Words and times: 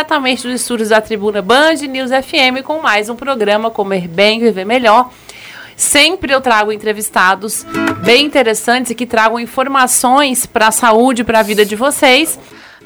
diretamente 0.00 0.44
dos 0.44 0.62
estúdios 0.62 0.88
da 0.88 0.98
Tribuna 0.98 1.42
Band 1.42 1.74
News 1.86 2.10
FM 2.10 2.64
com 2.64 2.80
mais 2.80 3.10
um 3.10 3.14
programa 3.14 3.70
Comer 3.70 4.08
Bem, 4.08 4.40
Viver 4.40 4.64
Melhor. 4.64 5.10
Sempre 5.76 6.32
eu 6.32 6.40
trago 6.40 6.72
entrevistados 6.72 7.66
bem 8.02 8.24
interessantes 8.24 8.90
e 8.90 8.94
que 8.94 9.04
tragam 9.04 9.38
informações 9.38 10.46
para 10.46 10.68
a 10.68 10.70
saúde, 10.70 11.22
para 11.22 11.40
a 11.40 11.42
vida 11.42 11.66
de 11.66 11.76
vocês. 11.76 12.38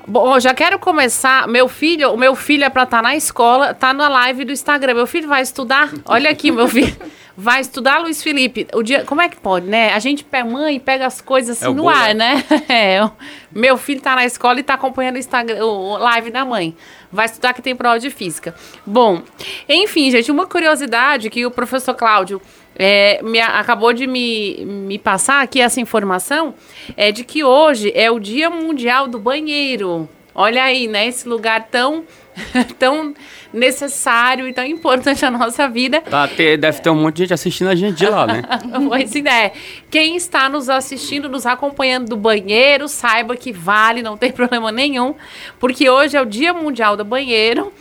Bom, 0.08 0.40
já 0.40 0.52
quero 0.52 0.76
começar. 0.76 1.46
Meu 1.46 1.68
filho, 1.68 2.12
o 2.12 2.16
meu 2.16 2.34
filho 2.34 2.64
é 2.64 2.68
para 2.68 2.82
estar 2.82 2.96
tá 2.96 3.02
na 3.02 3.14
escola, 3.14 3.72
tá 3.72 3.94
na 3.94 4.08
live 4.08 4.46
do 4.46 4.52
Instagram. 4.52 4.94
Meu 4.94 5.06
filho 5.06 5.28
vai 5.28 5.40
estudar. 5.40 5.92
Olha 6.06 6.28
aqui, 6.28 6.50
meu 6.50 6.66
filho. 6.66 6.96
Vai 7.36 7.60
estudar, 7.60 7.98
Luiz 7.98 8.22
Felipe. 8.22 8.66
O 8.72 8.82
dia, 8.82 9.04
como 9.04 9.20
é 9.20 9.28
que 9.28 9.36
pode, 9.36 9.66
né? 9.66 9.92
A 9.92 9.98
gente 9.98 10.22
pega 10.22 10.48
mãe 10.48 10.78
pega 10.78 11.06
as 11.06 11.20
coisas 11.20 11.56
assim 11.58 11.72
é 11.72 11.74
no 11.74 11.88
ar, 11.88 12.14
né? 12.14 12.44
É, 12.68 13.08
meu 13.52 13.76
filho 13.76 14.00
tá 14.00 14.14
na 14.14 14.24
escola 14.24 14.60
e 14.60 14.62
tá 14.62 14.74
acompanhando 14.74 15.16
o 15.16 15.18
Instagram, 15.18 15.64
o 15.64 15.96
live 15.98 16.30
da 16.30 16.44
mãe. 16.44 16.76
Vai 17.10 17.26
estudar 17.26 17.52
que 17.52 17.62
tem 17.62 17.74
prova 17.74 17.98
de 17.98 18.10
física. 18.10 18.54
Bom, 18.86 19.22
enfim, 19.68 20.10
gente, 20.10 20.30
uma 20.30 20.46
curiosidade 20.46 21.28
que 21.30 21.44
o 21.44 21.50
professor 21.50 21.94
Cláudio 21.94 22.40
é, 22.76 23.20
me, 23.22 23.40
acabou 23.40 23.92
de 23.92 24.06
me, 24.06 24.64
me 24.64 24.98
passar 24.98 25.42
aqui 25.42 25.60
essa 25.60 25.80
informação 25.80 26.54
é 26.96 27.12
de 27.12 27.24
que 27.24 27.44
hoje 27.44 27.92
é 27.94 28.10
o 28.10 28.18
Dia 28.18 28.50
Mundial 28.50 29.08
do 29.08 29.18
Banheiro. 29.18 30.08
Olha 30.34 30.64
aí, 30.64 30.88
né? 30.88 31.06
Esse 31.06 31.28
lugar 31.28 31.68
tão 31.70 32.04
tão 32.78 33.14
necessário 33.52 34.48
e 34.48 34.52
tão 34.52 34.64
importante 34.64 35.22
na 35.22 35.30
nossa 35.30 35.68
vida. 35.68 36.00
Tá, 36.00 36.26
ter, 36.28 36.56
deve 36.56 36.80
ter 36.80 36.90
um 36.90 36.94
monte 36.94 37.16
de 37.16 37.22
gente 37.22 37.34
assistindo 37.34 37.68
a 37.68 37.74
gente 37.74 37.96
de 37.96 38.06
lá, 38.06 38.26
né? 38.26 38.42
pois 38.88 39.14
é. 39.16 39.52
Quem 39.90 40.16
está 40.16 40.48
nos 40.48 40.68
assistindo, 40.68 41.28
nos 41.28 41.46
acompanhando 41.46 42.08
do 42.08 42.16
banheiro, 42.16 42.88
saiba 42.88 43.36
que 43.36 43.52
vale, 43.52 44.02
não 44.02 44.16
tem 44.16 44.30
problema 44.32 44.72
nenhum, 44.72 45.14
porque 45.58 45.88
hoje 45.88 46.16
é 46.16 46.20
o 46.20 46.26
Dia 46.26 46.52
Mundial 46.52 46.96
do 46.96 47.04
Banheiro. 47.04 47.72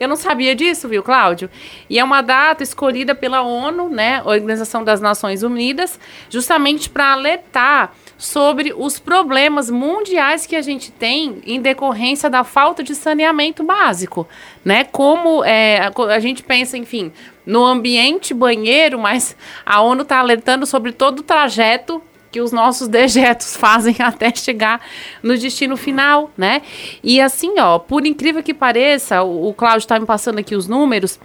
Eu 0.00 0.08
não 0.08 0.16
sabia 0.16 0.52
disso, 0.52 0.88
viu, 0.88 1.00
Cláudio? 1.00 1.48
E 1.88 1.96
é 1.96 2.02
uma 2.02 2.22
data 2.22 2.60
escolhida 2.62 3.14
pela 3.14 3.42
ONU, 3.42 3.88
né, 3.88 4.20
Organização 4.24 4.82
das 4.82 5.00
Nações 5.00 5.44
Unidas, 5.44 5.98
justamente 6.28 6.90
para 6.90 7.12
alertar 7.12 7.92
sobre 8.22 8.72
os 8.76 9.00
problemas 9.00 9.68
mundiais 9.68 10.46
que 10.46 10.54
a 10.54 10.62
gente 10.62 10.92
tem 10.92 11.42
em 11.44 11.60
decorrência 11.60 12.30
da 12.30 12.44
falta 12.44 12.80
de 12.80 12.94
saneamento 12.94 13.64
básico, 13.64 14.28
né? 14.64 14.84
Como 14.84 15.42
é, 15.44 15.90
a, 16.08 16.20
gente 16.20 16.40
pensa, 16.40 16.78
enfim, 16.78 17.10
no 17.44 17.64
ambiente 17.64 18.32
banheiro, 18.32 18.96
mas 18.96 19.36
a 19.66 19.80
ONU 19.82 20.02
está 20.02 20.20
alertando 20.20 20.64
sobre 20.66 20.92
todo 20.92 21.18
o 21.18 21.22
trajeto 21.24 22.00
que 22.30 22.40
os 22.40 22.52
nossos 22.52 22.86
dejetos 22.86 23.56
fazem 23.58 23.96
até 23.98 24.32
chegar 24.32 24.80
no 25.20 25.36
destino 25.36 25.76
final, 25.76 26.30
né? 26.38 26.62
E 27.02 27.20
assim, 27.20 27.58
ó, 27.58 27.80
por 27.80 28.06
incrível 28.06 28.40
que 28.40 28.54
pareça, 28.54 29.20
o, 29.24 29.48
o 29.48 29.52
Cláudio 29.52 29.80
está 29.80 29.98
me 29.98 30.06
passando 30.06 30.38
aqui 30.38 30.54
os 30.54 30.68
números. 30.68 31.18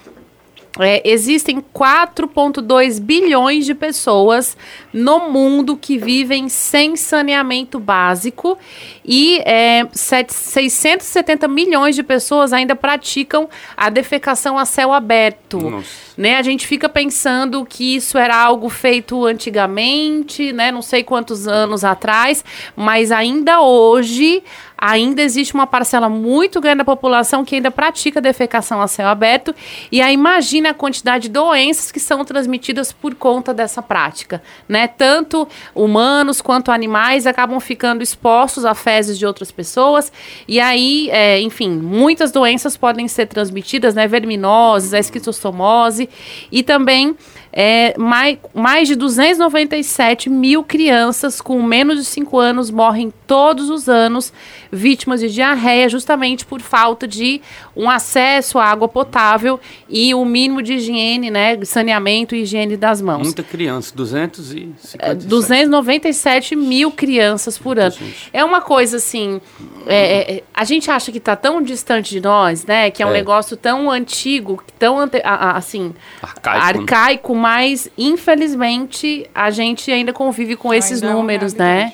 É, 0.79 1.01
existem 1.03 1.63
4,2 1.73 2.99
bilhões 2.99 3.65
de 3.65 3.73
pessoas 3.73 4.55
no 4.93 5.29
mundo 5.29 5.75
que 5.75 5.97
vivem 5.97 6.49
sem 6.49 6.95
saneamento 6.95 7.79
básico 7.79 8.57
e 9.03 9.39
é, 9.45 9.87
670 9.91 11.47
milhões 11.47 11.95
de 11.95 12.03
pessoas 12.03 12.53
ainda 12.53 12.75
praticam 12.75 13.49
a 13.75 13.89
defecação 13.89 14.57
a 14.57 14.65
céu 14.65 14.93
aberto. 14.93 15.83
Né? 16.17 16.35
A 16.37 16.41
gente 16.41 16.67
fica 16.67 16.89
pensando 16.89 17.65
que 17.65 17.95
isso 17.95 18.17
era 18.17 18.35
algo 18.35 18.69
feito 18.69 19.25
antigamente, 19.25 20.51
né? 20.51 20.71
não 20.71 20.81
sei 20.81 21.03
quantos 21.03 21.47
anos 21.47 21.83
atrás, 21.83 22.43
mas 22.75 23.11
ainda 23.11 23.61
hoje 23.61 24.43
ainda 24.77 25.21
existe 25.21 25.53
uma 25.53 25.65
parcela 25.65 26.07
muito 26.07 26.61
grande 26.61 26.79
da 26.79 26.85
população 26.85 27.43
que 27.43 27.55
ainda 27.55 27.71
pratica 27.71 28.21
defecação 28.21 28.81
a 28.81 28.87
céu 28.87 29.07
aberto. 29.07 29.55
E 29.91 30.01
aí 30.01 30.13
imagina 30.13 30.69
a 30.69 30.73
quantidade 30.73 31.23
de 31.23 31.29
doenças 31.29 31.91
que 31.91 31.99
são 31.99 32.23
transmitidas 32.23 32.91
por 32.91 33.15
conta 33.15 33.53
dessa 33.53 33.81
prática, 33.81 34.41
né? 34.67 34.87
Tanto 34.87 35.47
humanos 35.73 36.41
quanto 36.41 36.71
animais 36.71 37.25
acabam 37.25 37.59
ficando 37.59 38.03
expostos 38.03 38.65
a 38.65 38.75
fezes 38.75 39.17
de 39.17 39.25
outras 39.25 39.51
pessoas. 39.51 40.11
E 40.47 40.59
aí, 40.59 41.09
é, 41.11 41.39
enfim, 41.41 41.69
muitas 41.69 42.31
doenças 42.31 42.77
podem 42.77 43.07
ser 43.07 43.25
transmitidas, 43.25 43.95
né? 43.95 44.07
Verminoses, 44.07 44.93
a 44.93 44.99
esquistostomose 44.99 46.09
e 46.51 46.61
também 46.61 47.15
é, 47.51 47.97
mais, 47.97 48.37
mais 48.53 48.87
de 48.87 48.95
297 48.95 50.29
mil 50.29 50.63
crianças 50.63 51.41
com 51.41 51.61
menos 51.61 51.97
de 51.97 52.05
5 52.05 52.37
anos 52.37 52.69
morrem 52.69 53.11
todos 53.25 53.69
os 53.69 53.89
anos 53.89 54.31
vítimas 54.71 55.19
de 55.19 55.29
diarreia, 55.29 55.89
justamente 55.89 56.45
por 56.45 56.61
falta 56.61 57.07
de 57.07 57.41
um 57.75 57.89
acesso 57.89 58.59
à 58.59 58.65
água 58.65 58.87
potável 58.87 59.59
e 59.89 60.13
o 60.13 60.23
mínimo 60.25 60.61
de 60.61 60.73
higiene, 60.73 61.29
né, 61.29 61.57
saneamento 61.63 62.35
e 62.35 62.41
higiene 62.41 62.77
das 62.77 63.01
mãos. 63.01 63.23
Muita 63.23 63.43
criança, 63.43 63.93
257. 63.95 65.25
297 65.25 66.53
é, 66.53 66.57
mil 66.57 66.91
crianças 66.91 67.57
por 67.57 67.79
ano. 67.79 67.95
É 68.31 68.43
uma 68.43 68.61
coisa 68.61 68.97
assim, 68.97 69.41
é, 69.85 70.35
é, 70.35 70.43
a 70.53 70.63
gente 70.63 70.89
acha 70.89 71.11
que 71.11 71.17
está 71.17 71.35
tão 71.35 71.61
distante 71.61 72.11
de 72.11 72.21
nós, 72.21 72.65
né, 72.65 72.91
que 72.91 73.01
é 73.01 73.05
um 73.05 73.09
é. 73.11 73.13
negócio 73.13 73.55
tão 73.57 73.89
antigo, 73.89 74.61
tão 74.77 74.97
assim 75.23 75.93
arcaico, 76.21 76.59
né? 76.59 76.81
arcaico 76.81 77.35
mas 77.37 77.89
infelizmente 77.97 79.29
a 79.33 79.49
gente 79.49 79.91
ainda 79.91 80.11
convive 80.11 80.55
com 80.55 80.73
esses 80.73 81.01
ainda 81.01 81.13
números, 81.15 81.53
é 81.53 81.57
né? 81.57 81.93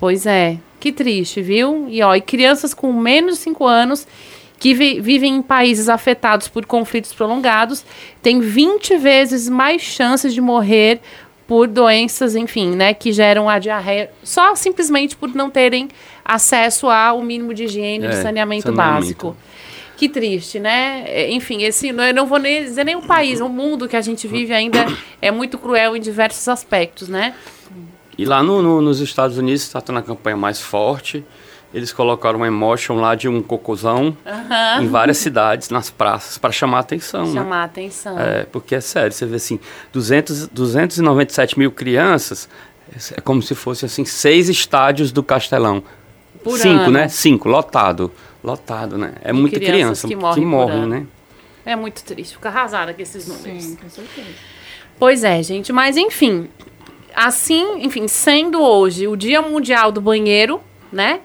Pois 0.00 0.26
é. 0.26 0.58
Que 0.80 0.92
triste, 0.92 1.42
viu? 1.42 1.86
E 1.88 2.02
ó, 2.02 2.14
e 2.14 2.20
crianças 2.20 2.72
com 2.72 2.92
menos 2.92 3.34
de 3.36 3.40
5 3.40 3.66
anos 3.66 4.06
que 4.58 4.74
vi 4.74 5.00
vivem 5.00 5.36
em 5.36 5.42
países 5.42 5.88
afetados 5.88 6.48
por 6.48 6.66
conflitos 6.66 7.12
prolongados 7.12 7.84
têm 8.22 8.40
20 8.40 8.96
vezes 8.96 9.48
mais 9.48 9.82
chances 9.82 10.34
de 10.34 10.40
morrer 10.40 11.00
por 11.46 11.66
doenças, 11.66 12.36
enfim, 12.36 12.76
né, 12.76 12.92
que 12.92 13.10
geram 13.10 13.48
a 13.48 13.58
diarreia, 13.58 14.10
só 14.22 14.54
simplesmente 14.54 15.16
por 15.16 15.34
não 15.34 15.48
terem 15.48 15.88
acesso 16.22 16.88
ao 16.88 17.22
mínimo 17.22 17.54
de 17.54 17.64
higiene 17.64 18.04
e 18.04 18.08
é, 18.08 18.12
saneamento, 18.12 18.64
saneamento, 18.64 18.72
básico. 18.72 19.36
Que 19.98 20.08
triste, 20.08 20.60
né? 20.60 21.02
É, 21.08 21.28
enfim, 21.28 21.64
esse, 21.64 21.88
eu 21.88 22.14
não 22.14 22.24
vou 22.24 22.38
nem 22.38 22.62
dizer 22.62 22.84
nem 22.84 22.94
o 22.94 23.02
país, 23.02 23.40
o 23.40 23.48
mundo 23.48 23.88
que 23.88 23.96
a 23.96 24.00
gente 24.00 24.28
vive 24.28 24.54
ainda 24.54 24.86
é 25.20 25.32
muito 25.32 25.58
cruel 25.58 25.96
em 25.96 26.00
diversos 26.00 26.46
aspectos, 26.46 27.08
né? 27.08 27.34
E 28.16 28.24
lá 28.24 28.40
no, 28.40 28.62
no, 28.62 28.80
nos 28.80 29.00
Estados 29.00 29.36
Unidos 29.36 29.62
está 29.62 29.80
tendo 29.80 29.98
a 29.98 30.02
campanha 30.02 30.36
mais 30.36 30.60
forte. 30.60 31.24
Eles 31.74 31.92
colocaram 31.92 32.38
uma 32.38 32.46
emotion 32.46 32.94
lá 33.00 33.16
de 33.16 33.28
um 33.28 33.42
cocôzão 33.42 34.16
uhum. 34.24 34.82
em 34.84 34.86
várias 34.86 35.18
cidades, 35.18 35.68
nas 35.68 35.90
praças, 35.90 36.38
para 36.38 36.52
chamar 36.52 36.76
a 36.76 36.80
atenção. 36.80 37.26
Né? 37.26 37.34
Chamar 37.34 37.56
né? 37.56 37.62
a 37.62 37.64
atenção. 37.64 38.20
É, 38.20 38.44
porque 38.44 38.76
é 38.76 38.80
sério, 38.80 39.10
você 39.10 39.26
vê 39.26 39.34
assim, 39.34 39.58
200, 39.92 40.46
297 40.46 41.58
mil 41.58 41.72
crianças, 41.72 42.48
é 43.16 43.20
como 43.20 43.42
se 43.42 43.56
fosse 43.56 43.84
assim, 43.84 44.04
seis 44.04 44.48
estádios 44.48 45.10
do 45.10 45.24
Castelão. 45.24 45.82
Por 46.42 46.56
Cinco, 46.56 46.84
ano. 46.84 46.92
né? 46.92 47.08
Cinco, 47.08 47.48
lotado. 47.48 48.12
Lotado, 48.42 48.96
né? 48.96 49.14
É 49.22 49.30
e 49.30 49.32
muita 49.32 49.58
criança 49.58 50.06
que 50.06 50.14
morre, 50.14 50.40
que 50.40 50.46
morre 50.46 50.86
né? 50.86 51.06
É 51.64 51.76
muito 51.76 52.02
triste, 52.02 52.34
fica 52.34 52.48
arrasada 52.48 52.94
com 52.94 53.02
esses 53.02 53.26
números. 53.26 53.62
Sim, 53.62 53.76
com 53.76 53.88
certeza. 53.90 54.28
Pois 54.98 55.22
é, 55.22 55.42
gente, 55.42 55.72
mas 55.72 55.96
enfim, 55.96 56.48
assim, 57.14 57.82
enfim, 57.82 58.08
sendo 58.08 58.62
hoje 58.62 59.06
o 59.06 59.16
Dia 59.16 59.42
Mundial 59.42 59.92
do 59.92 60.00
Banheiro, 60.00 60.60
né? 60.92 61.20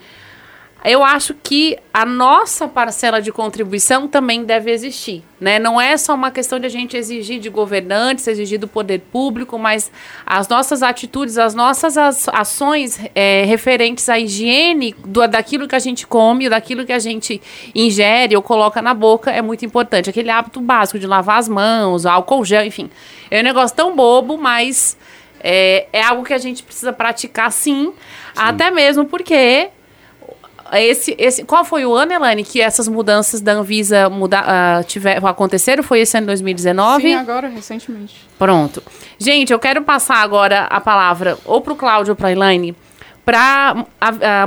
Eu 0.85 1.01
acho 1.01 1.33
que 1.33 1.77
a 1.93 2.05
nossa 2.05 2.67
parcela 2.67 3.21
de 3.21 3.31
contribuição 3.31 4.05
também 4.05 4.43
deve 4.43 4.69
existir, 4.69 5.23
né? 5.39 5.57
Não 5.57 5.79
é 5.79 5.95
só 5.95 6.13
uma 6.13 6.29
questão 6.29 6.59
de 6.59 6.65
a 6.65 6.69
gente 6.69 6.97
exigir 6.97 7.39
de 7.39 7.47
governantes, 7.47 8.27
exigir 8.27 8.59
do 8.59 8.67
poder 8.67 8.99
público, 8.99 9.57
mas 9.57 9.89
as 10.25 10.49
nossas 10.49 10.83
atitudes, 10.83 11.37
as 11.37 11.55
nossas 11.55 11.95
ações 12.27 12.99
é, 13.15 13.45
referentes 13.45 14.09
à 14.09 14.19
higiene 14.19 14.93
do, 15.05 15.25
daquilo 15.25 15.69
que 15.69 15.75
a 15.75 15.79
gente 15.79 16.05
come, 16.05 16.49
daquilo 16.49 16.85
que 16.85 16.91
a 16.91 16.99
gente 16.99 17.41
ingere 17.73 18.35
ou 18.35 18.41
coloca 18.41 18.81
na 18.81 18.93
boca 18.93 19.31
é 19.31 19.41
muito 19.41 19.63
importante. 19.63 20.09
Aquele 20.09 20.29
hábito 20.29 20.59
básico 20.59 20.99
de 20.99 21.07
lavar 21.07 21.39
as 21.39 21.47
mãos, 21.47 22.05
álcool 22.05 22.43
gel, 22.43 22.65
enfim. 22.65 22.89
É 23.31 23.39
um 23.39 23.43
negócio 23.43 23.73
tão 23.73 23.95
bobo, 23.95 24.37
mas 24.37 24.97
é, 25.39 25.87
é 25.93 26.03
algo 26.03 26.25
que 26.25 26.33
a 26.33 26.37
gente 26.37 26.61
precisa 26.61 26.91
praticar 26.91 27.53
sim, 27.53 27.85
sim. 27.85 27.93
até 28.35 28.69
mesmo 28.69 29.05
porque 29.05 29.69
esse, 30.81 31.15
esse, 31.17 31.43
qual 31.43 31.63
foi 31.65 31.85
o 31.85 31.93
ano, 31.93 32.13
Elaine, 32.13 32.43
que 32.43 32.61
essas 32.61 32.87
mudanças 32.87 33.41
da 33.41 33.53
Anvisa 33.53 34.09
muda, 34.09 34.41
uh, 34.41 34.83
tiver, 34.85 35.23
aconteceram? 35.25 35.83
Foi 35.83 35.99
esse 35.99 36.17
ano 36.17 36.27
2019? 36.27 37.01
Sim, 37.01 37.13
agora, 37.13 37.47
recentemente. 37.47 38.15
Pronto. 38.39 38.81
Gente, 39.17 39.51
eu 39.51 39.59
quero 39.59 39.81
passar 39.83 40.17
agora 40.17 40.63
a 40.63 40.81
palavra 40.81 41.37
ou 41.45 41.61
para 41.61 41.73
o 41.73 41.75
Cláudio 41.75 42.11
ou 42.11 42.15
para 42.15 42.29
a 42.29 42.31
Elaine 42.31 42.75
para 43.25 43.85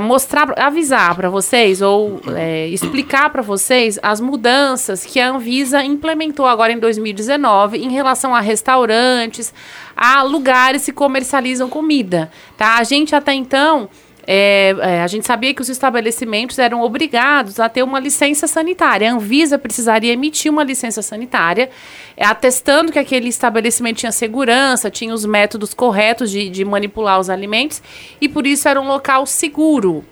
mostrar, 0.01 0.53
avisar 0.59 1.15
para 1.15 1.29
vocês 1.29 1.81
ou 1.81 2.21
é, 2.35 2.67
explicar 2.67 3.31
para 3.31 3.41
vocês 3.41 3.97
as 4.03 4.21
mudanças 4.21 5.03
que 5.03 5.19
a 5.19 5.29
Anvisa 5.31 5.83
implementou 5.83 6.45
agora 6.45 6.71
em 6.71 6.77
2019 6.77 7.77
em 7.77 7.91
relação 7.91 8.35
a 8.35 8.39
restaurantes, 8.39 9.51
a 9.95 10.21
lugares 10.21 10.85
que 10.85 10.91
comercializam 10.91 11.69
comida, 11.69 12.29
tá? 12.55 12.77
A 12.77 12.83
gente 12.83 13.15
até 13.15 13.33
então 13.33 13.89
é, 14.29 14.75
é, 14.81 15.01
a 15.01 15.07
gente 15.07 15.25
sabia 15.25 15.53
que 15.53 15.61
os 15.61 15.69
estabelecimentos 15.69 16.59
eram 16.59 16.81
obrigados 16.81 17.61
a 17.61 17.69
ter 17.69 17.81
uma 17.81 17.97
licença 17.97 18.45
sanitária. 18.45 19.09
A 19.09 19.13
Anvisa 19.13 19.57
precisaria 19.57 20.11
emitir 20.11 20.51
uma 20.51 20.65
licença 20.65 21.01
sanitária, 21.01 21.69
é, 22.17 22.25
atestando 22.25 22.91
que 22.91 22.99
aquele 22.99 23.29
estabelecimento 23.29 23.99
tinha 23.99 24.11
segurança, 24.11 24.91
tinha 24.91 25.13
os 25.13 25.25
métodos 25.25 25.73
corretos 25.73 26.29
de, 26.29 26.49
de 26.49 26.65
manipular 26.65 27.21
os 27.21 27.29
alimentos, 27.29 27.81
e 28.19 28.27
por 28.27 28.45
isso 28.45 28.67
era 28.67 28.81
um 28.81 28.87
local 28.87 29.25
seguro. 29.25 30.03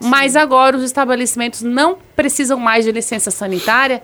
Sim. 0.00 0.08
Mas 0.08 0.34
agora 0.34 0.74
os 0.74 0.82
estabelecimentos 0.82 1.60
não 1.60 1.98
precisam 2.16 2.58
mais 2.58 2.86
de 2.86 2.92
licença 2.92 3.30
sanitária. 3.30 4.02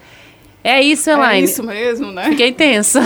É 0.65 0.81
isso, 0.81 1.11
Elaine. 1.11 1.41
É 1.41 1.43
isso 1.43 1.61
mesmo, 1.61 2.11
né? 2.11 2.23
Fiquei 2.23 2.51
tensa. 2.51 2.99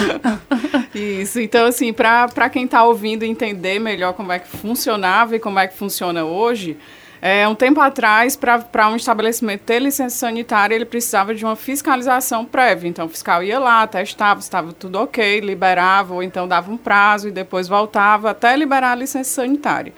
isso. 0.95 1.41
Então, 1.41 1.65
assim, 1.65 1.91
para 1.91 2.49
quem 2.49 2.63
está 2.63 2.85
ouvindo 2.85 3.23
entender 3.23 3.79
melhor 3.79 4.13
como 4.13 4.31
é 4.31 4.39
que 4.39 4.47
funcionava 4.47 5.35
e 5.35 5.39
como 5.39 5.59
é 5.59 5.67
que 5.67 5.75
funciona 5.75 6.23
hoje, 6.23 6.77
é, 7.21 7.45
um 7.49 7.53
tempo 7.53 7.81
atrás, 7.81 8.37
para 8.37 8.87
um 8.87 8.95
estabelecimento 8.95 9.63
ter 9.63 9.79
licença 9.79 10.15
sanitária, 10.15 10.73
ele 10.73 10.85
precisava 10.85 11.35
de 11.35 11.43
uma 11.43 11.57
fiscalização 11.57 12.45
prévia. 12.45 12.87
Então, 12.87 13.07
o 13.07 13.09
fiscal 13.09 13.43
ia 13.43 13.59
lá, 13.59 13.85
testava 13.85 14.39
se 14.39 14.47
estava 14.47 14.71
tudo 14.71 14.97
ok, 14.97 15.41
liberava, 15.41 16.13
ou 16.13 16.23
então 16.23 16.47
dava 16.47 16.71
um 16.71 16.77
prazo 16.77 17.27
e 17.27 17.31
depois 17.31 17.67
voltava 17.67 18.29
até 18.29 18.55
liberar 18.55 18.93
a 18.93 18.95
licença 18.95 19.31
sanitária. 19.31 19.91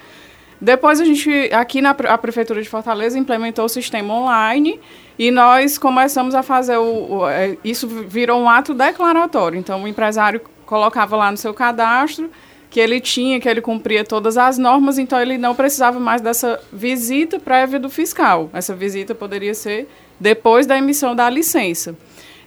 Depois 0.59 0.99
a 0.99 1.05
gente, 1.05 1.29
aqui 1.53 1.79
na 1.79 1.91
a 1.91 2.17
Prefeitura 2.17 2.59
de 2.59 2.69
Fortaleza, 2.69 3.19
implementou 3.19 3.65
o 3.65 3.69
sistema 3.69 4.15
online 4.15 4.79
e 5.21 5.29
nós 5.29 5.77
começamos 5.77 6.33
a 6.33 6.41
fazer 6.41 6.77
o, 6.77 7.18
o, 7.18 7.29
é, 7.29 7.56
isso 7.63 7.88
virou 7.88 8.41
um 8.41 8.50
ato 8.50 8.73
declaratório. 8.73 9.59
Então 9.59 9.83
o 9.83 9.88
empresário 9.88 10.41
colocava 10.65 11.15
lá 11.15 11.29
no 11.29 11.38
seu 11.38 11.53
cadastro 11.53 12.31
que 12.71 12.79
ele 12.79 13.00
tinha, 13.00 13.39
que 13.39 13.47
ele 13.47 13.62
cumpria 13.62 14.03
todas 14.03 14.35
as 14.35 14.57
normas, 14.57 14.97
então 14.97 15.21
ele 15.21 15.38
não 15.38 15.53
precisava 15.53 16.00
mais 16.00 16.21
dessa 16.21 16.59
visita 16.73 17.39
prévia 17.39 17.77
do 17.77 17.88
fiscal. 17.88 18.50
Essa 18.51 18.73
visita 18.73 19.13
poderia 19.13 19.53
ser 19.53 19.88
depois 20.19 20.65
da 20.65 20.75
emissão 20.75 21.15
da 21.15 21.29
licença. 21.29 21.95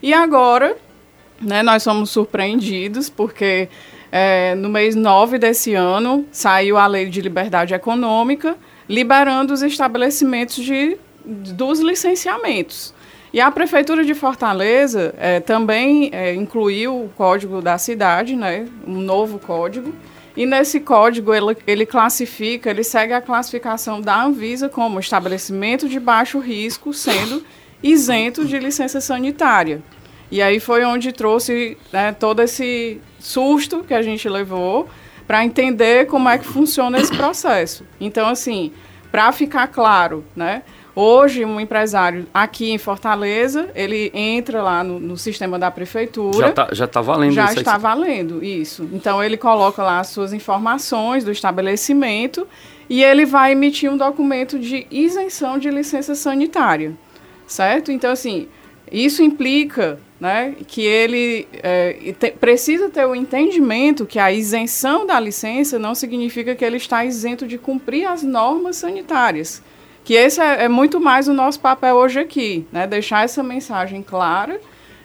E 0.03 0.13
agora, 0.13 0.77
né, 1.41 1.63
nós 1.63 1.81
somos 1.81 2.11
surpreendidos 2.11 3.09
porque 3.09 3.69
é, 4.11 4.57
no 4.57 4.69
mês 4.69 4.97
9 4.97 5.39
desse 5.39 5.75
ano, 5.75 6.27
saiu 6.33 6.77
a 6.77 6.89
Lei 6.89 7.07
de 7.07 7.21
Liberdade 7.21 7.73
Econômica, 7.73 8.57
liberando 8.89 9.55
os 9.55 9.63
estabelecimentos 9.63 10.65
de, 10.65 10.99
dos 11.25 11.81
licenciamentos. 11.81 12.95
E 13.33 13.41
a 13.41 13.51
Prefeitura 13.51 14.05
de 14.05 14.15
Fortaleza 14.15 15.15
é, 15.19 15.41
também 15.41 16.09
é, 16.13 16.35
incluiu 16.35 17.05
o 17.05 17.09
código 17.17 17.61
da 17.61 17.77
cidade, 17.79 18.37
né, 18.37 18.69
um 18.87 19.01
novo 19.01 19.41
código, 19.41 19.93
e 20.37 20.47
nesse 20.47 20.81
código 20.81 21.33
ele, 21.33 21.57
ele 21.67 21.87
classifica, 21.87 22.71
ele 22.71 22.85
segue 22.85 23.13
a 23.13 23.21
classificação 23.21 24.01
da 24.01 24.23
Anvisa 24.23 24.69
como 24.69 25.01
estabelecimento 25.01 25.89
de 25.89 25.99
baixo 25.99 26.39
risco, 26.39 26.93
sendo 26.93 27.45
isento 27.83 28.45
de 28.45 28.59
licença 28.59 29.01
sanitária. 29.01 29.83
E 30.31 30.43
aí 30.43 30.59
foi 30.59 30.85
onde 30.85 31.13
trouxe 31.13 31.77
né, 31.93 32.13
todo 32.13 32.41
esse 32.41 33.01
susto 33.21 33.85
que 33.85 33.95
a 33.95 34.03
gente 34.03 34.29
levou 34.29 34.89
para 35.27 35.45
entender 35.45 36.07
como 36.07 36.29
é 36.29 36.39
que 36.39 36.47
funciona 36.47 36.99
esse 36.99 37.15
processo. 37.15 37.85
Então, 38.01 38.29
assim, 38.29 38.73
para 39.11 39.31
ficar 39.33 39.69
claro, 39.69 40.25
né? 40.35 40.63
Hoje, 40.97 41.45
um 41.45 41.59
empresário 41.59 42.27
aqui 42.33 42.71
em 42.71 42.79
Fortaleza, 42.79 43.69
ele 43.75 44.13
entra 44.15 44.63
lá 44.63 44.85
no, 44.85 45.01
no 45.01 45.17
sistema 45.17 45.59
da 45.59 45.69
prefeitura. 45.69 46.39
Já 46.39 46.49
está 46.51 46.69
já 46.73 46.87
tá 46.87 47.01
valendo 47.01 47.33
Já 47.33 47.47
isso 47.47 47.59
está 47.59 47.77
valendo, 47.77 48.45
isso. 48.45 48.89
Então, 48.93 49.23
ele 49.23 49.37
coloca 49.37 49.83
lá 49.83 49.99
as 49.99 50.09
suas 50.09 50.33
informações 50.33 51.25
do 51.25 51.33
estabelecimento 51.33 52.47
e 52.89 53.03
ele 53.03 53.27
vai 53.27 53.53
emitir 53.53 53.91
um 53.91 53.97
documento 53.97 54.57
de 54.59 54.87
isenção 54.89 55.59
de 55.59 55.69
licença 55.69 56.15
sanitária, 56.15 56.93
certo? 57.45 57.91
Então, 57.91 58.13
assim, 58.13 58.47
isso 58.91 59.21
implica 59.21 59.99
né, 60.21 60.55
que 60.67 60.83
ele 60.83 61.49
é, 61.55 62.15
te, 62.19 62.31
precisa 62.31 62.89
ter 62.89 63.05
o 63.05 63.17
entendimento 63.17 64.07
que 64.07 64.19
a 64.19 64.31
isenção 64.31 65.05
da 65.05 65.19
licença 65.19 65.77
não 65.77 65.95
significa 65.95 66.55
que 66.55 66.65
ele 66.65 66.77
está 66.77 67.05
isento 67.05 67.49
de 67.49 67.59
cumprir 67.59 68.07
as 68.07 68.23
normas 68.23 68.77
sanitárias. 68.77 69.61
Que 70.05 70.15
esse 70.15 70.41
é, 70.41 70.65
é 70.65 70.69
muito 70.69 71.01
mais 71.01 71.27
o 71.27 71.33
nosso 71.33 71.59
papel 71.59 71.97
hoje 71.97 72.21
aqui, 72.21 72.67
né, 72.71 72.87
deixar 72.87 73.25
essa 73.25 73.43
mensagem 73.43 74.03
clara 74.03 74.61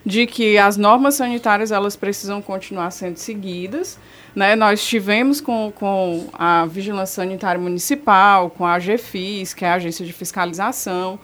de 0.06 0.26
que 0.26 0.58
as 0.58 0.76
normas 0.78 1.16
sanitárias 1.16 1.72
elas 1.72 1.96
precisam 1.96 2.42
continuar 2.42 2.92
sendo 2.92 3.18
seguidas. 3.18 3.98
Né? 4.36 4.56
Nós 4.56 4.86
tivemos 4.86 5.40
com, 5.42 5.72
com 5.74 6.28
a 6.34 6.66
Vigilância 6.66 7.24
Sanitária 7.24 7.60
Municipal, 7.60 8.50
com 8.50 8.66
a 8.66 8.78
GFIS, 8.78 9.54
que 9.54 9.66
é 9.66 9.70
a 9.70 9.76
Agência 9.76 10.06
de 10.06 10.14
Fiscalização, 10.14 11.20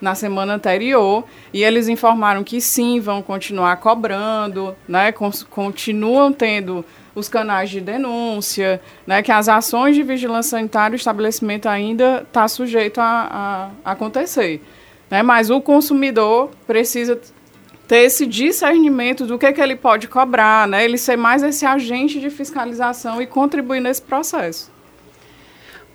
na 0.00 0.14
semana 0.14 0.54
anterior 0.54 1.24
e 1.52 1.62
eles 1.62 1.88
informaram 1.88 2.42
que 2.42 2.60
sim, 2.60 3.00
vão 3.00 3.20
continuar 3.20 3.76
cobrando, 3.76 4.74
né, 4.88 5.12
continuam 5.50 6.32
tendo 6.32 6.84
os 7.14 7.28
canais 7.28 7.70
de 7.70 7.80
denúncia, 7.80 8.80
né, 9.06 9.22
que 9.22 9.32
as 9.32 9.48
ações 9.48 9.94
de 9.96 10.02
vigilância 10.02 10.50
sanitária 10.50 10.94
o 10.94 10.96
estabelecimento 10.96 11.68
ainda 11.68 12.24
está 12.26 12.46
sujeito 12.46 13.00
a, 13.00 13.70
a, 13.84 13.92
acontecer. 13.92 14.62
Né, 15.10 15.22
mas 15.22 15.50
o 15.50 15.60
consumidor 15.60 16.50
precisa 16.66 17.20
ter 17.88 18.04
esse 18.04 18.24
discernimento 18.26 19.26
do 19.26 19.36
que, 19.36 19.52
que 19.52 19.60
ele 19.60 19.74
pode 19.74 20.06
cobrar, 20.06 20.68
né, 20.68 20.84
ele 20.84 20.96
ser 20.96 21.16
mais 21.16 21.42
esse 21.42 21.66
agente 21.66 22.20
de 22.20 22.30
fiscalização 22.30 23.20
e 23.20 23.26
contribuir 23.26 23.80
nesse 23.80 24.02
processo. 24.02 24.70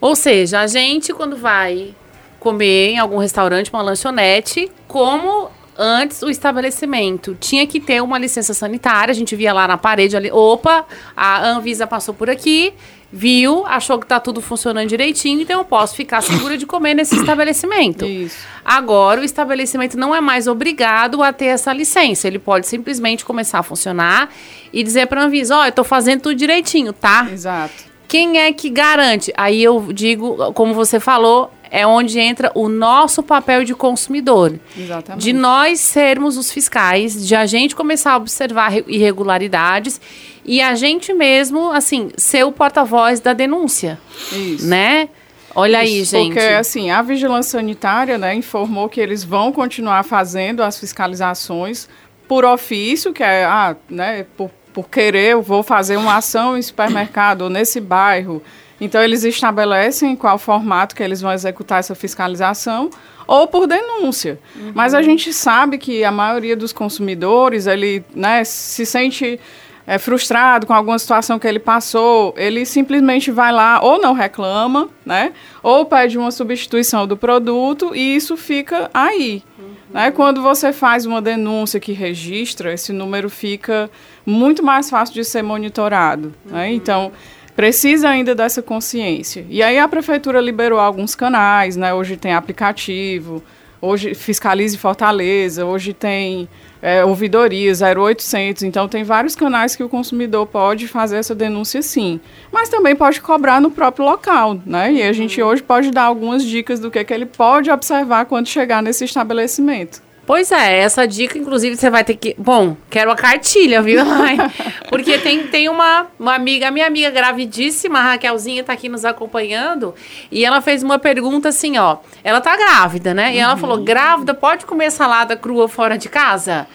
Ou 0.01 0.15
seja, 0.15 0.59
a 0.59 0.67
gente, 0.67 1.13
quando 1.13 1.37
vai 1.37 1.95
comer 2.39 2.89
em 2.89 2.99
algum 2.99 3.17
restaurante, 3.17 3.71
uma 3.71 3.81
lanchonete, 3.81 4.71
como 4.87 5.44
antes 5.77 6.21
o 6.21 6.29
estabelecimento 6.29 7.35
tinha 7.39 7.65
que 7.67 7.79
ter 7.79 8.01
uma 8.01 8.17
licença 8.17 8.53
sanitária. 8.53 9.11
A 9.11 9.15
gente 9.15 9.35
via 9.35 9.53
lá 9.53 9.67
na 9.67 9.77
parede 9.77 10.15
ali, 10.15 10.31
opa, 10.31 10.85
a 11.15 11.45
Anvisa 11.47 11.85
passou 11.85 12.13
por 12.13 12.29
aqui, 12.29 12.73
viu, 13.11 13.65
achou 13.65 13.99
que 13.99 14.05
tá 14.05 14.19
tudo 14.19 14.41
funcionando 14.41 14.89
direitinho, 14.89 15.41
então 15.41 15.59
eu 15.59 15.65
posso 15.65 15.95
ficar 15.95 16.21
segura 16.21 16.57
de 16.57 16.65
comer 16.65 16.93
nesse 16.93 17.15
estabelecimento. 17.15 18.05
Isso. 18.05 18.37
Agora 18.63 19.21
o 19.21 19.23
estabelecimento 19.23 19.97
não 19.97 20.13
é 20.13 20.19
mais 20.19 20.47
obrigado 20.47 21.23
a 21.23 21.31
ter 21.31 21.45
essa 21.45 21.71
licença, 21.71 22.27
ele 22.27 22.39
pode 22.39 22.67
simplesmente 22.67 23.23
começar 23.23 23.59
a 23.59 23.63
funcionar 23.63 24.29
e 24.73 24.83
dizer 24.83 25.07
para 25.07 25.21
a 25.21 25.25
Anvisa, 25.25 25.55
ó, 25.55 25.61
oh, 25.61 25.65
eu 25.65 25.71
tô 25.71 25.83
fazendo 25.83 26.21
tudo 26.21 26.35
direitinho, 26.35 26.91
tá? 26.91 27.27
Exato. 27.31 27.94
Quem 28.07 28.39
é 28.39 28.51
que 28.53 28.69
garante? 28.69 29.33
Aí 29.35 29.63
eu 29.63 29.91
digo, 29.91 30.53
como 30.53 30.73
você 30.73 30.99
falou, 30.99 31.51
é 31.71 31.85
onde 31.85 32.19
entra 32.19 32.51
o 32.55 32.69
nosso 32.69 33.21
papel 33.23 33.63
de 33.63 33.73
consumidor. 33.73 34.57
Exatamente. 34.77 35.23
De 35.23 35.33
nós 35.33 35.79
sermos 35.79 36.37
os 36.37 36.51
fiscais, 36.51 37.27
de 37.27 37.35
a 37.35 37.45
gente 37.45 37.75
começar 37.75 38.13
a 38.13 38.17
observar 38.17 38.73
irregularidades 38.87 39.99
e 40.45 40.61
a 40.61 40.75
gente 40.75 41.13
mesmo, 41.13 41.71
assim, 41.71 42.11
ser 42.15 42.45
o 42.45 42.51
porta-voz 42.51 43.19
da 43.19 43.33
denúncia. 43.33 43.99
Isso. 44.31 44.67
Né? 44.67 45.09
Olha 45.55 45.83
Isso, 45.83 46.15
aí, 46.15 46.23
gente. 46.23 46.33
Porque, 46.33 46.47
assim, 46.47 46.91
a 46.91 47.01
vigilância 47.01 47.57
sanitária, 47.59 48.17
né, 48.17 48.35
informou 48.35 48.89
que 48.89 48.99
eles 48.99 49.23
vão 49.23 49.51
continuar 49.51 50.03
fazendo 50.03 50.61
as 50.61 50.77
fiscalizações 50.77 51.87
por 52.27 52.43
ofício, 52.43 53.13
que 53.13 53.23
é, 53.23 53.45
ah, 53.45 53.75
né, 53.89 54.25
por, 54.35 54.51
por 54.75 54.87
querer, 54.87 55.31
eu 55.31 55.41
vou 55.41 55.63
fazer 55.63 55.97
uma 55.97 56.17
ação 56.17 56.55
em 56.55 56.61
supermercado 56.61 57.43
ou 57.43 57.49
nesse 57.49 57.81
bairro, 57.81 58.43
então, 58.79 59.01
eles 59.01 59.23
estabelecem 59.23 60.15
qual 60.15 60.37
formato 60.37 60.95
que 60.95 61.01
eles 61.01 61.21
vão 61.21 61.31
executar 61.31 61.79
essa 61.79 61.95
fiscalização 61.95 62.89
ou 63.25 63.47
por 63.47 63.67
denúncia. 63.67 64.37
Uhum. 64.55 64.71
Mas 64.75 64.93
a 64.93 65.01
gente 65.01 65.31
sabe 65.33 65.77
que 65.77 66.03
a 66.03 66.11
maioria 66.11 66.55
dos 66.55 66.73
consumidores, 66.73 67.67
ele 67.67 68.03
né, 68.13 68.43
se 68.43 68.85
sente 68.85 69.39
é, 69.87 69.97
frustrado 69.97 70.67
com 70.67 70.73
alguma 70.73 70.99
situação 70.99 71.39
que 71.39 71.47
ele 71.47 71.59
passou, 71.59 72.33
ele 72.37 72.65
simplesmente 72.65 73.31
vai 73.31 73.51
lá 73.51 73.79
ou 73.81 73.99
não 73.99 74.13
reclama, 74.13 74.89
né, 75.05 75.31
ou 75.63 75.85
pede 75.85 76.17
uma 76.17 76.31
substituição 76.31 77.07
do 77.07 77.15
produto 77.15 77.95
e 77.95 78.15
isso 78.15 78.35
fica 78.35 78.89
aí. 78.93 79.41
Uhum. 79.57 79.74
Né? 79.95 80.11
Quando 80.11 80.41
você 80.41 80.73
faz 80.73 81.05
uma 81.05 81.21
denúncia 81.21 81.79
que 81.79 81.93
registra, 81.93 82.73
esse 82.73 82.91
número 82.91 83.29
fica 83.29 83.89
muito 84.25 84.61
mais 84.61 84.89
fácil 84.89 85.15
de 85.15 85.23
ser 85.23 85.41
monitorado. 85.41 86.33
Né? 86.45 86.51
Uhum. 86.51 86.53
Né? 86.57 86.73
Então, 86.73 87.11
precisa 87.55 88.09
ainda 88.09 88.35
dessa 88.35 88.61
consciência. 88.61 89.45
E 89.49 89.63
aí 89.63 89.79
a 89.79 89.87
prefeitura 89.87 90.41
liberou 90.41 90.79
alguns 90.81 91.15
canais, 91.15 91.77
né? 91.77 91.93
Hoje 91.93 92.17
tem 92.17 92.33
aplicativo, 92.33 93.41
hoje 93.81 94.13
Fiscalize 94.13 94.77
Fortaleza, 94.77 95.65
hoje 95.65 95.93
tem 95.93 96.47
é, 96.81 97.03
ouvidoria 97.03 97.71
0800, 97.71 98.63
então 98.63 98.87
tem 98.87 99.03
vários 99.03 99.35
canais 99.35 99.75
que 99.75 99.83
o 99.83 99.89
consumidor 99.89 100.45
pode 100.45 100.87
fazer 100.87 101.17
essa 101.17 101.33
denúncia 101.33 101.81
sim. 101.81 102.19
Mas 102.51 102.69
também 102.69 102.95
pode 102.95 103.19
cobrar 103.21 103.59
no 103.59 103.71
próprio 103.71 104.05
local, 104.05 104.59
né? 104.65 104.93
E 104.93 105.03
a 105.03 105.11
gente 105.11 105.41
hoje 105.41 105.63
pode 105.63 105.91
dar 105.91 106.03
algumas 106.03 106.43
dicas 106.43 106.79
do 106.79 106.91
que, 106.91 107.03
que 107.03 107.13
ele 107.13 107.25
pode 107.25 107.71
observar 107.71 108.25
quando 108.25 108.47
chegar 108.47 108.83
nesse 108.83 109.03
estabelecimento. 109.03 110.04
Pois 110.25 110.51
é, 110.51 110.79
essa 110.79 111.07
dica, 111.07 111.37
inclusive, 111.37 111.75
você 111.75 111.89
vai 111.89 112.03
ter 112.03 112.15
que. 112.15 112.35
Bom, 112.37 112.75
quero 112.89 113.11
a 113.11 113.15
cartilha, 113.15 113.81
viu? 113.81 114.01
Porque 114.89 115.19
tem, 115.19 115.47
tem 115.47 115.69
uma, 115.69 116.07
uma 116.19 116.33
amiga, 116.33 116.71
minha 116.71 116.87
amiga 116.87 117.11
gravidíssima, 117.11 117.99
a 117.99 118.03
Raquelzinha, 118.11 118.63
tá 118.63 118.73
aqui 118.73 118.89
nos 118.89 119.05
acompanhando, 119.05 119.93
e 120.31 120.43
ela 120.43 120.61
fez 120.61 120.81
uma 120.81 120.97
pergunta 120.97 121.49
assim, 121.49 121.77
ó. 121.77 121.97
Ela 122.23 122.41
tá 122.41 122.57
grávida, 122.57 123.13
né? 123.13 123.35
E 123.35 123.37
ela 123.37 123.55
falou: 123.55 123.83
grávida, 123.83 124.33
pode 124.33 124.65
comer 124.65 124.91
salada 124.91 125.35
crua 125.35 125.67
fora 125.67 125.97
de 125.97 126.09
casa? 126.09 126.67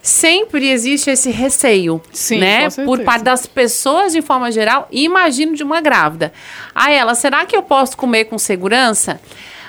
sempre 0.00 0.70
existe 0.70 1.10
esse 1.10 1.30
receio, 1.30 2.00
Sim, 2.12 2.38
né? 2.38 2.68
Por 2.84 3.00
parte 3.00 3.24
das 3.24 3.46
pessoas 3.46 4.12
de 4.12 4.22
forma 4.22 4.50
geral, 4.50 4.88
imagino 4.90 5.54
de 5.54 5.62
uma 5.62 5.80
grávida. 5.80 6.32
Aí 6.74 6.94
ela, 6.94 7.14
será 7.14 7.44
que 7.44 7.54
eu 7.54 7.62
posso 7.62 7.96
comer 7.96 8.24
com 8.24 8.38
segurança? 8.38 9.20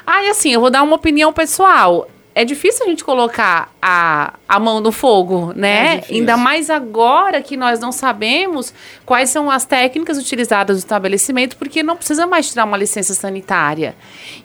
Aí 0.06 0.30
assim, 0.30 0.54
eu 0.54 0.62
vou 0.62 0.70
dar 0.70 0.84
uma 0.84 0.96
opinião 0.96 1.34
pessoal 1.34 2.08
é 2.36 2.46
difícil 2.46 2.86
a 2.86 2.90
gente 2.90 3.04
colocar 3.04 3.74
a, 3.82 4.34
a 4.48 4.60
mão 4.60 4.80
no 4.80 4.92
fogo, 4.92 5.52
né? 5.56 6.04
É 6.10 6.14
Ainda 6.14 6.38
mais 6.38 6.70
agora 6.70 7.42
que 7.42 7.58
nós 7.58 7.80
não 7.80 7.92
sabemos 7.92 8.74
quais 9.06 9.30
são 9.30 9.50
as 9.50 9.66
técnicas 9.66 10.18
utilizadas 10.18 10.78
no 10.78 10.80
estabelecimento, 10.80 11.58
porque 11.58 11.82
não 11.84 11.98
precisa 11.98 12.26
mais 12.28 12.50
tirar 12.50 12.66
uma 12.66 12.78
licença 12.78 13.14
sanitária. 13.14 13.96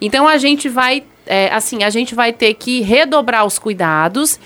Então 0.01 0.27
a 0.27 0.39
gente 0.39 0.69
vai, 0.69 1.05
é, 1.27 1.53
assim, 1.53 1.85
a 1.85 1.91
gente 1.91 2.15
vai 2.15 2.33
ter 2.33 2.55
que 2.55 2.81
redobrar 2.81 3.45
os 3.45 3.59
cuidados 3.59 4.41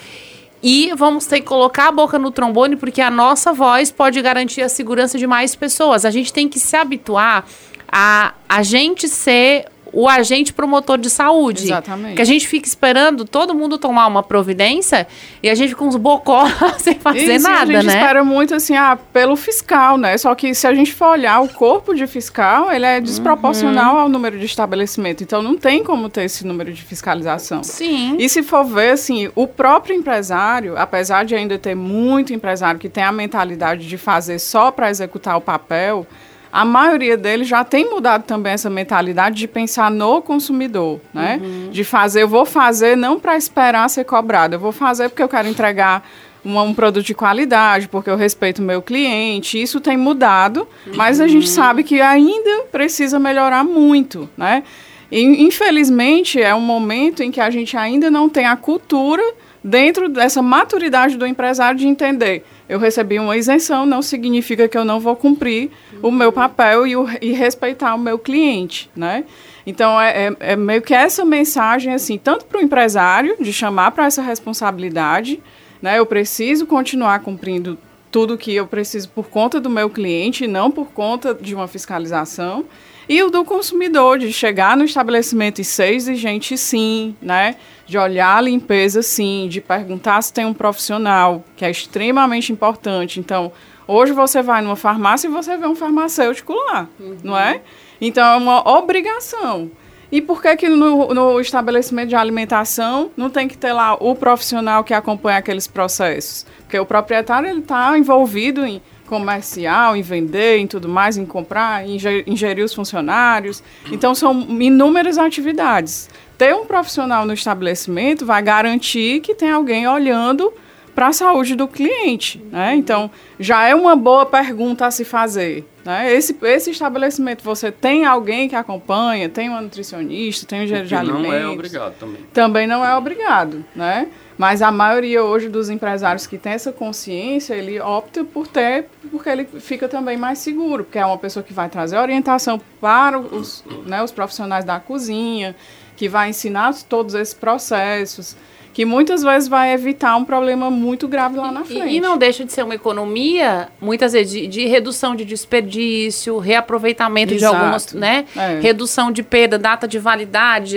e 0.62 0.92
vamos 0.97 1.26
ter 1.26 1.40
que 1.40 1.47
colocar 1.47 1.88
a 1.88 1.92
boca 1.92 2.18
no 2.18 2.30
trombone, 2.30 2.76
porque 2.76 3.00
a 3.00 3.11
nossa 3.11 3.52
voz 3.52 3.92
pode 3.92 4.21
garantir 4.21 4.62
a 4.62 4.68
segurança 4.68 5.16
de 5.16 5.26
mais 5.26 5.54
pessoas. 5.54 6.04
A 6.04 6.11
gente 6.11 6.33
tem 6.33 6.49
que 6.49 6.59
se 6.59 6.76
habituar 6.76 7.47
a 7.90 8.35
a 8.49 8.62
gente 8.62 9.09
ser 9.09 9.66
o 9.92 10.09
agente 10.09 10.52
promotor 10.52 10.99
de 10.99 11.11
saúde. 11.11 11.64
Exatamente. 11.64 12.16
Que 12.16 12.23
a 12.23 12.25
gente 12.25 12.47
fica 12.47 12.66
esperando 12.66 13.25
todo 13.25 13.54
mundo 13.54 13.78
tomar 13.78 14.07
uma 14.07 14.23
providência 14.23 15.07
e 15.42 15.49
a 15.49 15.54
gente 15.54 15.71
fica 15.71 15.85
uns 15.85 15.97
bocó 15.97 16.45
sem 16.78 16.95
fazer 16.95 17.37
Isso, 17.37 17.49
nada, 17.49 17.66
né? 17.66 17.78
A 17.78 17.83
gente 17.83 17.92
né? 17.92 18.00
espera 18.00 18.25
muito 18.25 18.54
assim, 18.54 18.76
ah, 18.76 18.99
pelo 19.12 19.37
fiscal, 19.37 19.97
né? 19.97 20.16
Só 20.18 20.35
que 20.35 20.54
se 20.54 20.66
a 20.66 20.75
gente 20.75 20.92
for 20.92 21.09
olhar 21.09 21.40
o 21.40 21.49
corpo 21.49 21.95
de 21.95 22.07
fiscal, 22.07 22.73
ele 22.73 22.87
é 22.87 23.00
desproporcional 23.00 23.95
uhum. 23.95 24.00
ao 24.02 24.09
número 24.09 24.38
de 24.38 24.47
estabelecimento. 24.47 25.23
Então 25.23 25.42
não 25.42 25.57
tem 25.57 25.83
como 25.83 26.09
ter 26.09 26.25
esse 26.25 26.47
número 26.47 26.73
de 26.73 26.83
fiscalização. 26.83 27.62
Sim. 27.62 28.16
E 28.18 28.28
se 28.28 28.42
for 28.42 28.64
ver, 28.64 28.90
assim, 28.90 29.30
o 29.35 29.47
próprio 29.47 29.95
empresário, 29.95 30.76
apesar 30.76 31.25
de 31.25 31.35
ainda 31.35 31.59
ter 31.59 31.75
muito 31.75 32.33
empresário 32.33 32.78
que 32.78 32.88
tem 32.88 33.04
a 33.04 33.12
mentalidade 33.12 33.87
de 33.87 33.99
fazer 33.99 34.38
só 34.38 34.71
para 34.71 34.90
executar 34.90 35.37
o 35.37 35.40
papel, 35.40 36.07
a 36.52 36.64
maioria 36.64 37.16
deles 37.16 37.46
já 37.46 37.62
tem 37.64 37.88
mudado 37.88 38.24
também 38.24 38.52
essa 38.52 38.70
mentalidade 38.70 39.36
de 39.36 39.46
pensar 39.46 39.90
no 39.90 40.22
consumidor, 40.22 41.00
né? 41.12 41.40
Uhum. 41.42 41.70
De 41.70 41.84
fazer, 41.84 42.22
eu 42.22 42.28
vou 42.28 42.44
fazer 42.44 42.96
não 42.96 43.20
para 43.20 43.36
esperar 43.36 43.88
ser 43.90 44.04
cobrado, 44.04 44.54
eu 44.54 44.60
vou 44.60 44.72
fazer 44.72 45.08
porque 45.08 45.22
eu 45.22 45.28
quero 45.28 45.48
entregar 45.48 46.08
um, 46.44 46.58
um, 46.58 46.72
produto 46.72 47.04
de 47.04 47.14
qualidade, 47.14 47.88
porque 47.88 48.08
eu 48.08 48.16
respeito 48.16 48.60
o 48.60 48.64
meu 48.64 48.80
cliente. 48.80 49.60
Isso 49.60 49.80
tem 49.80 49.96
mudado, 49.96 50.66
mas 50.94 51.20
a 51.20 51.28
gente 51.28 51.46
uhum. 51.46 51.54
sabe 51.54 51.84
que 51.84 52.00
ainda 52.00 52.64
precisa 52.72 53.18
melhorar 53.18 53.64
muito, 53.64 54.28
né? 54.36 54.62
E, 55.10 55.22
infelizmente, 55.42 56.40
é 56.40 56.54
um 56.54 56.60
momento 56.60 57.22
em 57.22 57.30
que 57.30 57.40
a 57.40 57.50
gente 57.50 57.76
ainda 57.76 58.10
não 58.10 58.28
tem 58.28 58.46
a 58.46 58.56
cultura 58.56 59.22
dentro 59.62 60.08
dessa 60.08 60.42
maturidade 60.42 61.16
do 61.16 61.26
empresário 61.26 61.78
de 61.78 61.86
entender 61.86 62.44
eu 62.68 62.78
recebi 62.78 63.18
uma 63.18 63.36
isenção, 63.36 63.86
não 63.86 64.02
significa 64.02 64.68
que 64.68 64.76
eu 64.76 64.84
não 64.84 65.00
vou 65.00 65.16
cumprir 65.16 65.70
uhum. 65.94 66.10
o 66.10 66.12
meu 66.12 66.30
papel 66.30 66.86
e, 66.86 66.94
o, 66.94 67.08
e, 67.20 67.32
respeitar 67.32 67.94
o 67.94 67.98
meu 67.98 68.18
cliente, 68.18 68.90
né? 68.94 69.24
Então, 69.66 70.00
é, 70.00 70.26
é, 70.26 70.36
é 70.52 70.56
meio 70.56 70.82
que 70.82 70.94
essa 70.94 71.24
mensagem, 71.24 71.94
assim, 71.94 72.18
tanto 72.18 72.44
para 72.44 72.58
o 72.58 72.62
empresário, 72.62 73.36
de 73.40 73.52
chamar 73.52 73.92
para 73.92 74.04
essa 74.04 74.20
responsabilidade, 74.20 75.42
né? 75.80 75.98
Eu 75.98 76.04
preciso 76.04 76.66
continuar 76.66 77.20
cumprindo 77.20 77.78
tudo 78.10 78.36
que 78.36 78.54
eu 78.54 78.66
preciso 78.66 79.08
por 79.10 79.28
conta 79.28 79.60
do 79.60 79.70
meu 79.70 79.88
cliente, 79.88 80.46
não 80.46 80.70
por 80.70 80.88
conta 80.88 81.34
de 81.34 81.54
uma 81.54 81.68
fiscalização. 81.68 82.64
E 83.08 83.22
o 83.22 83.30
do 83.30 83.42
consumidor, 83.44 84.18
de 84.18 84.30
chegar 84.32 84.76
no 84.76 84.84
estabelecimento 84.84 85.60
e 85.60 85.64
ser 85.64 85.94
exigente 85.94 86.58
sim, 86.58 87.16
né? 87.22 87.56
De 87.86 87.96
olhar 87.96 88.36
a 88.36 88.40
limpeza 88.40 89.00
sim, 89.02 89.48
de 89.48 89.62
perguntar 89.62 90.20
se 90.20 90.32
tem 90.32 90.44
um 90.44 90.52
profissional, 90.52 91.42
que 91.56 91.64
é 91.64 91.70
extremamente 91.70 92.52
importante. 92.52 93.18
Então, 93.18 93.50
hoje 93.86 94.12
você 94.12 94.42
vai 94.42 94.60
numa 94.60 94.76
farmácia 94.76 95.26
e 95.26 95.30
você 95.30 95.56
vê 95.56 95.66
um 95.66 95.74
farmacêutico 95.74 96.52
lá, 96.52 96.86
uhum. 97.00 97.16
não 97.24 97.38
é? 97.38 97.62
Então, 97.98 98.24
é 98.24 98.36
uma 98.36 98.68
obrigação. 98.68 99.70
E 100.10 100.22
por 100.22 100.40
que, 100.40 100.56
que 100.56 100.68
no, 100.68 101.12
no, 101.12 101.40
estabelecimento 101.40 102.08
de 102.08 102.16
alimentação 102.16 103.10
não 103.16 103.28
tem 103.28 103.46
que 103.46 103.58
ter 103.58 103.72
lá 103.72 103.94
o 103.94 104.14
profissional 104.14 104.82
que 104.82 104.94
acompanha 104.94 105.38
aqueles 105.38 105.66
processos? 105.66 106.46
Porque 106.60 106.78
o 106.78 106.86
proprietário 106.86 107.58
está 107.58 107.96
envolvido 107.98 108.64
em 108.64 108.80
comercial, 109.08 109.96
em 109.96 110.02
vender, 110.02 110.58
em 110.58 110.66
tudo 110.66 110.88
mais, 110.88 111.16
em 111.16 111.26
comprar, 111.26 111.86
em 111.86 111.98
ingerir 112.26 112.64
os 112.64 112.74
funcionários. 112.74 113.62
Então, 113.90 114.14
são 114.14 114.46
inúmeras 114.60 115.18
atividades. 115.18 116.08
Ter 116.36 116.54
um 116.54 116.66
profissional 116.66 117.26
no 117.26 117.32
estabelecimento 117.32 118.24
vai 118.24 118.42
garantir 118.42 119.20
que 119.20 119.34
tem 119.34 119.50
alguém 119.50 119.88
olhando 119.88 120.52
para 120.94 121.08
a 121.08 121.12
saúde 121.12 121.54
do 121.54 121.68
cliente. 121.68 122.42
Né? 122.50 122.74
Então, 122.74 123.08
já 123.38 123.66
é 123.68 123.74
uma 123.74 123.94
boa 123.94 124.26
pergunta 124.26 124.84
a 124.84 124.90
se 124.90 125.04
fazer. 125.04 125.64
Né? 125.84 126.12
Esse, 126.12 126.36
esse 126.42 126.70
estabelecimento, 126.70 127.44
você 127.44 127.70
tem 127.70 128.04
alguém 128.04 128.48
que 128.48 128.56
acompanha, 128.56 129.28
tem 129.28 129.48
uma 129.48 129.60
nutricionista, 129.60 130.44
tem 130.44 130.60
um 130.60 130.62
engenheiro 130.64 130.88
de 130.88 130.94
alimentos. 130.96 131.28
não 131.28 131.32
é 131.32 131.46
obrigado 131.48 131.94
também. 131.98 132.20
Também 132.32 132.66
não 132.66 132.84
é 132.84 132.96
obrigado, 132.96 133.64
né? 133.76 134.08
Mas 134.38 134.62
a 134.62 134.71
maioria 134.71 135.25
hoje 135.25 135.49
dos 135.49 135.68
empresários 135.68 136.25
que 136.25 136.38
tem 136.38 136.52
essa 136.52 136.71
consciência, 136.71 137.54
ele 137.54 137.80
opta 137.80 138.23
por 138.23 138.47
ter, 138.47 138.87
porque 139.11 139.28
ele 139.28 139.45
fica 139.45 139.88
também 139.88 140.16
mais 140.16 140.38
seguro, 140.38 140.85
porque 140.85 140.99
é 140.99 141.04
uma 141.04 141.18
pessoa 141.18 141.42
que 141.42 141.52
vai 141.52 141.68
trazer 141.68 141.99
orientação 141.99 142.61
para 142.80 143.18
os, 143.18 143.64
né, 143.85 144.00
os 144.00 144.12
profissionais 144.12 144.64
da 144.64 144.78
cozinha, 144.78 145.57
que 145.97 146.09
vai 146.09 146.30
ensinar 146.30 146.73
todos 146.88 147.16
esses 147.16 147.35
processos 147.35 148.37
que 148.78 148.85
muitas 148.85 149.25
vezes 149.25 149.49
vai 149.49 149.73
evitar 149.73 150.14
um 150.14 150.25
problema 150.25 150.71
muito 150.71 151.09
grave 151.09 151.37
lá 151.37 151.50
na 151.50 151.64
frente. 151.64 151.88
E, 151.88 151.97
e 151.97 152.00
não 152.00 152.16
deixa 152.16 152.45
de 152.45 152.52
ser 152.52 152.62
uma 152.62 152.76
economia, 152.76 153.66
muitas 153.80 154.12
vezes, 154.12 154.33
de, 154.33 154.47
de 154.47 154.66
redução 154.66 155.16
de 155.16 155.25
desperdício, 155.25 156.38
reaproveitamento 156.38 157.35
Exato. 157.35 157.57
de 157.57 157.61
algumas, 157.61 157.92
né? 157.92 158.25
É. 158.37 158.61
Redução 158.61 159.11
de 159.11 159.25
perda, 159.25 159.59
data 159.59 159.88
de 159.88 159.99
validade, 159.99 160.76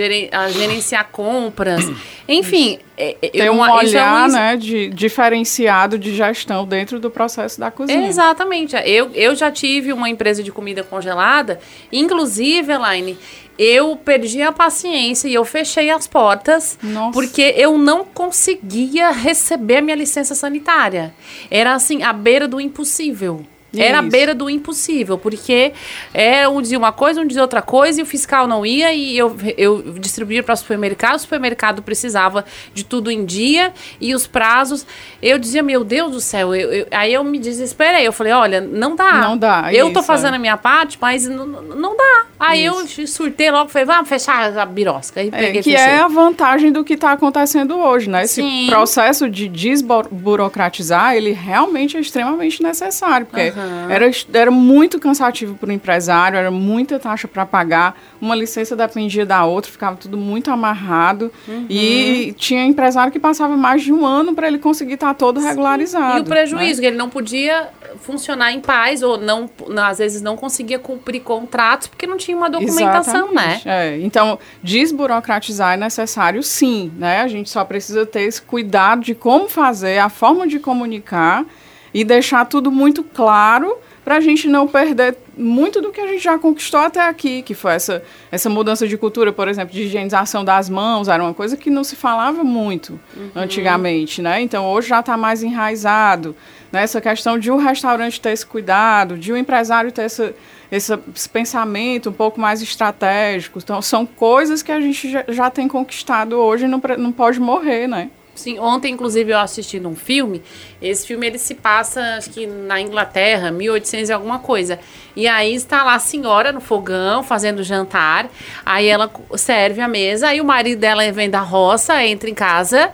gerenciar 0.50 1.10
compras. 1.12 1.88
Enfim, 2.28 2.80
é, 2.91 2.91
é, 2.96 3.14
tem 3.14 3.50
um 3.50 3.60
olhar 3.60 4.28
né, 4.28 4.56
de, 4.56 4.88
diferenciado 4.90 5.98
de 5.98 6.14
gestão 6.14 6.66
dentro 6.66 7.00
do 7.00 7.10
processo 7.10 7.58
da 7.58 7.70
cozinha. 7.70 8.06
Exatamente. 8.06 8.76
Eu, 8.84 9.10
eu 9.14 9.34
já 9.34 9.50
tive 9.50 9.92
uma 9.92 10.08
empresa 10.08 10.42
de 10.42 10.52
comida 10.52 10.82
congelada, 10.82 11.58
inclusive, 11.90 12.72
Elaine, 12.72 13.18
eu 13.58 13.96
perdi 13.96 14.42
a 14.42 14.50
paciência 14.50 15.28
e 15.28 15.34
eu 15.34 15.44
fechei 15.44 15.90
as 15.90 16.06
portas 16.06 16.78
Nossa. 16.82 17.12
porque 17.12 17.54
eu 17.56 17.76
não 17.78 18.04
conseguia 18.04 19.10
receber 19.10 19.76
a 19.78 19.82
minha 19.82 19.96
licença 19.96 20.34
sanitária. 20.34 21.14
Era 21.50 21.74
assim, 21.74 22.02
à 22.02 22.12
beira 22.12 22.48
do 22.48 22.60
impossível. 22.60 23.44
Era 23.76 24.00
à 24.00 24.02
beira 24.02 24.34
do 24.34 24.50
impossível, 24.50 25.16
porque 25.16 25.72
era 26.12 26.50
um 26.50 26.60
dizia 26.60 26.78
uma 26.78 26.92
coisa, 26.92 27.20
um 27.20 27.26
dizia 27.26 27.42
outra 27.42 27.62
coisa, 27.62 28.00
e 28.00 28.02
o 28.02 28.06
fiscal 28.06 28.46
não 28.46 28.66
ia, 28.66 28.92
e 28.92 29.16
eu, 29.16 29.34
eu 29.56 29.82
distribuía 29.98 30.42
para 30.42 30.52
o 30.52 30.56
supermercado, 30.56 31.16
o 31.16 31.20
supermercado 31.20 31.82
precisava 31.82 32.44
de 32.74 32.84
tudo 32.84 33.10
em 33.10 33.24
dia, 33.24 33.72
e 34.00 34.14
os 34.14 34.26
prazos. 34.26 34.86
Eu 35.22 35.38
dizia, 35.38 35.62
meu 35.62 35.84
Deus 35.84 36.12
do 36.12 36.20
céu, 36.20 36.54
eu, 36.54 36.72
eu, 36.72 36.86
aí 36.90 37.14
eu 37.14 37.24
me 37.24 37.38
desesperei. 37.38 38.06
Eu 38.06 38.12
falei, 38.12 38.32
olha, 38.32 38.60
não 38.60 38.94
dá. 38.94 39.12
Não 39.14 39.38
dá. 39.38 39.72
Eu 39.72 39.88
estou 39.88 40.02
fazendo 40.02 40.34
é. 40.34 40.36
a 40.36 40.40
minha 40.40 40.56
parte, 40.56 40.98
mas 41.00 41.26
não, 41.26 41.46
não 41.46 41.96
dá. 41.96 42.26
Aí 42.38 42.66
isso. 42.66 43.00
eu 43.00 43.06
surtei 43.06 43.50
logo, 43.50 43.70
falei, 43.70 43.86
vamos 43.86 44.08
fechar 44.08 44.56
a 44.58 44.66
birosca. 44.66 45.20
Aí 45.20 45.30
é, 45.32 45.62
que 45.62 45.74
é 45.74 45.98
a 45.98 46.08
vantagem 46.08 46.70
do 46.72 46.84
que 46.84 46.94
está 46.94 47.12
acontecendo 47.12 47.78
hoje, 47.78 48.10
né? 48.10 48.24
Esse 48.24 48.42
Sim. 48.42 48.66
processo 48.68 49.30
de 49.30 49.48
desburocratizar, 49.48 51.14
ele 51.14 51.32
realmente 51.32 51.96
é 51.96 52.00
extremamente 52.00 52.62
necessário, 52.62 53.26
porque. 53.26 53.50
Uhum 53.50 53.61
Uhum. 53.64 53.90
Era, 53.90 54.10
era 54.32 54.50
muito 54.50 54.98
cansativo 54.98 55.54
para 55.54 55.68
o 55.68 55.72
empresário, 55.72 56.38
era 56.38 56.50
muita 56.50 56.98
taxa 56.98 57.26
para 57.26 57.46
pagar. 57.46 57.98
Uma 58.20 58.34
licença 58.34 58.76
dependia 58.76 59.24
da 59.24 59.44
outra, 59.44 59.70
ficava 59.70 59.96
tudo 59.96 60.16
muito 60.16 60.50
amarrado. 60.50 61.32
Uhum. 61.46 61.66
E 61.68 62.34
tinha 62.36 62.64
empresário 62.64 63.12
que 63.12 63.20
passava 63.20 63.56
mais 63.56 63.82
de 63.82 63.92
um 63.92 64.04
ano 64.06 64.34
para 64.34 64.48
ele 64.48 64.58
conseguir 64.58 64.94
estar 64.94 65.08
tá 65.08 65.14
todo 65.14 65.40
Sim. 65.40 65.46
regularizado. 65.46 66.18
E 66.18 66.20
o 66.22 66.24
prejuízo, 66.24 66.80
né? 66.80 66.80
que 66.80 66.86
ele 66.86 66.96
não 66.96 67.08
podia 67.08 67.68
funcionar 68.00 68.52
em 68.52 68.60
paz 68.60 69.02
ou 69.02 69.18
não, 69.18 69.48
às 69.78 69.98
vezes 69.98 70.22
não 70.22 70.36
conseguia 70.36 70.78
cumprir 70.78 71.20
contratos 71.20 71.88
porque 71.88 72.06
não 72.06 72.16
tinha 72.16 72.36
uma 72.36 72.48
documentação, 72.48 73.32
né? 73.32 73.54
Exatamente. 73.54 73.68
né? 73.68 73.88
É. 73.94 74.00
Então, 74.00 74.38
desburocratizar 74.62 75.74
é 75.74 75.76
necessário 75.76 76.42
sim, 76.42 76.92
né? 76.96 77.20
A 77.20 77.28
gente 77.28 77.50
só 77.50 77.64
precisa 77.64 78.06
ter 78.06 78.22
esse 78.22 78.42
cuidado 78.42 79.02
de 79.02 79.14
como 79.14 79.48
fazer, 79.48 79.98
a 79.98 80.08
forma 80.08 80.46
de 80.46 80.58
comunicar 80.58 81.44
e 81.92 82.04
deixar 82.04 82.46
tudo 82.46 82.70
muito 82.70 83.02
claro 83.02 83.76
para 84.04 84.16
a 84.16 84.20
gente 84.20 84.48
não 84.48 84.66
perder 84.66 85.16
muito 85.36 85.80
do 85.80 85.90
que 85.90 86.00
a 86.00 86.06
gente 86.06 86.22
já 86.22 86.38
conquistou 86.38 86.80
até 86.80 87.00
aqui, 87.00 87.40
que 87.42 87.54
foi 87.54 87.74
essa, 87.74 88.02
essa 88.30 88.50
mudança 88.50 88.86
de 88.86 88.96
cultura, 88.96 89.32
por 89.32 89.46
exemplo, 89.48 89.72
de 89.72 89.82
higienização 89.82 90.44
das 90.44 90.68
mãos, 90.68 91.08
era 91.08 91.22
uma 91.22 91.32
coisa 91.32 91.56
que 91.56 91.70
não 91.70 91.84
se 91.84 91.94
falava 91.94 92.42
muito 92.42 92.98
uhum. 93.16 93.30
antigamente, 93.34 94.20
né? 94.20 94.40
Então 94.40 94.66
hoje 94.66 94.88
já 94.88 95.00
está 95.00 95.16
mais 95.16 95.42
enraizado. 95.42 96.34
Né? 96.72 96.82
Essa 96.82 97.00
questão 97.00 97.38
de 97.38 97.50
um 97.50 97.56
restaurante 97.56 98.20
ter 98.20 98.30
esse 98.30 98.44
cuidado, 98.44 99.16
de 99.16 99.32
um 99.32 99.36
empresário 99.36 99.92
ter 99.92 100.02
essa, 100.02 100.34
esse, 100.70 100.98
esse 101.14 101.28
pensamento 101.28 102.08
um 102.08 102.14
pouco 102.14 102.40
mais 102.40 102.62
estratégico. 102.62 103.58
Então, 103.62 103.82
são 103.82 104.06
coisas 104.06 104.62
que 104.62 104.72
a 104.72 104.80
gente 104.80 105.10
já, 105.10 105.24
já 105.28 105.50
tem 105.50 105.68
conquistado 105.68 106.32
hoje 106.32 106.64
e 106.64 106.68
não, 106.68 106.80
não 106.98 107.12
pode 107.12 107.38
morrer, 107.38 107.86
né? 107.86 108.10
Sim, 108.34 108.58
ontem, 108.58 108.94
inclusive, 108.94 109.30
eu 109.30 109.38
assisti 109.38 109.78
um 109.78 109.94
filme. 109.94 110.42
Esse 110.80 111.06
filme 111.06 111.26
ele 111.26 111.38
se 111.38 111.54
passa, 111.54 112.00
acho 112.16 112.30
que 112.30 112.46
na 112.46 112.80
Inglaterra, 112.80 113.50
1800 113.50 114.08
e 114.08 114.12
alguma 114.12 114.38
coisa. 114.38 114.78
E 115.14 115.28
aí 115.28 115.54
está 115.54 115.82
lá 115.84 115.94
a 115.94 115.98
senhora 115.98 116.50
no 116.50 116.60
fogão 116.60 117.22
fazendo 117.22 117.62
jantar. 117.62 118.30
Aí 118.64 118.88
ela 118.88 119.10
serve 119.36 119.82
a 119.82 119.88
mesa. 119.88 120.28
Aí 120.28 120.40
o 120.40 120.44
marido 120.44 120.80
dela 120.80 121.10
vem 121.12 121.28
da 121.28 121.40
roça, 121.40 122.02
entra 122.04 122.30
em 122.30 122.34
casa. 122.34 122.90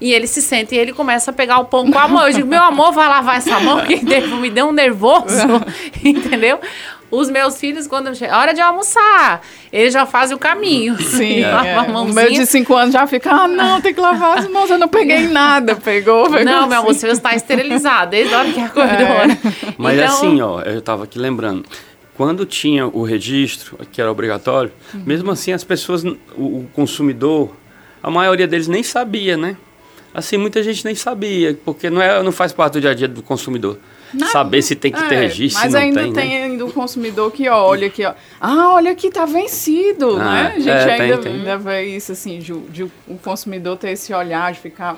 E 0.00 0.12
ele 0.12 0.26
se 0.26 0.40
sente 0.40 0.74
e 0.74 0.78
ele 0.78 0.92
começa 0.92 1.30
a 1.30 1.34
pegar 1.34 1.58
o 1.58 1.66
pão 1.66 1.90
com 1.90 1.98
a 1.98 2.08
mão. 2.08 2.26
Eu 2.26 2.32
digo, 2.32 2.48
meu 2.48 2.62
amor, 2.62 2.92
vai 2.92 3.06
lavar 3.06 3.36
essa 3.36 3.60
mão, 3.60 3.84
que 3.84 3.96
me 4.40 4.50
deu 4.50 4.66
um 4.66 4.72
nervoso. 4.72 5.46
entendeu? 6.02 6.58
Os 7.10 7.28
meus 7.28 7.58
filhos, 7.58 7.86
quando 7.86 8.14
chega, 8.14 8.36
hora 8.36 8.54
de 8.54 8.60
almoçar, 8.60 9.42
eles 9.72 9.92
já 9.92 10.06
fazem 10.06 10.36
o 10.36 10.38
caminho. 10.38 10.96
Sim, 11.02 11.40
é. 11.42 11.80
o 11.90 12.04
meu 12.04 12.30
de 12.30 12.46
5 12.46 12.74
anos 12.74 12.92
já 12.92 13.06
fica, 13.06 13.30
ah, 13.30 13.48
não, 13.48 13.80
tem 13.80 13.92
que 13.92 14.00
lavar 14.00 14.38
as 14.38 14.48
mãos, 14.48 14.70
eu 14.70 14.78
não 14.78 14.88
peguei 14.88 15.26
nada. 15.26 15.74
Pegou, 15.74 16.30
pegou 16.30 16.44
Não, 16.44 16.60
assim. 16.60 16.68
meu 16.68 16.78
amor, 16.78 16.94
você 16.94 17.08
está 17.08 17.34
esterilizado 17.34 18.12
desde 18.12 18.34
a 18.34 18.38
hora 18.38 18.52
que 18.52 18.60
acordou. 18.60 18.90
É. 18.90 19.38
Mas 19.76 19.98
então... 19.98 20.06
assim, 20.06 20.40
ó, 20.40 20.60
eu 20.62 20.78
estava 20.78 21.04
aqui 21.04 21.18
lembrando, 21.18 21.64
quando 22.16 22.44
tinha 22.44 22.86
o 22.86 23.02
registro, 23.02 23.78
que 23.90 24.00
era 24.00 24.10
obrigatório, 24.10 24.70
uhum. 24.92 25.02
mesmo 25.04 25.30
assim 25.30 25.52
as 25.52 25.64
pessoas, 25.64 26.04
o, 26.04 26.16
o 26.36 26.70
consumidor, 26.72 27.56
a 28.02 28.10
maioria 28.10 28.46
deles 28.46 28.68
nem 28.68 28.82
sabia, 28.82 29.36
né? 29.36 29.56
Assim, 30.12 30.36
muita 30.36 30.62
gente 30.62 30.84
nem 30.84 30.94
sabia, 30.94 31.58
porque 31.64 31.88
não, 31.88 32.02
é, 32.02 32.22
não 32.22 32.32
faz 32.32 32.52
parte 32.52 32.74
do 32.74 32.80
dia 32.80 32.90
a 32.90 32.94
dia 32.94 33.08
do 33.08 33.22
consumidor. 33.22 33.78
Não, 34.12 34.28
saber 34.28 34.62
se 34.62 34.74
tem 34.74 34.90
que 34.92 35.08
ter 35.08 35.14
é, 35.14 35.20
registro, 35.20 35.62
mas 35.62 35.74
ainda 35.74 36.02
tem, 36.02 36.12
tem 36.12 36.28
né? 36.28 36.44
ainda 36.44 36.64
o 36.64 36.72
consumidor 36.72 37.30
que 37.30 37.48
olha 37.48 37.86
aqui, 37.86 38.04
ó. 38.04 38.14
Ah, 38.40 38.74
olha 38.74 38.90
aqui, 38.92 39.10
tá 39.10 39.24
vencido, 39.24 40.16
ah, 40.16 40.24
né? 40.24 40.52
A 40.56 40.58
gente 40.58 40.68
é, 40.68 41.00
ainda, 41.00 41.18
tem, 41.18 41.32
ainda 41.32 41.58
vê 41.58 41.84
isso 41.84 42.12
assim, 42.12 42.38
de, 42.38 42.52
de 42.52 42.84
o 42.84 43.18
consumidor 43.22 43.76
ter 43.76 43.90
esse 43.90 44.12
olhar 44.12 44.52
de 44.52 44.60
ficar 44.60 44.96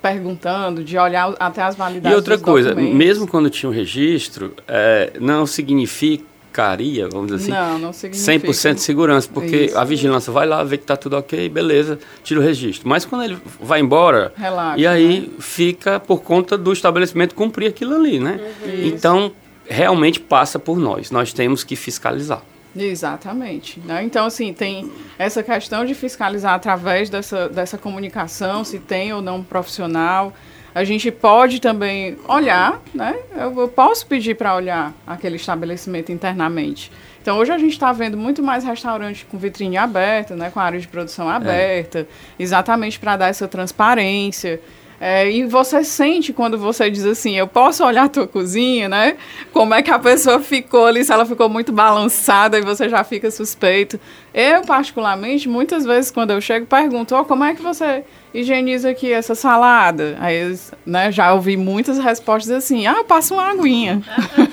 perguntando, 0.00 0.82
de 0.82 0.98
olhar 0.98 1.34
até 1.38 1.62
as 1.62 1.76
validades. 1.76 2.12
E 2.12 2.14
outra 2.14 2.36
coisa, 2.36 2.70
documentos. 2.70 2.96
mesmo 2.96 3.26
quando 3.26 3.48
tinha 3.48 3.70
o 3.70 3.72
registro, 3.72 4.54
é, 4.66 5.12
não 5.20 5.46
significa 5.46 6.31
porcaria, 6.52 7.08
vamos 7.08 7.32
dizer 7.32 7.42
assim. 7.42 7.50
Não, 7.50 7.78
não 7.78 7.92
significa. 7.92 8.52
100% 8.52 8.74
de 8.74 8.80
segurança, 8.82 9.28
porque 9.32 9.56
Isso. 9.56 9.78
a 9.78 9.84
vigilância 9.84 10.30
vai 10.30 10.46
lá, 10.46 10.62
vê 10.62 10.76
que 10.76 10.84
está 10.84 10.96
tudo 10.96 11.16
ok, 11.16 11.48
beleza, 11.48 11.98
tira 12.22 12.38
o 12.38 12.42
registro. 12.42 12.86
Mas 12.86 13.04
quando 13.06 13.24
ele 13.24 13.38
vai 13.60 13.80
embora, 13.80 14.32
Relaxa, 14.36 14.78
e 14.78 14.86
aí 14.86 15.20
né? 15.20 15.28
fica 15.40 15.98
por 15.98 16.22
conta 16.22 16.58
do 16.58 16.72
estabelecimento 16.72 17.34
cumprir 17.34 17.68
aquilo 17.68 17.94
ali, 17.94 18.20
né? 18.20 18.38
Uhum. 18.62 18.86
Então, 18.86 19.32
realmente 19.66 20.20
passa 20.20 20.58
por 20.58 20.78
nós. 20.78 21.10
Nós 21.10 21.32
temos 21.32 21.64
que 21.64 21.74
fiscalizar. 21.74 22.42
Exatamente. 22.76 23.80
Né? 23.80 24.02
Então, 24.04 24.26
assim, 24.26 24.52
tem 24.52 24.90
essa 25.18 25.42
questão 25.42 25.84
de 25.84 25.94
fiscalizar 25.94 26.54
através 26.54 27.10
dessa, 27.10 27.48
dessa 27.48 27.76
comunicação, 27.76 28.64
se 28.64 28.78
tem 28.78 29.12
ou 29.12 29.20
não 29.20 29.38
um 29.38 29.42
profissional. 29.42 30.32
A 30.74 30.84
gente 30.84 31.10
pode 31.10 31.60
também 31.60 32.16
olhar, 32.26 32.80
né? 32.94 33.14
Eu, 33.36 33.58
eu 33.60 33.68
posso 33.68 34.06
pedir 34.06 34.34
para 34.34 34.54
olhar 34.54 34.92
aquele 35.06 35.36
estabelecimento 35.36 36.10
internamente. 36.10 36.90
Então, 37.20 37.38
hoje 37.38 37.52
a 37.52 37.58
gente 37.58 37.72
está 37.72 37.92
vendo 37.92 38.16
muito 38.16 38.42
mais 38.42 38.64
restaurante 38.64 39.24
com 39.26 39.38
vitrine 39.38 39.76
aberta, 39.76 40.34
né? 40.34 40.50
Com 40.50 40.58
área 40.58 40.80
de 40.80 40.88
produção 40.88 41.30
é. 41.30 41.36
aberta, 41.36 42.00
é. 42.00 42.06
exatamente 42.38 42.98
para 42.98 43.16
dar 43.16 43.28
essa 43.28 43.46
transparência. 43.46 44.60
É, 45.04 45.28
e 45.28 45.44
você 45.44 45.82
sente 45.82 46.32
quando 46.32 46.56
você 46.56 46.88
diz 46.88 47.04
assim, 47.04 47.36
eu 47.36 47.48
posso 47.48 47.84
olhar 47.84 48.04
a 48.04 48.08
tua 48.08 48.24
cozinha, 48.24 48.88
né? 48.88 49.16
Como 49.52 49.74
é 49.74 49.82
que 49.82 49.90
a 49.90 49.98
pessoa 49.98 50.38
ficou 50.38 50.86
ali, 50.86 51.04
se 51.04 51.12
ela 51.12 51.26
ficou 51.26 51.48
muito 51.48 51.72
balançada 51.72 52.56
e 52.56 52.62
você 52.62 52.88
já 52.88 53.02
fica 53.02 53.28
suspeito. 53.28 53.98
Eu, 54.32 54.62
particularmente, 54.62 55.48
muitas 55.48 55.84
vezes 55.84 56.12
quando 56.12 56.30
eu 56.30 56.40
chego, 56.40 56.66
pergunto, 56.66 57.16
oh, 57.16 57.24
como 57.24 57.42
é 57.42 57.52
que 57.52 57.60
você 57.60 58.04
higieniza 58.32 58.90
aqui 58.90 59.12
essa 59.12 59.34
salada? 59.34 60.16
Aí, 60.20 60.56
né, 60.86 61.10
já 61.10 61.34
ouvi 61.34 61.56
muitas 61.56 61.98
respostas 61.98 62.52
assim, 62.52 62.86
ah, 62.86 62.98
eu 62.98 63.04
passo 63.04 63.34
uma 63.34 63.50
aguinha. 63.50 64.00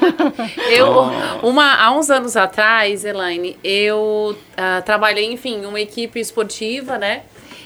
eu, 0.75 1.11
uma, 1.47 1.75
há 1.75 1.91
uns 1.91 2.09
anos 2.09 2.35
atrás, 2.35 3.05
Elaine, 3.05 3.55
eu 3.63 4.35
uh, 4.35 4.83
trabalhei, 4.83 5.31
enfim, 5.31 5.63
uma 5.67 5.79
equipe 5.79 6.19
esportiva, 6.19 6.97
né? 6.97 7.21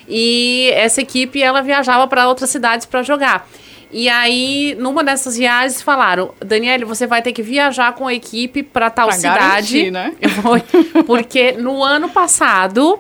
E 0.08 0.70
essa 0.74 1.02
equipe 1.02 1.42
ela 1.42 1.62
viajava 1.62 2.08
para 2.08 2.28
outras 2.28 2.50
cidades 2.50 2.86
para 2.86 3.04
jogar. 3.04 3.48
E 3.92 4.10
aí, 4.10 4.76
numa 4.80 5.04
dessas 5.04 5.38
viagens, 5.38 5.82
falaram: 5.82 6.34
Daniele, 6.40 6.84
você 6.84 7.06
vai 7.06 7.22
ter 7.22 7.32
que 7.32 7.44
viajar 7.44 7.94
com 7.94 8.08
a 8.08 8.14
equipe 8.14 8.64
para 8.64 8.90
tal 8.90 9.08
pra 9.08 9.16
cidade. 9.16 9.90
Garantir, 9.90 9.92
né? 9.92 10.14
Porque 11.06 11.52
no 11.52 11.84
ano 11.84 12.10
passado 12.10 13.00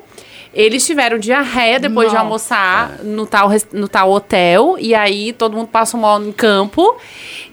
eles 0.53 0.85
tiveram 0.85 1.17
diarreia 1.17 1.79
depois 1.79 2.07
Nossa. 2.07 2.17
de 2.17 2.21
almoçar 2.23 2.99
no 3.03 3.25
tal, 3.25 3.49
no 3.71 3.87
tal 3.87 4.11
hotel. 4.11 4.75
E 4.79 4.93
aí 4.93 5.33
todo 5.33 5.57
mundo 5.57 5.67
passa 5.67 5.97
mal 5.97 6.19
no 6.19 6.31
campo. 6.31 6.95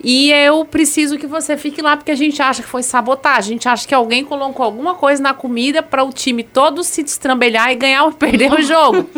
E 0.04 0.30
eu 0.30 0.64
preciso 0.64 1.16
que 1.16 1.26
você 1.26 1.56
fique 1.56 1.80
lá 1.80 1.96
porque 1.96 2.10
a 2.10 2.16
gente 2.16 2.40
acha 2.42 2.62
que 2.62 2.68
foi 2.68 2.82
sabotagem. 2.82 3.38
A 3.38 3.54
gente 3.54 3.68
acha 3.68 3.88
que 3.88 3.94
alguém 3.94 4.24
colocou 4.24 4.64
alguma 4.64 4.94
coisa 4.94 5.22
na 5.22 5.32
comida 5.32 5.82
para 5.82 6.04
o 6.04 6.12
time 6.12 6.42
todo 6.42 6.84
se 6.84 7.02
destrambelhar 7.02 7.72
e 7.72 7.76
ganhar 7.76 8.04
ou 8.04 8.12
perder 8.12 8.52
o 8.52 8.62
jogo. 8.62 9.08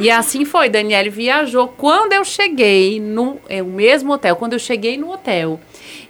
E 0.00 0.10
assim 0.10 0.44
foi, 0.44 0.68
Daniele 0.68 1.10
viajou. 1.10 1.66
Quando 1.66 2.12
eu 2.12 2.24
cheguei 2.24 3.00
no 3.00 3.36
é, 3.48 3.60
o 3.60 3.66
mesmo 3.66 4.12
hotel, 4.12 4.36
quando 4.36 4.52
eu 4.52 4.58
cheguei 4.58 4.96
no 4.96 5.12
hotel 5.12 5.60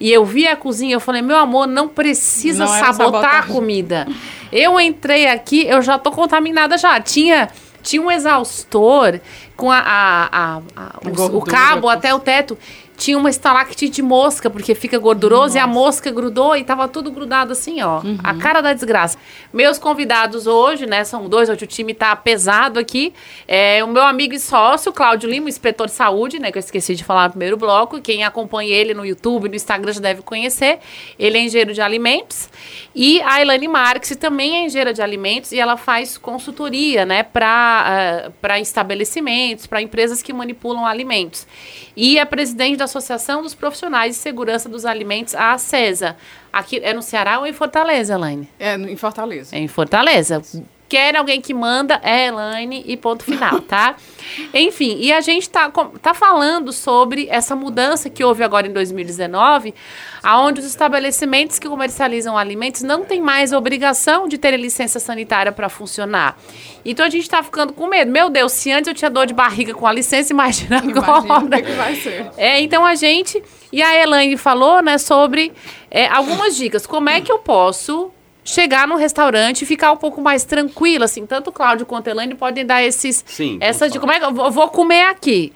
e 0.00 0.12
eu 0.12 0.24
vi 0.24 0.46
a 0.46 0.56
cozinha, 0.56 0.94
eu 0.94 1.00
falei: 1.00 1.22
meu 1.22 1.36
amor, 1.36 1.66
não 1.66 1.88
precisa 1.88 2.64
não 2.64 2.72
sabotar 2.72 3.36
a 3.36 3.42
comida. 3.42 4.06
Eu 4.52 4.78
entrei 4.80 5.26
aqui, 5.26 5.66
eu 5.66 5.82
já 5.82 5.98
tô 5.98 6.10
contaminada 6.10 6.78
já. 6.78 7.00
Tinha, 7.00 7.48
tinha 7.82 8.00
um 8.00 8.10
exaustor 8.10 9.20
com 9.56 9.70
a, 9.70 9.78
a, 9.78 10.28
a, 10.30 10.56
a 10.76 10.98
o, 11.04 11.38
o, 11.38 11.42
cabo 11.42 11.88
até 11.88 12.14
o 12.14 12.20
teto 12.20 12.56
tinha 12.98 13.16
uma 13.16 13.30
estalactite 13.30 13.94
de 13.94 14.02
mosca, 14.02 14.50
porque 14.50 14.74
fica 14.74 14.98
gorduroso, 14.98 15.44
Nossa. 15.44 15.58
e 15.58 15.60
a 15.60 15.66
mosca 15.68 16.10
grudou 16.10 16.56
e 16.56 16.64
tava 16.64 16.88
tudo 16.88 17.12
grudado 17.12 17.52
assim, 17.52 17.80
ó. 17.80 18.00
Uhum. 18.00 18.18
A 18.24 18.34
cara 18.34 18.60
da 18.60 18.72
desgraça. 18.72 19.16
Meus 19.52 19.78
convidados 19.78 20.48
hoje, 20.48 20.84
né, 20.84 21.04
são 21.04 21.28
dois, 21.28 21.48
hoje 21.48 21.62
o 21.62 21.66
time 21.66 21.94
tá 21.94 22.14
pesado 22.16 22.80
aqui. 22.80 23.14
É, 23.46 23.82
o 23.84 23.86
meu 23.86 24.02
amigo 24.02 24.34
e 24.34 24.40
sócio, 24.40 24.92
Cláudio 24.92 25.30
Lima, 25.30 25.48
inspetor 25.48 25.86
de 25.86 25.92
saúde, 25.92 26.40
né, 26.40 26.50
que 26.50 26.58
eu 26.58 26.60
esqueci 26.60 26.96
de 26.96 27.04
falar 27.04 27.26
no 27.26 27.30
primeiro 27.30 27.56
bloco. 27.56 28.00
Quem 28.00 28.24
acompanha 28.24 28.74
ele 28.74 28.92
no 28.92 29.06
YouTube, 29.06 29.48
no 29.48 29.54
Instagram 29.54 29.92
já 29.92 30.00
deve 30.00 30.22
conhecer. 30.22 30.80
Ele 31.16 31.38
é 31.38 31.42
engenheiro 31.42 31.72
de 31.72 31.80
alimentos. 31.80 32.48
E 33.00 33.22
a 33.22 33.40
Elaine 33.40 33.68
Marques 33.68 34.16
também 34.16 34.56
é 34.56 34.64
engenheira 34.64 34.92
de 34.92 35.00
alimentos 35.00 35.52
e 35.52 35.60
ela 35.60 35.76
faz 35.76 36.18
consultoria, 36.18 37.06
né, 37.06 37.22
para 37.22 38.32
uh, 38.42 38.60
estabelecimentos, 38.60 39.68
para 39.68 39.80
empresas 39.80 40.20
que 40.20 40.32
manipulam 40.32 40.84
alimentos. 40.84 41.46
E 41.96 42.18
é 42.18 42.24
presidente 42.24 42.78
da 42.78 42.86
Associação 42.86 43.40
dos 43.40 43.54
Profissionais 43.54 44.16
de 44.16 44.20
Segurança 44.20 44.68
dos 44.68 44.84
Alimentos, 44.84 45.36
a 45.36 45.52
ACESA. 45.52 46.16
Aqui 46.52 46.80
é 46.82 46.92
no 46.92 47.00
Ceará 47.00 47.38
ou 47.38 47.46
em 47.46 47.52
Fortaleza, 47.52 48.14
Elaine? 48.14 48.48
É 48.58 48.74
em 48.74 48.96
Fortaleza. 48.96 49.54
É 49.54 49.60
em 49.60 49.68
Fortaleza. 49.68 50.42
Quer 50.88 51.16
alguém 51.16 51.40
que 51.40 51.52
manda, 51.52 52.00
é 52.02 52.26
Elaine 52.26 52.82
e 52.86 52.96
ponto 52.96 53.22
final, 53.22 53.60
tá? 53.68 53.96
Enfim, 54.54 54.96
e 55.00 55.12
a 55.12 55.20
gente 55.20 55.48
tá, 55.48 55.70
tá 56.00 56.14
falando 56.14 56.72
sobre 56.72 57.26
essa 57.30 57.54
mudança 57.54 58.08
que 58.08 58.24
houve 58.24 58.42
agora 58.42 58.66
em 58.66 58.72
2019, 58.72 59.74
aonde 60.22 60.60
os 60.60 60.66
estabelecimentos 60.66 61.58
que 61.58 61.68
comercializam 61.68 62.36
alimentos 62.36 62.82
não 62.82 63.04
têm 63.04 63.20
mais 63.20 63.52
obrigação 63.52 64.26
de 64.26 64.38
ter 64.38 64.56
licença 64.56 64.98
sanitária 64.98 65.52
para 65.52 65.68
funcionar. 65.68 66.38
Então 66.84 67.04
a 67.04 67.10
gente 67.10 67.22
está 67.22 67.42
ficando 67.42 67.72
com 67.72 67.86
medo. 67.86 68.10
Meu 68.10 68.30
Deus, 68.30 68.52
se 68.52 68.72
antes 68.72 68.88
eu 68.88 68.94
tinha 68.94 69.10
dor 69.10 69.26
de 69.26 69.34
barriga 69.34 69.74
com 69.74 69.86
a 69.86 69.92
licença, 69.92 70.32
imagina 70.32 70.78
agora. 70.78 71.24
Imagina 71.24 71.62
que, 71.62 71.72
vai 71.72 71.94
ser. 71.96 72.30
É, 72.36 72.60
então 72.60 72.84
a 72.84 72.94
gente. 72.94 73.42
E 73.70 73.82
a 73.82 74.02
Elaine 74.02 74.36
falou, 74.38 74.82
né, 74.82 74.96
sobre 74.96 75.52
é, 75.90 76.06
algumas 76.06 76.56
dicas. 76.56 76.86
Como 76.86 77.10
é 77.10 77.20
que 77.20 77.30
eu 77.30 77.38
posso 77.38 78.10
chegar 78.48 78.88
no 78.88 78.96
restaurante 78.96 79.62
e 79.62 79.66
ficar 79.66 79.92
um 79.92 79.96
pouco 79.96 80.22
mais 80.22 80.42
tranquila, 80.42 81.04
assim. 81.04 81.26
Tanto 81.26 81.50
o 81.50 81.52
Cláudio 81.52 81.84
quanto 81.84 82.08
a 82.08 82.10
Elaine 82.10 82.34
podem 82.34 82.64
dar 82.64 82.82
esses... 82.82 83.22
Sim. 83.26 83.58
Essas 83.60 83.92
de 83.92 84.00
como 84.00 84.10
é 84.10 84.18
que 84.18 84.24
eu 84.24 84.50
vou 84.50 84.68
comer 84.68 85.04
aqui. 85.04 85.52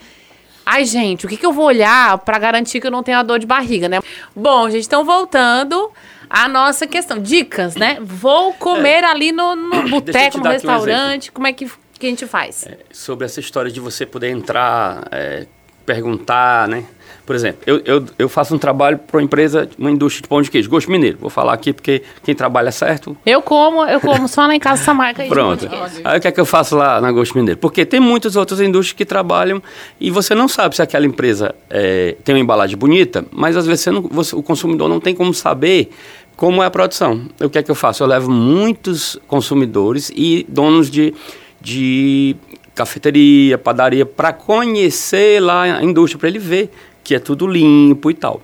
Ai, 0.64 0.84
gente, 0.84 1.24
o 1.24 1.28
que, 1.28 1.38
que 1.38 1.46
eu 1.46 1.52
vou 1.52 1.64
olhar 1.64 2.18
para 2.18 2.38
garantir 2.38 2.80
que 2.80 2.86
eu 2.86 2.90
não 2.90 3.02
tenha 3.02 3.22
dor 3.22 3.38
de 3.38 3.46
barriga, 3.46 3.88
né? 3.88 4.00
Bom, 4.36 4.68
gente, 4.68 4.84
então 4.84 5.04
voltando 5.04 5.90
à 6.28 6.46
nossa 6.46 6.86
questão. 6.86 7.18
Dicas, 7.18 7.76
né? 7.76 7.98
Vou 8.00 8.52
comer 8.54 9.02
é. 9.02 9.06
ali 9.06 9.32
no, 9.32 9.56
no 9.56 9.88
boteco, 9.88 10.38
no 10.38 10.50
restaurante. 10.50 11.30
Um 11.30 11.32
como 11.32 11.46
é 11.46 11.52
que, 11.54 11.70
que 11.98 12.06
a 12.06 12.10
gente 12.10 12.26
faz? 12.26 12.66
É, 12.66 12.76
sobre 12.92 13.24
essa 13.24 13.40
história 13.40 13.70
de 13.70 13.80
você 13.80 14.04
poder 14.04 14.28
entrar... 14.28 15.08
É, 15.10 15.46
perguntar, 15.84 16.68
né? 16.68 16.84
Por 17.24 17.36
exemplo, 17.36 17.62
eu, 17.66 17.80
eu, 17.84 18.04
eu 18.18 18.28
faço 18.28 18.54
um 18.54 18.58
trabalho 18.58 18.98
para 18.98 19.16
uma 19.16 19.22
empresa, 19.22 19.68
uma 19.78 19.90
indústria 19.90 20.22
de 20.22 20.28
pão 20.28 20.42
de 20.42 20.50
queijo, 20.50 20.68
gosto 20.68 20.90
mineiro. 20.90 21.18
Vou 21.20 21.30
falar 21.30 21.52
aqui 21.52 21.72
porque 21.72 22.02
quem 22.24 22.34
trabalha 22.34 22.72
certo. 22.72 23.16
Eu 23.24 23.40
como, 23.40 23.84
eu 23.84 24.00
como 24.00 24.26
só 24.26 24.44
lá 24.44 24.54
em 24.54 24.58
casa 24.58 24.82
essa 24.82 24.92
marca 24.92 25.22
aí. 25.22 25.28
Pronto. 25.28 25.68
Aí 26.02 26.18
o 26.18 26.20
que 26.20 26.26
é 26.28 26.32
que 26.32 26.40
eu 26.40 26.44
faço 26.44 26.76
lá 26.76 27.00
na 27.00 27.12
Gosto 27.12 27.38
Mineiro? 27.38 27.60
Porque 27.60 27.86
tem 27.86 28.00
muitas 28.00 28.34
outras 28.34 28.60
indústrias 28.60 28.96
que 28.96 29.04
trabalham 29.04 29.62
e 30.00 30.10
você 30.10 30.34
não 30.34 30.48
sabe 30.48 30.74
se 30.74 30.82
aquela 30.82 31.06
empresa 31.06 31.54
é, 31.70 32.16
tem 32.24 32.34
uma 32.34 32.40
embalagem 32.40 32.76
bonita, 32.76 33.24
mas 33.30 33.56
às 33.56 33.66
vezes 33.66 33.84
você 33.84 33.90
não, 33.92 34.02
você, 34.02 34.34
o 34.34 34.42
consumidor 34.42 34.88
não 34.88 34.98
tem 34.98 35.14
como 35.14 35.32
saber 35.32 35.90
como 36.36 36.60
é 36.60 36.66
a 36.66 36.70
produção. 36.70 37.28
O 37.40 37.48
que 37.48 37.58
é 37.58 37.62
que 37.62 37.70
eu 37.70 37.74
faço? 37.74 38.02
Eu 38.02 38.08
levo 38.08 38.30
muitos 38.30 39.16
consumidores 39.28 40.10
e 40.14 40.44
donos 40.48 40.90
de, 40.90 41.14
de 41.60 42.34
cafeteria, 42.74 43.58
padaria, 43.58 44.06
para 44.06 44.32
conhecer 44.32 45.40
lá 45.40 45.62
a 45.62 45.84
indústria, 45.84 46.18
para 46.18 46.28
ele 46.28 46.38
ver 46.38 46.70
que 47.04 47.14
é 47.14 47.18
tudo 47.18 47.46
limpo 47.46 48.10
e 48.10 48.14
tal. 48.14 48.40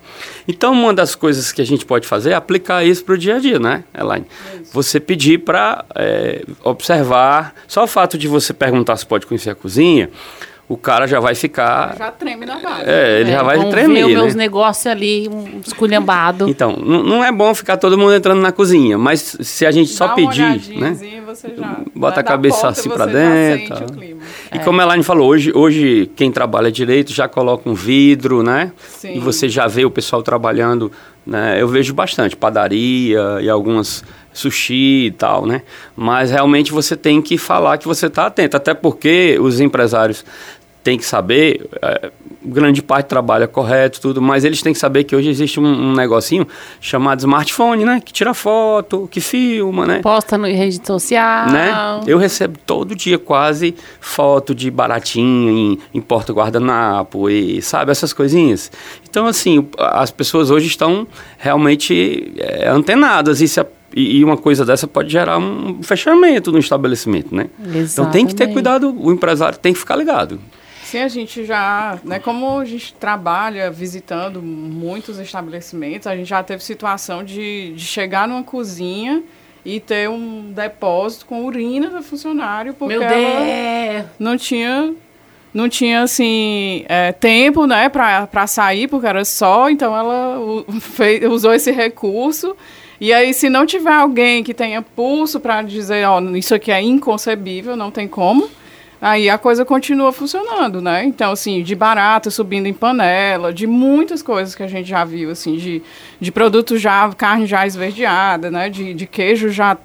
Então, 0.47 0.73
uma 0.73 0.93
das 0.93 1.15
coisas 1.15 1.53
que 1.53 1.63
a 1.63 1.65
gente 1.65 1.87
pode 1.87 2.07
fazer 2.07 2.31
é 2.31 2.35
aplicar 2.35 2.85
isso 2.85 3.05
para 3.05 3.15
o 3.15 3.19
dia 3.19 3.37
a 3.37 3.39
dia, 3.39 3.59
né, 3.59 3.85
Elaine? 3.97 4.27
Você 4.73 4.99
pedir 4.99 5.39
para 5.39 5.85
é, 5.95 6.45
observar, 6.65 7.55
só 7.67 7.85
o 7.85 7.87
fato 7.87 8.19
de 8.19 8.27
você 8.27 8.53
perguntar 8.53 8.97
se 8.97 9.07
pode 9.07 9.27
conhecer 9.27 9.51
a 9.51 9.55
cozinha, 9.55 10.11
o 10.69 10.77
cara 10.77 11.07
já 11.07 11.19
vai 11.19 11.35
ficar. 11.35 11.97
Já 11.97 12.11
treme 12.11 12.45
na 12.45 12.59
base. 12.59 12.85
É, 12.85 13.21
ele 13.21 13.31
é, 13.31 13.33
já 13.33 13.43
vai 13.43 13.59
tremer. 13.71 14.05
Ver 14.05 14.15
né? 14.15 14.21
meus 14.21 14.35
negócios 14.35 14.87
ali, 14.87 15.29
um 15.29 15.61
esculhambado. 15.67 16.47
Então, 16.59 16.73
não 16.73 17.23
é 17.23 17.31
bom 17.31 17.55
ficar 17.55 17.77
todo 17.77 17.97
mundo 17.97 18.15
entrando 18.15 18.41
na 18.41 18.51
cozinha, 18.51 18.99
mas 18.99 19.37
se 19.41 19.65
a 19.65 19.71
gente 19.71 19.91
só 19.91 20.09
Dá 20.09 20.15
pedir, 20.15 20.77
né? 20.77 20.97
Você 21.25 21.55
já, 21.57 21.81
Bota 21.95 22.21
a 22.21 22.23
cabeça 22.23 22.63
porta, 22.63 22.81
assim 22.81 22.89
para 22.89 23.07
dentro. 23.07 23.87
E 24.03 24.57
é. 24.57 24.59
como 24.59 24.81
a 24.81 24.85
Elaine 24.85 25.05
falou, 25.05 25.29
hoje, 25.29 25.53
hoje 25.55 26.11
quem 26.17 26.33
trabalha 26.33 26.73
direito 26.73 27.13
já 27.13 27.29
coloca 27.29 27.69
um 27.69 27.75
vidro, 27.75 28.43
né? 28.43 28.73
Sim. 28.79 29.17
E 29.17 29.21
você 29.21 29.49
já 29.49 29.69
vê 29.69 29.85
o 29.85 29.91
pessoal 29.91 30.23
trabalhando, 30.23 30.91
né? 31.29 31.61
Eu 31.61 31.69
vejo 31.69 31.93
bastante 31.93 32.35
padaria 32.35 33.41
e 33.41 33.49
algumas 33.51 34.03
sushi 34.33 35.07
e 35.07 35.11
tal, 35.11 35.45
né? 35.47 35.63
Mas 35.95 36.31
realmente 36.31 36.73
você 36.73 36.97
tem 36.97 37.21
que 37.21 37.37
falar 37.37 37.77
que 37.77 37.87
você 37.87 38.07
está 38.07 38.27
atento, 38.27 38.57
até 38.57 38.73
porque 38.73 39.37
os 39.41 39.61
empresários 39.61 40.25
tem 40.83 40.97
que 40.97 41.05
saber, 41.05 41.69
é, 41.83 42.11
grande 42.43 42.83
parte 42.83 43.07
trabalha 43.07 43.47
correto, 43.47 44.01
tudo, 44.01 44.23
mas 44.23 44.45
eles 44.45 44.63
têm 44.63 44.73
que 44.73 44.79
saber 44.79 45.05
que 45.05 45.15
hoje 45.15 45.29
existe 45.29 45.61
um, 45.61 45.67
um, 45.67 45.93
negocinho 45.93 46.47
chamado 46.81 47.19
smartphone, 47.21 47.85
né? 47.85 48.01
Que 48.05 48.13
tira 48.13 48.33
foto, 48.33 49.09
que 49.11 49.21
filma, 49.21 49.87
né? 49.87 50.01
Posta 50.01 50.39
no 50.39 50.47
rede 50.47 50.81
social. 50.85 51.51
Né? 51.51 51.71
Eu 52.07 52.17
recebo 52.17 52.59
todo 52.65 52.95
dia 52.95 53.19
quase 53.19 53.75
foto 54.01 54.55
de 54.55 54.71
baratinho 54.71 55.51
em, 55.51 55.79
em 55.93 56.01
porta 56.01 56.33
guardanapo 56.33 57.29
e 57.29 57.61
sabe, 57.61 57.91
essas 57.91 58.13
coisinhas. 58.13 58.71
Então, 59.09 59.27
assim, 59.27 59.69
as 59.79 60.11
pessoas 60.11 60.51
hoje 60.51 60.67
estão 60.67 61.07
realmente 61.39 62.33
é, 62.39 62.69
antenadas 62.69 63.41
e 63.41 63.49
se 63.49 63.61
e, 63.95 64.23
uma 64.23 64.37
coisa 64.37 64.65
dessa 64.65 64.87
pode 64.87 65.11
gerar 65.11 65.39
um 65.39 65.83
fechamento 65.83 66.53
no 66.53 66.59
estabelecimento, 66.59 67.35
né? 67.35 67.49
Exatamente. 67.59 67.93
Então 67.93 68.11
tem 68.11 68.27
que 68.27 68.35
ter 68.35 68.53
cuidado, 68.53 68.95
o 68.97 69.11
empresário 69.11 69.59
tem 69.59 69.73
que 69.73 69.79
ficar 69.79 69.97
ligado. 69.97 70.39
Sim, 70.89 71.01
a 71.01 71.09
gente 71.09 71.45
já, 71.45 71.99
né, 72.03 72.19
como 72.19 72.61
a 72.61 72.65
gente 72.65 72.95
trabalha 72.95 73.71
visitando 73.71 74.41
muitos 74.41 75.19
estabelecimentos, 75.19 76.07
a 76.07 76.17
gente 76.17 76.27
já 76.27 76.43
teve 76.43 76.65
situação 76.65 77.23
de, 77.23 77.75
de 77.75 77.85
chegar 77.85 78.27
numa 78.27 78.43
cozinha 78.43 79.23
e 79.67 79.81
ter 79.81 80.09
um 80.09 80.51
depósito 80.51 81.27
com 81.27 81.45
urina 81.45 81.91
do 81.91 82.03
funcionário, 82.03 82.73
porque 82.73 82.95
ela 82.95 84.11
não 84.19 84.39
tinha 84.39 84.95
não 85.53 85.69
tinha 85.69 86.05
assim 86.05 86.87
é, 86.89 87.13
tempo 87.13 87.67
né 87.67 87.91
para 87.91 88.47
sair 88.47 88.89
porque 88.89 89.07
era 89.07 89.27
só 89.27 89.69
então 89.69 89.95
ela 89.95 90.65
fez, 90.81 91.23
usou 91.31 91.53
esse 91.53 91.71
recurso. 91.71 92.57
E 92.99 93.13
aí 93.13 93.35
se 93.35 93.51
não 93.51 93.67
tiver 93.67 93.93
alguém 93.93 94.43
que 94.43 94.55
tenha 94.55 94.81
pulso 94.81 95.39
para 95.39 95.61
dizer 95.61 96.09
ó 96.09 96.19
isso 96.35 96.55
aqui 96.55 96.73
é 96.73 96.81
inconcebível 96.81 97.77
não 97.77 97.91
tem 97.91 98.09
como 98.09 98.49
aí 99.01 99.31
a 99.31 99.39
coisa 99.39 99.65
continua 99.65 100.13
funcionando, 100.13 100.81
né? 100.81 101.05
Então, 101.05 101.33
assim, 101.33 101.63
de 101.63 101.75
barata 101.75 102.31
subindo 102.31 102.67
em 102.67 102.73
panela, 102.73 103.53
de 103.53 103.67
muitas 103.67 104.23
coisas 104.23 104.55
que 104.55 104.63
a 104.63 104.69
gente 104.69 104.89
já 104.89 105.05
viu, 105.05 105.31
assim, 105.31 105.57
de, 105.57 105.83
de 106.21 106.33
produtos 106.33 106.81
já, 106.81 107.09
carne 107.15 107.47
já 107.47 107.67
esverdeada, 107.67 108.51
né? 108.51 108.69
De, 108.69 108.95
de 108.95 109.07
queijo 109.07 109.51
já 109.51 109.77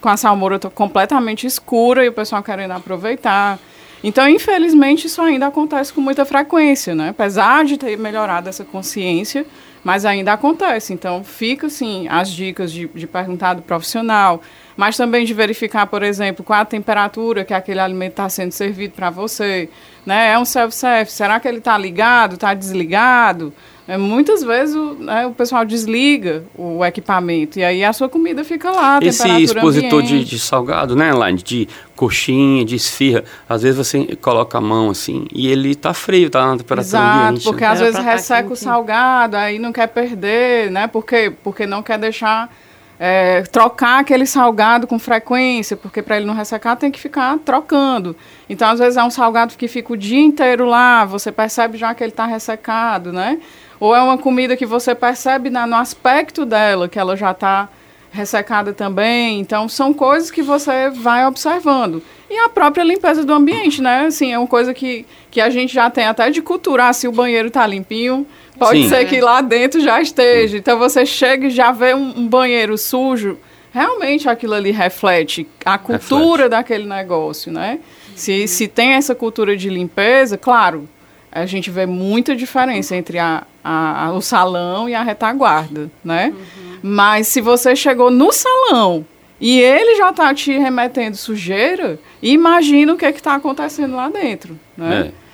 com 0.00 0.08
a 0.08 0.16
salmoura 0.16 0.58
completamente 0.58 1.46
escura 1.46 2.04
e 2.04 2.08
o 2.08 2.12
pessoal 2.12 2.42
querendo 2.42 2.72
aproveitar. 2.72 3.58
Então, 4.02 4.28
infelizmente, 4.28 5.06
isso 5.06 5.22
ainda 5.22 5.46
acontece 5.46 5.92
com 5.92 6.00
muita 6.00 6.24
frequência, 6.24 6.94
né? 6.94 7.08
Apesar 7.08 7.64
de 7.64 7.78
ter 7.78 7.96
melhorado 7.96 8.48
essa 8.48 8.64
consciência, 8.64 9.46
mas 9.84 10.06
ainda 10.06 10.32
acontece. 10.32 10.94
Então, 10.94 11.22
fica, 11.22 11.66
assim, 11.66 12.08
as 12.08 12.30
dicas 12.30 12.72
de, 12.72 12.88
de 12.88 13.06
perguntar 13.06 13.54
do 13.54 13.62
profissional, 13.62 14.40
mas 14.74 14.96
também 14.96 15.26
de 15.26 15.34
verificar, 15.34 15.86
por 15.86 16.02
exemplo, 16.02 16.42
qual 16.42 16.60
a 16.60 16.64
temperatura 16.64 17.44
que 17.44 17.52
aquele 17.52 17.80
alimento 17.80 18.12
está 18.12 18.28
sendo 18.30 18.52
servido 18.52 18.94
para 18.94 19.10
você. 19.10 19.68
Né? 20.06 20.32
É 20.32 20.38
um 20.38 20.44
self-service, 20.44 21.14
será 21.14 21.38
que 21.38 21.46
ele 21.46 21.58
está 21.58 21.76
ligado, 21.76 22.34
está 22.34 22.54
desligado? 22.54 23.52
É, 23.86 23.98
muitas 23.98 24.42
vezes 24.42 24.74
o, 24.74 24.94
né, 24.94 25.26
o 25.26 25.32
pessoal 25.32 25.62
desliga 25.62 26.42
o 26.56 26.82
equipamento 26.82 27.58
e 27.58 27.64
aí 27.64 27.84
a 27.84 27.92
sua 27.92 28.08
comida 28.08 28.42
fica 28.42 28.70
lá. 28.70 28.98
Esse 29.02 29.28
expositor 29.42 30.02
de, 30.02 30.24
de, 30.24 30.38
salgado, 30.38 30.96
né, 30.96 31.10
Elaine? 31.10 31.42
De 31.42 31.68
coxinha, 31.94 32.64
de 32.64 32.76
esfirra, 32.76 33.24
às 33.46 33.62
vezes 33.62 33.76
você 33.76 34.16
coloca 34.16 34.56
a 34.56 34.60
mão 34.60 34.88
assim 34.88 35.26
e 35.32 35.48
ele 35.48 35.72
está 35.72 35.92
frio, 35.92 36.28
está 36.28 36.46
na 36.46 36.56
temperatura 36.56 36.80
Exato, 36.80 37.26
ambiente. 37.26 37.44
porque 37.44 37.60
né? 37.60 37.70
às 37.70 37.80
vezes 37.80 37.96
tá 37.96 38.02
resseca 38.02 38.52
o 38.52 38.56
salgado, 38.56 39.36
aí 39.36 39.58
não 39.58 39.70
quer 39.70 39.88
perder, 39.88 40.70
né? 40.70 40.86
Porque, 40.86 41.32
porque 41.42 41.66
não 41.66 41.82
quer 41.82 41.98
deixar 41.98 42.50
é, 42.98 43.42
trocar 43.42 44.00
aquele 44.00 44.24
salgado 44.24 44.86
com 44.86 44.98
frequência, 44.98 45.76
porque 45.76 46.00
para 46.00 46.16
ele 46.16 46.26
não 46.26 46.34
ressecar 46.34 46.76
tem 46.76 46.90
que 46.90 46.98
ficar 46.98 47.38
trocando. 47.44 48.16
Então, 48.48 48.70
às 48.70 48.78
vezes 48.78 48.96
é 48.96 49.04
um 49.04 49.10
salgado 49.10 49.54
que 49.56 49.68
fica 49.68 49.92
o 49.92 49.96
dia 49.96 50.20
inteiro 50.20 50.64
lá, 50.64 51.04
você 51.04 51.30
percebe 51.30 51.76
já 51.76 51.94
que 51.94 52.02
ele 52.02 52.12
está 52.12 52.24
ressecado, 52.24 53.12
né? 53.12 53.38
Ou 53.80 53.94
é 53.94 54.02
uma 54.02 54.18
comida 54.18 54.56
que 54.56 54.66
você 54.66 54.94
percebe 54.94 55.50
na, 55.50 55.66
no 55.66 55.76
aspecto 55.76 56.44
dela, 56.44 56.88
que 56.88 56.98
ela 56.98 57.16
já 57.16 57.32
está 57.32 57.68
ressecada 58.10 58.72
também. 58.72 59.40
Então, 59.40 59.68
são 59.68 59.92
coisas 59.92 60.30
que 60.30 60.42
você 60.42 60.90
vai 60.90 61.26
observando. 61.26 62.02
E 62.30 62.38
a 62.38 62.48
própria 62.48 62.84
limpeza 62.84 63.24
do 63.24 63.32
ambiente, 63.32 63.82
né? 63.82 64.06
Assim, 64.06 64.32
é 64.32 64.38
uma 64.38 64.46
coisa 64.46 64.72
que, 64.72 65.04
que 65.30 65.40
a 65.40 65.50
gente 65.50 65.74
já 65.74 65.90
tem 65.90 66.04
até 66.06 66.30
de 66.30 66.40
culturar 66.40 66.94
se 66.94 67.08
o 67.08 67.12
banheiro 67.12 67.48
está 67.48 67.66
limpinho 67.66 68.26
Pode 68.58 68.84
Sim. 68.84 68.88
ser 68.88 69.04
que 69.06 69.20
lá 69.20 69.40
dentro 69.40 69.80
já 69.80 70.00
esteja. 70.00 70.56
Então 70.56 70.78
você 70.78 71.04
chega 71.04 71.46
e 71.46 71.50
já 71.50 71.72
vê 71.72 71.94
um, 71.94 72.20
um 72.20 72.28
banheiro 72.28 72.78
sujo. 72.78 73.38
Realmente 73.72 74.28
aquilo 74.28 74.54
ali 74.54 74.70
reflete 74.70 75.48
a 75.64 75.76
cultura 75.76 76.44
reflete. 76.44 76.50
daquele 76.50 76.86
negócio, 76.86 77.50
né? 77.50 77.80
Se, 78.14 78.46
se 78.46 78.68
tem 78.68 78.92
essa 78.92 79.14
cultura 79.14 79.56
de 79.56 79.68
limpeza, 79.68 80.38
claro, 80.38 80.88
a 81.32 81.44
gente 81.46 81.68
vê 81.70 81.84
muita 81.84 82.36
diferença 82.36 82.94
entre 82.94 83.18
a, 83.18 83.42
a, 83.64 84.06
a 84.06 84.12
o 84.12 84.20
salão 84.20 84.88
e 84.88 84.94
a 84.94 85.02
retaguarda, 85.02 85.90
né? 86.04 86.34
Uhum. 86.34 86.78
Mas 86.82 87.28
se 87.28 87.40
você 87.40 87.74
chegou 87.74 88.10
no 88.10 88.30
salão 88.30 89.06
e 89.40 89.58
ele 89.58 89.96
já 89.96 90.10
está 90.10 90.34
te 90.34 90.52
remetendo 90.52 91.16
sujeira, 91.16 91.98
imagina 92.22 92.92
o 92.92 92.96
que 92.96 93.06
é 93.06 93.10
está 93.10 93.34
acontecendo 93.34 93.96
lá 93.96 94.10
dentro, 94.10 94.58
né? 94.76 95.10
É. 95.10 95.24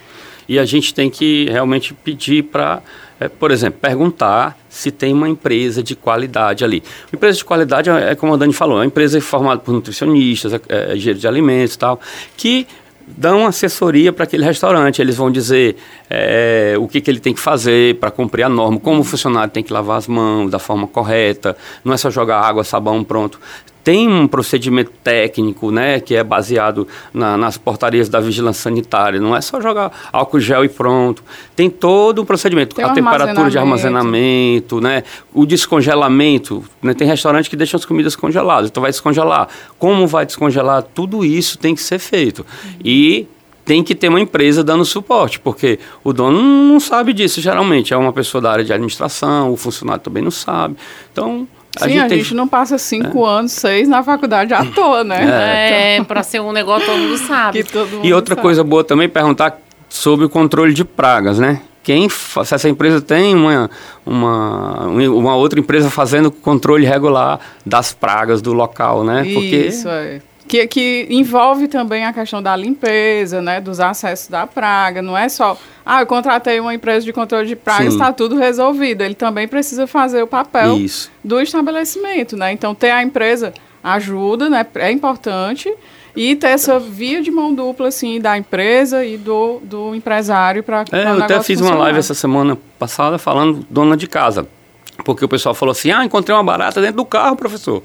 E 0.49 0.59
a 0.59 0.64
gente 0.64 0.95
tem 0.95 1.11
que 1.11 1.49
realmente 1.51 1.93
pedir 1.95 2.45
para 2.45 2.83
é, 3.21 3.29
por 3.29 3.51
exemplo, 3.51 3.79
perguntar 3.79 4.59
se 4.66 4.90
tem 4.90 5.12
uma 5.12 5.29
empresa 5.29 5.83
de 5.83 5.95
qualidade 5.95 6.64
ali. 6.64 6.83
Uma 7.12 7.16
empresa 7.16 7.37
de 7.37 7.45
qualidade 7.45 7.90
é, 7.90 8.12
é 8.12 8.14
como 8.14 8.33
a 8.33 8.37
Dani 8.38 8.55
falou, 8.55 8.79
é 8.79 8.81
uma 8.81 8.87
empresa 8.87 9.21
formada 9.21 9.61
por 9.61 9.73
nutricionistas, 9.73 10.55
é, 10.55 10.61
é, 10.69 10.95
de 10.95 11.29
alimentos 11.29 11.75
e 11.75 11.79
tal, 11.79 12.01
que 12.35 12.66
dão 13.16 13.46
assessoria 13.46 14.12
para 14.12 14.25
aquele 14.25 14.44
restaurante. 14.44 15.01
Eles 15.01 15.16
vão 15.16 15.31
dizer 15.31 15.77
é, 16.09 16.75
o 16.79 16.88
que, 16.88 17.01
que 17.01 17.11
ele 17.11 17.20
tem 17.20 17.35
que 17.35 17.40
fazer 17.40 17.96
para 17.96 18.11
cumprir 18.11 18.44
a 18.44 18.49
norma, 18.49 18.79
como 18.79 19.01
o 19.01 19.05
funcionário 19.05 19.53
tem 19.53 19.62
que 19.62 19.73
lavar 19.73 19.99
as 19.99 20.07
mãos 20.07 20.51
da 20.51 20.59
forma 20.59 20.87
correta, 20.87 21.57
não 21.85 21.92
é 21.92 21.96
só 21.96 22.11
jogar 22.11 22.40
água, 22.40 22.64
sabão, 22.64 23.03
pronto 23.05 23.40
tem 23.83 24.09
um 24.09 24.27
procedimento 24.27 24.90
técnico, 25.03 25.71
né, 25.71 26.01
que 26.01 26.14
é 26.14 26.23
baseado 26.23 26.87
na, 27.12 27.37
nas 27.37 27.57
portarias 27.57 28.09
da 28.09 28.21
vigilância 28.21 28.62
sanitária. 28.62 29.21
Não 29.21 29.35
é 29.35 29.40
só 29.40 29.61
jogar 29.61 29.90
álcool 30.12 30.40
gel 30.40 30.64
e 30.64 30.69
pronto. 30.69 31.23
Tem 31.57 31.71
todo 31.71 32.23
um 32.23 32.25
procedimento. 32.25 32.75
Tem 32.75 32.85
a 32.85 32.88
um 32.88 32.95
temperatura 32.95 33.51
de 33.51 33.59
armazenamento, 33.59 34.81
né, 34.81 35.03
o 35.33 35.47
descongelamento. 35.47 36.64
Né, 36.83 36.95
tem 36.95 37.07
restaurante 37.07 37.49
que 37.49 37.57
deixa 37.57 37.77
as 37.77 37.85
comidas 37.85 38.14
congeladas. 38.14 38.71
Então 38.71 38.81
vai 38.81 38.90
descongelar. 38.90 39.49
Como 39.79 40.07
vai 40.07 40.27
descongelar? 40.27 40.83
Tudo 40.83 41.25
isso 41.25 41.59
tem 41.59 41.75
que 41.75 41.83
ser 41.83 41.99
feito. 41.99 42.45
E 42.85 43.27
tem 43.64 43.85
que 43.85 43.95
ter 43.95 44.09
uma 44.09 44.21
empresa 44.21 44.64
dando 44.64 44.85
suporte, 44.85 45.38
porque 45.38 45.79
o 46.03 46.12
dono 46.12 46.43
não 46.43 46.81
sabe 46.81 47.12
disso 47.12 47.40
geralmente. 47.40 47.95
É 47.95 47.97
uma 47.97 48.12
pessoa 48.12 48.40
da 48.40 48.51
área 48.51 48.64
de 48.64 48.73
administração, 48.73 49.53
o 49.53 49.57
funcionário 49.57 50.03
também 50.03 50.23
não 50.23 50.31
sabe. 50.31 50.77
Então 51.12 51.47
a 51.77 51.85
Sim, 51.85 51.91
gente 51.91 52.15
a 52.15 52.17
gente 52.17 52.35
não 52.35 52.49
passa 52.49 52.79
cinco 52.79 53.27
é. 53.27 53.31
anos, 53.31 53.53
seis 53.53 53.89
na 53.89 54.03
faculdade 54.03 54.53
à 54.53 54.65
toa, 54.65 55.05
né? 55.05 55.23
É, 55.23 55.95
então... 55.95 56.05
para 56.05 56.23
ser 56.23 56.41
um 56.41 56.53
negócio 56.53 56.87
todo 56.87 56.99
mundo 56.99 57.19
sabe. 57.19 57.63
Todo 57.65 57.89
mundo 57.89 58.07
e 58.07 58.13
outra 58.13 58.35
sabe. 58.35 58.43
coisa 58.43 58.65
boa 58.65 58.83
também, 58.83 59.09
perguntar 59.09 59.59
sob 59.89 60.25
o 60.25 60.29
controle 60.29 60.73
de 60.73 60.85
pragas, 60.85 61.39
né? 61.39 61.61
Quem, 61.83 62.09
se 62.09 62.55
essa 62.55 62.69
empresa 62.69 63.01
tem 63.01 63.35
uma, 63.35 63.71
uma, 64.05 64.87
uma 64.87 65.35
outra 65.35 65.59
empresa 65.59 65.89
fazendo 65.89 66.31
controle 66.31 66.85
regular 66.85 67.41
das 67.65 67.93
pragas 67.93 68.43
do 68.43 68.53
local, 68.53 69.03
né? 69.03 69.25
Porque 69.33 69.57
Isso, 69.57 69.89
é. 69.89 70.21
Que, 70.51 70.67
que 70.67 71.07
envolve 71.09 71.69
também 71.69 72.05
a 72.05 72.13
questão 72.13 72.43
da 72.43 72.57
limpeza, 72.57 73.41
né? 73.41 73.61
Dos 73.61 73.79
acessos 73.79 74.27
da 74.27 74.49
praga. 74.49 75.01
Não 75.01 75.17
é 75.17 75.29
só, 75.29 75.57
ah, 75.87 76.03
eu 76.03 76.07
contratei 76.07 76.59
uma 76.59 76.75
empresa 76.75 77.07
de 77.07 77.13
controle 77.13 77.47
de 77.47 77.55
pragas, 77.55 77.93
está 77.93 78.13
tudo 78.13 78.37
resolvido. 78.37 79.03
Ele 79.03 79.15
também 79.15 79.47
precisa 79.47 79.87
fazer 79.87 80.25
o 80.25 80.27
papel 80.27 80.77
Isso. 80.77 81.09
do 81.23 81.41
estabelecimento, 81.41 82.37
né? 82.37 82.53
Então, 82.53 82.75
ter 82.75 82.91
a 82.91 83.01
empresa 83.01 83.55
ajuda, 83.81 84.51
né? 84.51 84.67
É 84.75 84.91
importante 84.91 85.73
e 86.17 86.35
ter 86.35 86.49
essa 86.49 86.81
via 86.81 87.23
de 87.23 87.31
mão 87.31 87.55
dupla, 87.55 87.87
assim, 87.87 88.21
da 88.21 88.37
empresa 88.37 89.05
e 89.05 89.17
do, 89.17 89.61
do 89.63 89.95
empresário 89.95 90.65
para 90.65 90.85
é, 90.91 91.05
Eu 91.05 91.23
até 91.23 91.41
fiz 91.43 91.61
funcionar. 91.61 91.77
uma 91.77 91.85
live 91.85 91.99
essa 92.01 92.15
semana 92.15 92.59
passada 92.77 93.19
falando 93.19 93.65
dona 93.71 93.97
de 93.97 94.09
casa. 94.09 94.49
Porque 95.05 95.25
o 95.25 95.29
pessoal 95.29 95.55
falou 95.55 95.71
assim, 95.71 95.91
ah, 95.91 96.05
encontrei 96.05 96.37
uma 96.37 96.43
barata 96.43 96.81
dentro 96.81 96.97
do 96.97 97.05
carro, 97.05 97.37
professor. 97.37 97.83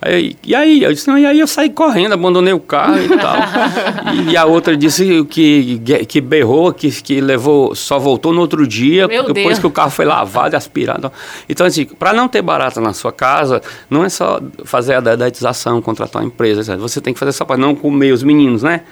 Aí, 0.00 0.36
e 0.44 0.54
aí? 0.54 0.82
Eu 0.82 0.92
disse, 0.92 1.08
não, 1.08 1.18
e 1.18 1.24
aí 1.24 1.40
eu 1.40 1.46
saí 1.46 1.70
correndo, 1.70 2.12
abandonei 2.12 2.52
o 2.52 2.60
carro 2.60 2.98
e 2.98 3.08
tal. 3.08 3.36
e, 4.14 4.32
e, 4.32 4.36
a 4.36 4.44
outra 4.44 4.76
disse 4.76 5.24
que, 5.24 5.80
que 6.06 6.20
berrou, 6.20 6.72
que, 6.72 6.90
que 6.90 7.20
levou, 7.20 7.74
só 7.74 7.98
voltou 7.98 8.32
no 8.32 8.40
outro 8.40 8.66
dia, 8.66 9.06
Meu 9.06 9.24
depois 9.24 9.46
Deus. 9.46 9.58
que 9.58 9.66
o 9.66 9.70
carro 9.70 9.90
foi 9.90 10.04
lavado 10.04 10.54
e 10.54 10.56
aspirado. 10.56 11.10
Então, 11.48 11.66
assim, 11.66 11.84
para 11.84 12.12
não 12.12 12.28
ter 12.28 12.42
barata 12.42 12.80
na 12.80 12.92
sua 12.92 13.12
casa, 13.12 13.62
não 13.88 14.04
é 14.04 14.08
só 14.08 14.40
fazer 14.64 14.94
a 14.94 15.00
dedetização, 15.00 15.80
contratar 15.80 16.22
uma 16.22 16.28
empresa. 16.28 16.76
Você 16.76 17.00
tem 17.00 17.12
que 17.14 17.20
fazer 17.20 17.32
só 17.32 17.44
para 17.44 17.56
não 17.56 17.74
comer 17.74 18.12
os 18.12 18.22
meninos, 18.22 18.62
né? 18.62 18.82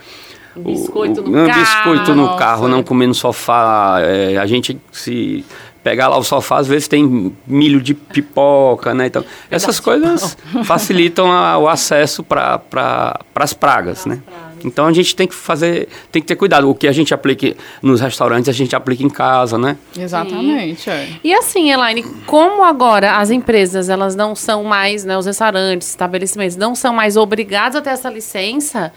Biscoito 0.55 1.23
no 1.23 1.31
o, 1.31 1.47
carro. 1.47 1.61
Biscoito 1.61 2.15
no 2.15 2.37
carro, 2.37 2.69
não 2.69 2.83
comer 2.83 3.07
no 3.07 3.15
sofá. 3.15 3.99
É, 4.01 4.37
a 4.37 4.47
gente 4.47 4.79
se 4.91 5.45
pegar 5.83 6.09
lá 6.09 6.17
o 6.17 6.25
sofá, 6.25 6.59
às 6.59 6.67
vezes 6.67 6.89
tem 6.89 7.35
milho 7.47 7.81
de 7.81 7.95
pipoca, 7.95 8.95
né? 8.95 9.07
Então, 9.07 9.25
essas 9.51 9.81
coisas 9.81 10.37
facilitam 10.65 11.31
a, 11.31 11.59
o 11.59 11.69
acesso 11.69 12.23
para 12.23 12.59
pra, 12.59 13.21
as 13.35 13.53
pragas, 13.53 14.07
né? 14.07 14.23
Então 14.65 14.87
a 14.87 14.93
gente 14.93 15.15
tem 15.15 15.27
que 15.27 15.35
fazer, 15.35 15.89
tem 16.11 16.23
que 16.23 16.29
ter 16.29 16.37
cuidado. 16.37 16.69
O 16.69 16.75
que 16.75 16.87
a 16.87 16.93
gente 16.93 17.13
aplica 17.13 17.55
nos 17.83 18.01
restaurantes, 18.01 18.49
a 18.49 18.53
gente 18.53 18.75
aplica 18.77 19.03
em 19.03 19.11
casa, 19.11 19.59
né? 19.59 19.77
Exatamente. 19.99 20.89
É. 20.89 21.09
E 21.23 21.35
assim, 21.35 21.73
Elaine, 21.73 22.03
como 22.27 22.63
agora 22.63 23.17
as 23.17 23.31
empresas 23.31 23.89
elas 23.89 24.15
não 24.15 24.35
são 24.35 24.65
mais, 24.65 25.05
né, 25.05 25.17
os 25.19 25.27
restaurantes, 25.27 25.89
estabelecimentos 25.89 26.57
não 26.57 26.75
são 26.75 26.95
mais 26.95 27.17
obrigados 27.17 27.77
a 27.77 27.83
ter 27.83 27.91
essa 27.91 28.09
licença, 28.09 28.93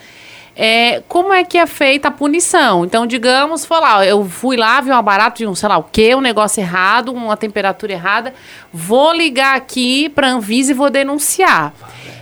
é, 0.56 1.04
como 1.10 1.34
é 1.34 1.44
que 1.44 1.58
é 1.58 1.68
feita 1.68 2.08
a 2.08 2.12
punição? 2.12 2.86
Então, 2.86 3.06
digamos, 3.06 3.66
foi 3.66 3.80
lá, 3.80 4.06
eu 4.06 4.24
fui 4.24 4.56
lá, 4.56 4.80
vi 4.80 4.90
uma 4.90 5.02
barata 5.02 5.40
de 5.40 5.48
um, 5.48 5.54
sei 5.54 5.68
lá 5.68 5.78
o 5.78 5.84
quê, 5.84 6.16
um 6.16 6.22
negócio 6.22 6.62
errado, 6.62 7.12
uma 7.12 7.36
temperatura 7.36 7.92
errada, 7.92 8.34
vou 8.72 9.12
ligar 9.12 9.58
aqui 9.58 10.08
para 10.08 10.28
a 10.28 10.32
Anvisa 10.32 10.72
e 10.72 10.74
vou 10.74 10.90
denunciar. 10.90 11.74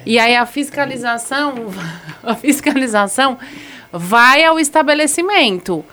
E 0.03 0.17
aí 0.17 0.35
a 0.35 0.47
fiscalização, 0.47 1.53
a 2.23 2.33
fiscalização 2.33 3.37
vai 3.91 4.43
ao 4.43 4.59
estabelecimento. 4.59 5.85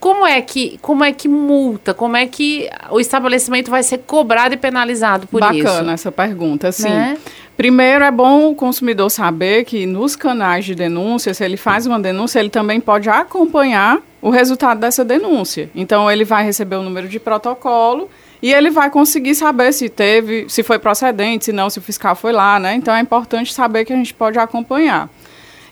Como 0.00 0.26
é 0.26 0.40
que, 0.40 0.78
como 0.82 1.04
é 1.04 1.12
que 1.12 1.28
multa? 1.28 1.94
Como 1.94 2.16
é 2.16 2.26
que 2.26 2.68
o 2.90 2.98
estabelecimento 2.98 3.70
vai 3.70 3.84
ser 3.84 3.98
cobrado 3.98 4.54
e 4.54 4.56
penalizado 4.56 5.28
por 5.28 5.40
Bacana 5.40 5.58
isso? 5.58 5.68
Bacana 5.68 5.92
essa 5.92 6.10
pergunta, 6.10 6.72
sim. 6.72 6.88
Né? 6.88 7.16
Primeiro, 7.62 8.02
é 8.02 8.10
bom 8.10 8.50
o 8.50 8.56
consumidor 8.56 9.08
saber 9.08 9.64
que 9.64 9.86
nos 9.86 10.16
canais 10.16 10.64
de 10.64 10.74
denúncia, 10.74 11.32
se 11.32 11.44
ele 11.44 11.56
faz 11.56 11.86
uma 11.86 12.00
denúncia, 12.00 12.40
ele 12.40 12.50
também 12.50 12.80
pode 12.80 13.08
acompanhar 13.08 14.00
o 14.20 14.30
resultado 14.30 14.80
dessa 14.80 15.04
denúncia. 15.04 15.70
Então, 15.72 16.10
ele 16.10 16.24
vai 16.24 16.44
receber 16.44 16.74
o 16.74 16.82
número 16.82 17.06
de 17.06 17.20
protocolo 17.20 18.10
e 18.42 18.52
ele 18.52 18.68
vai 18.68 18.90
conseguir 18.90 19.36
saber 19.36 19.72
se 19.72 19.88
teve, 19.88 20.46
se 20.48 20.64
foi 20.64 20.80
procedente, 20.80 21.44
se 21.44 21.52
não, 21.52 21.70
se 21.70 21.78
o 21.78 21.82
fiscal 21.82 22.16
foi 22.16 22.32
lá, 22.32 22.58
né? 22.58 22.74
Então, 22.74 22.92
é 22.92 23.00
importante 23.00 23.54
saber 23.54 23.84
que 23.84 23.92
a 23.92 23.96
gente 23.96 24.12
pode 24.12 24.40
acompanhar. 24.40 25.08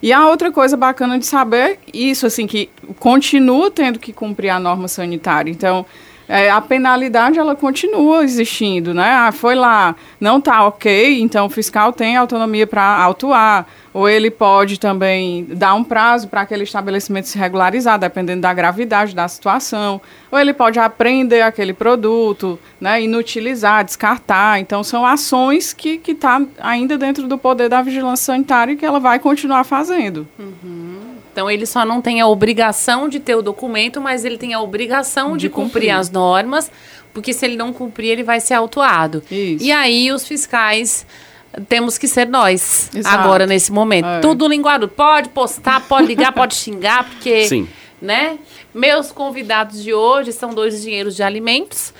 E 0.00 0.12
a 0.12 0.29
outra 0.29 0.53
coisa 0.53 0.76
bacana 0.76 1.18
de 1.18 1.26
saber, 1.26 1.81
isso 1.92 2.24
assim, 2.24 2.46
que 2.46 2.70
continua 3.00 3.68
tendo 3.68 3.98
que 3.98 4.12
cumprir 4.12 4.50
a 4.50 4.61
norma 4.61 4.87
sanitária. 4.87 5.50
Então, 5.50 5.85
é, 6.31 6.49
a 6.49 6.61
penalidade 6.61 7.40
ela 7.40 7.57
continua 7.57 8.23
existindo, 8.23 8.95
né? 8.95 9.11
Ah, 9.11 9.33
foi 9.33 9.57
lá, 9.57 9.97
não 10.21 10.38
está 10.38 10.64
ok, 10.64 11.21
então 11.21 11.47
o 11.47 11.51
fiscal 11.51 11.93
tem 11.93 12.16
autonomia 12.16 12.69
para 12.69 13.03
autuar, 13.03 13.66
ou 13.93 14.09
ele 14.09 14.31
pode 14.31 14.79
também 14.79 15.45
dar 15.51 15.75
um 15.75 15.83
prazo 15.83 16.29
para 16.29 16.43
aquele 16.43 16.62
estabelecimento 16.62 17.27
se 17.27 17.37
regularizar, 17.37 17.99
dependendo 17.99 18.43
da 18.43 18.55
gravidade 18.55 19.12
da 19.12 19.27
situação, 19.27 20.01
ou 20.31 20.38
ele 20.38 20.55
pode 20.55 20.79
apreender 20.79 21.43
aquele 21.43 21.73
produto, 21.73 22.57
né, 22.81 23.03
inutilizar, 23.03 23.85
descartar. 23.85 24.61
Então 24.61 24.85
são 24.85 25.05
ações 25.05 25.73
que 25.73 25.99
que 25.99 26.12
está 26.12 26.40
ainda 26.61 26.97
dentro 26.97 27.27
do 27.27 27.37
poder 27.37 27.69
da 27.69 27.83
vigilância 27.83 28.27
sanitária 28.27 28.75
e 28.75 28.77
que 28.77 28.87
ela 28.87 29.01
vai 29.01 29.19
continuar 29.19 29.64
fazendo. 29.64 30.29
Uhum. 30.38 31.10
Então 31.33 31.51
ele 31.51 31.66
só 31.66 31.85
não 31.85 32.01
tem 32.01 32.21
a 32.21 32.27
obrigação 32.27 33.09
de 33.09 33.21
ter 33.21 33.35
o 33.35 33.43
documento, 33.43 34.01
mas 34.01 34.25
ele 34.25 34.37
tem 34.37 34.53
a 34.55 34.61
obrigação 34.61 35.37
de, 35.37 35.43
de 35.43 35.49
cumprir. 35.49 35.73
cumprir 35.73 35.90
as 35.90 36.11
normas, 36.11 36.71
porque 37.12 37.33
se 37.33 37.45
ele 37.45 37.57
não 37.57 37.73
cumprir, 37.73 38.09
ele 38.11 38.23
vai 38.23 38.40
ser 38.40 38.55
autuado. 38.55 39.23
Isso. 39.31 39.64
E 39.64 39.71
aí 39.71 40.11
os 40.12 40.27
fiscais 40.27 41.07
temos 41.69 41.99
que 41.99 42.07
ser 42.07 42.29
nós 42.29 42.90
Exato. 42.95 43.19
agora 43.19 43.47
nesse 43.47 43.73
momento. 43.73 44.07
É. 44.07 44.21
Tudo 44.21 44.47
linguado. 44.47 44.88
Pode 44.88 45.29
postar, 45.31 45.81
pode 45.87 46.07
ligar, 46.07 46.33
pode 46.33 46.55
xingar, 46.57 47.05
porque, 47.05 47.47
Sim. 47.47 47.69
né? 48.01 48.38
Meus 48.73 49.11
convidados 49.11 49.83
de 49.83 49.93
hoje 49.93 50.33
são 50.33 50.55
dois 50.55 50.75
engenheiros 50.75 51.16
de 51.16 51.23
alimentos 51.23 51.93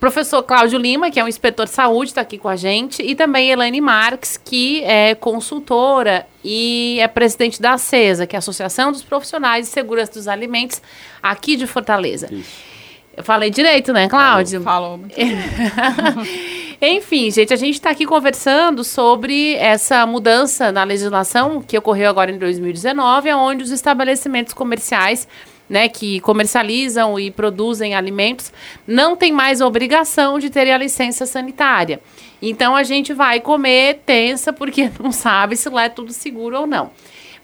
professor 0.00 0.42
Cláudio 0.42 0.78
Lima, 0.78 1.10
que 1.10 1.20
é 1.20 1.24
um 1.24 1.28
inspetor 1.28 1.66
de 1.66 1.72
saúde, 1.72 2.10
está 2.10 2.22
aqui 2.22 2.38
com 2.38 2.48
a 2.48 2.56
gente, 2.56 3.02
e 3.02 3.14
também 3.14 3.50
Elaine 3.50 3.80
Marques, 3.82 4.40
que 4.42 4.82
é 4.82 5.14
consultora 5.14 6.26
e 6.42 6.98
é 6.98 7.06
presidente 7.06 7.60
da 7.60 7.74
ACESA, 7.74 8.26
que 8.26 8.34
é 8.34 8.38
a 8.38 8.40
Associação 8.40 8.90
dos 8.90 9.02
Profissionais 9.02 9.66
de 9.66 9.72
Segurança 9.72 10.12
dos 10.12 10.26
Alimentos, 10.26 10.80
aqui 11.22 11.54
de 11.54 11.66
Fortaleza. 11.66 12.28
Isso. 12.32 12.70
Eu 13.14 13.24
falei 13.24 13.50
direito, 13.50 13.92
né, 13.92 14.08
Cláudio? 14.08 14.62
Falou. 14.62 14.98
Enfim, 16.80 17.30
gente, 17.30 17.52
a 17.52 17.56
gente 17.56 17.74
está 17.74 17.90
aqui 17.90 18.06
conversando 18.06 18.82
sobre 18.82 19.54
essa 19.56 20.06
mudança 20.06 20.72
na 20.72 20.82
legislação 20.82 21.60
que 21.60 21.76
ocorreu 21.76 22.08
agora 22.08 22.30
em 22.30 22.38
2019, 22.38 23.30
onde 23.34 23.62
os 23.64 23.70
estabelecimentos 23.70 24.54
comerciais 24.54 25.28
né, 25.70 25.88
que 25.88 26.18
comercializam 26.18 27.16
e 27.16 27.30
produzem 27.30 27.94
alimentos, 27.94 28.52
não 28.84 29.14
tem 29.14 29.30
mais 29.30 29.60
obrigação 29.60 30.40
de 30.40 30.50
ter 30.50 30.68
a 30.68 30.76
licença 30.76 31.24
sanitária. 31.24 32.00
Então 32.42 32.74
a 32.74 32.82
gente 32.82 33.12
vai 33.12 33.38
comer 33.38 34.00
tensa 34.04 34.52
porque 34.52 34.90
não 35.00 35.12
sabe 35.12 35.56
se 35.56 35.68
lá 35.68 35.84
é 35.84 35.88
tudo 35.88 36.12
seguro 36.12 36.58
ou 36.58 36.66
não. 36.66 36.90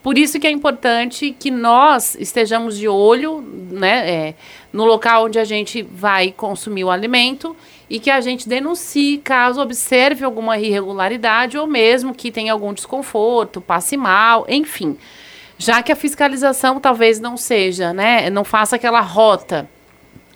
Por 0.02 0.18
isso 0.18 0.40
que 0.40 0.46
é 0.46 0.50
importante 0.50 1.34
que 1.38 1.50
nós 1.50 2.16
estejamos 2.16 2.76
de 2.76 2.88
olho 2.88 3.40
né, 3.70 4.10
é, 4.10 4.34
no 4.72 4.84
local 4.84 5.26
onde 5.26 5.38
a 5.38 5.44
gente 5.44 5.82
vai 5.82 6.32
consumir 6.32 6.84
o 6.84 6.90
alimento 6.90 7.56
e 7.88 8.00
que 8.00 8.10
a 8.10 8.20
gente 8.20 8.48
denuncie 8.48 9.18
caso 9.18 9.60
observe 9.60 10.24
alguma 10.24 10.58
irregularidade 10.58 11.56
ou 11.56 11.66
mesmo 11.66 12.14
que 12.14 12.32
tenha 12.32 12.52
algum 12.52 12.72
desconforto, 12.72 13.60
passe 13.60 13.96
mal, 13.96 14.46
enfim 14.48 14.96
já 15.58 15.82
que 15.82 15.92
a 15.92 15.96
fiscalização 15.96 16.80
talvez 16.80 17.18
não 17.20 17.36
seja, 17.36 17.92
né, 17.92 18.28
não 18.30 18.44
faça 18.44 18.76
aquela 18.76 19.00
rota 19.00 19.68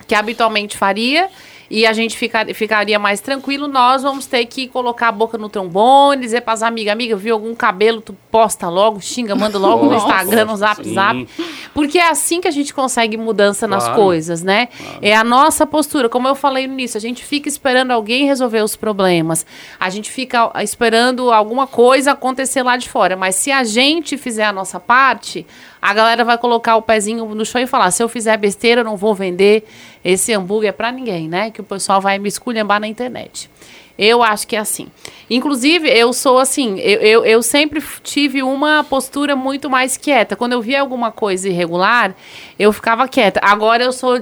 que 0.07 0.15
habitualmente 0.15 0.77
faria 0.77 1.29
e 1.71 1.85
a 1.85 1.93
gente 1.93 2.17
ficar, 2.17 2.45
ficaria 2.53 2.99
mais 2.99 3.21
tranquilo, 3.21 3.65
nós 3.65 4.03
vamos 4.03 4.25
ter 4.25 4.45
que 4.45 4.67
colocar 4.67 5.07
a 5.07 5.11
boca 5.11 5.37
no 5.37 5.47
trombone, 5.47 6.23
dizer 6.23 6.41
para 6.41 6.51
as 6.51 6.61
amigas, 6.61 6.91
amiga, 6.91 7.15
viu 7.15 7.33
algum 7.33 7.55
cabelo, 7.55 8.01
tu 8.01 8.13
posta 8.29 8.67
logo, 8.67 8.99
xinga, 8.99 9.33
manda 9.35 9.57
logo 9.57 9.85
no 9.85 9.95
Instagram, 9.95 10.45
no 10.45 10.57
Zap 10.57 10.83
sim. 10.83 10.93
Zap. 10.93 11.27
Porque 11.73 11.97
é 11.97 12.09
assim 12.09 12.41
que 12.41 12.47
a 12.49 12.51
gente 12.51 12.73
consegue 12.73 13.15
mudança 13.15 13.69
claro, 13.69 13.85
nas 13.85 13.95
coisas, 13.95 14.43
né? 14.43 14.65
Claro. 14.65 14.99
É 15.01 15.15
a 15.15 15.23
nossa 15.23 15.65
postura, 15.65 16.09
como 16.09 16.27
eu 16.27 16.35
falei 16.35 16.67
no 16.67 16.73
início, 16.73 16.97
a 16.97 17.01
gente 17.01 17.23
fica 17.23 17.47
esperando 17.47 17.91
alguém 17.91 18.25
resolver 18.25 18.61
os 18.61 18.75
problemas. 18.75 19.45
A 19.79 19.89
gente 19.89 20.11
fica 20.11 20.51
esperando 20.61 21.31
alguma 21.31 21.65
coisa 21.67 22.11
acontecer 22.11 22.63
lá 22.63 22.75
de 22.75 22.89
fora, 22.89 23.15
mas 23.15 23.35
se 23.35 23.49
a 23.49 23.63
gente 23.63 24.17
fizer 24.17 24.43
a 24.43 24.51
nossa 24.51 24.77
parte, 24.77 25.47
a 25.81 25.93
galera 25.93 26.23
vai 26.23 26.37
colocar 26.37 26.75
o 26.75 26.81
pezinho 26.81 27.25
no 27.33 27.45
chão 27.45 27.59
e 27.59 27.65
falar: 27.65 27.89
se 27.91 28.03
eu 28.03 28.07
fizer 28.07 28.37
besteira, 28.37 28.81
eu 28.81 28.85
não 28.85 28.95
vou 28.95 29.15
vender 29.15 29.67
esse 30.03 30.31
hambúrguer 30.31 30.73
para 30.73 30.91
ninguém, 30.91 31.27
né? 31.27 31.49
Que 31.49 31.61
o 31.61 31.63
pessoal 31.63 31.99
vai 31.99 32.19
me 32.19 32.27
esculhambar 32.27 32.79
na 32.79 32.87
internet. 32.87 33.49
Eu 33.97 34.23
acho 34.23 34.47
que 34.47 34.55
é 34.55 34.59
assim. 34.59 34.87
Inclusive, 35.29 35.87
eu 35.87 36.11
sou 36.13 36.39
assim, 36.39 36.79
eu, 36.79 36.99
eu, 37.01 37.25
eu, 37.25 37.43
sempre 37.43 37.83
tive 38.01 38.41
uma 38.41 38.83
postura 38.83 39.35
muito 39.35 39.69
mais 39.69 39.97
quieta. 39.97 40.35
Quando 40.35 40.53
eu 40.53 40.61
via 40.61 40.81
alguma 40.81 41.11
coisa 41.11 41.47
irregular, 41.49 42.15
eu 42.57 42.71
ficava 42.71 43.07
quieta. 43.07 43.39
Agora 43.43 43.83
eu 43.83 43.91
sou 43.91 44.19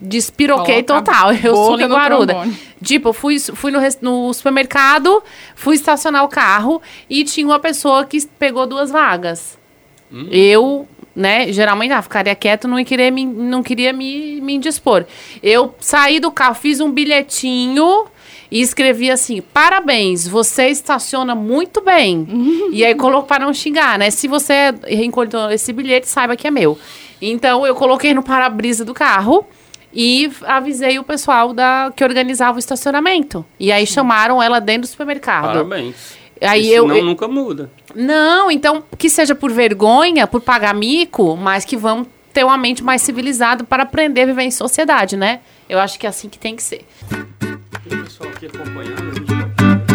despiroquei 0.00 0.82
total. 0.82 1.32
Eu 1.44 1.54
sou 1.54 1.76
linguaruda. 1.76 2.48
Tipo, 2.82 3.10
eu 3.10 3.12
fui, 3.12 3.38
fui 3.38 3.70
no, 3.70 3.80
no 4.00 4.32
supermercado, 4.32 5.22
fui 5.54 5.74
estacionar 5.74 6.24
o 6.24 6.28
carro 6.28 6.80
e 7.10 7.22
tinha 7.22 7.46
uma 7.46 7.58
pessoa 7.58 8.06
que 8.06 8.26
pegou 8.38 8.66
duas 8.66 8.90
vagas. 8.90 9.59
Hum. 10.12 10.26
Eu 10.30 10.88
né? 11.14 11.52
Geralmente, 11.52 11.92
ah, 11.92 12.02
ficaria 12.02 12.34
quieto, 12.34 12.68
não 12.68 12.82
queria 12.84 13.10
me, 13.10 13.26
não 13.26 13.62
queria 13.62 13.92
me, 13.92 14.40
me 14.40 14.54
indispor. 14.54 15.04
Eu 15.42 15.74
saí 15.80 16.20
do 16.20 16.30
carro, 16.30 16.54
fiz 16.54 16.80
um 16.80 16.90
bilhetinho 16.90 18.06
e 18.50 18.60
escrevi 18.60 19.10
assim: 19.10 19.40
parabéns, 19.40 20.26
você 20.26 20.68
estaciona 20.68 21.34
muito 21.34 21.80
bem. 21.80 22.26
e 22.72 22.84
aí 22.84 22.94
colocou 22.94 23.24
para 23.24 23.44
não 23.44 23.52
xingar, 23.52 23.98
né? 23.98 24.10
Se 24.10 24.28
você 24.28 24.74
encontrou 24.88 25.50
esse 25.50 25.72
bilhete, 25.72 26.08
saiba 26.08 26.36
que 26.36 26.46
é 26.46 26.50
meu. 26.50 26.78
Então 27.20 27.66
eu 27.66 27.74
coloquei 27.74 28.14
no 28.14 28.22
para-brisa 28.22 28.84
do 28.84 28.94
carro 28.94 29.46
e 29.92 30.30
avisei 30.44 30.98
o 30.98 31.04
pessoal 31.04 31.52
da 31.52 31.92
que 31.94 32.02
organizava 32.02 32.56
o 32.56 32.58
estacionamento. 32.58 33.44
E 33.58 33.70
aí 33.70 33.86
chamaram 33.86 34.42
ela 34.42 34.60
dentro 34.60 34.82
do 34.82 34.86
supermercado. 34.86 35.46
Parabéns. 35.46 36.19
Aí 36.40 36.62
Porque 36.62 36.74
eu, 36.74 36.82
senão 36.84 36.96
eu- 36.96 37.04
nunca 37.04 37.28
muda. 37.28 37.70
não, 37.94 38.50
então 38.50 38.82
que 38.96 39.10
seja 39.10 39.34
por 39.34 39.50
vergonha, 39.52 40.26
por 40.26 40.40
pagar 40.40 40.74
mico, 40.74 41.36
mas 41.36 41.64
que 41.64 41.76
vamos 41.76 42.06
ter 42.32 42.44
uma 42.44 42.56
mente 42.56 42.82
mais 42.82 43.02
civilizada 43.02 43.64
para 43.64 43.82
aprender 43.82 44.22
a 44.22 44.26
viver 44.26 44.42
em 44.42 44.50
sociedade, 44.50 45.16
né? 45.16 45.40
Eu 45.68 45.78
acho 45.80 45.98
que 45.98 46.06
é 46.06 46.08
assim 46.08 46.28
que 46.28 46.38
tem 46.38 46.54
que 46.56 46.62
ser. 46.62 46.86
Tem 47.88 48.02
pessoal 48.02 48.30
aqui 48.30 48.46
acompanhando, 48.46 49.10
a 49.10 49.14
gente 49.14 49.30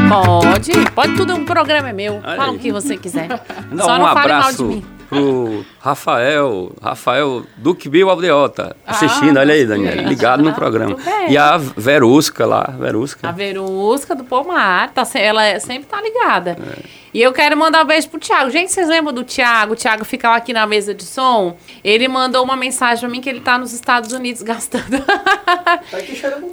Pode, 0.07 0.91
pode 0.91 1.15
tudo, 1.15 1.33
um 1.33 1.45
programa 1.45 1.89
é 1.89 1.93
meu. 1.93 2.15
Olha 2.23 2.35
Fala 2.35 2.51
aí. 2.51 2.57
o 2.57 2.59
que 2.59 2.71
você 2.71 2.95
quiser. 2.95 3.27
Dá 3.71 3.83
Só 3.83 3.95
um 3.95 3.99
não 3.99 4.13
fale 4.13 4.13
mal 4.13 4.13
de 4.13 4.19
abraço 4.19 4.65
mim. 4.65 4.85
Pro 5.09 5.65
Rafael, 5.79 6.71
Rafael 6.81 7.43
Duque 7.57 7.87
Bill 7.89 8.09
Aldeota, 8.09 8.75
assistindo, 8.85 9.37
Ah, 9.37 9.41
olha 9.41 9.53
aí, 9.53 9.65
Daniela, 9.65 10.01
ligado 10.01 10.43
no 10.43 10.49
Ah, 10.49 10.53
programa. 10.53 10.95
E 11.29 11.37
a 11.37 11.57
Verusca 11.57 12.45
lá, 12.45 12.63
Verusca. 12.79 13.27
A 13.29 13.31
Verusca 13.31 14.13
do 14.15 14.23
Pomar, 14.23 14.91
tá, 14.91 15.05
se- 15.05 15.19
ela 15.19 15.43
é- 15.43 15.59
sempre 15.59 15.85
tá 15.87 16.01
ligada. 16.01 16.57
É. 16.59 17.05
E 17.13 17.21
eu 17.21 17.31
quero 17.31 17.55
mandar 17.55 17.81
um 17.83 17.87
beijo 17.87 18.09
pro 18.09 18.19
Thiago. 18.19 18.49
Gente, 18.51 18.73
vocês 18.73 18.89
lembram 18.89 19.13
do 19.13 19.23
Thiago? 19.23 19.71
O 19.71 19.75
Thiago 19.77 20.03
fica 20.03 20.29
lá 20.29 20.35
aqui 20.35 20.51
na 20.51 20.67
mesa 20.67 20.93
de 20.93 21.03
som. 21.05 21.55
Ele 21.81 22.09
mandou 22.09 22.43
uma 22.43 22.57
mensagem 22.57 22.99
pra 22.99 23.07
mim 23.09 23.21
que 23.21 23.29
ele 23.29 23.39
tá 23.39 23.57
nos 23.57 23.71
Estados 23.71 24.11
Unidos 24.11 24.41
gastando. 24.43 24.83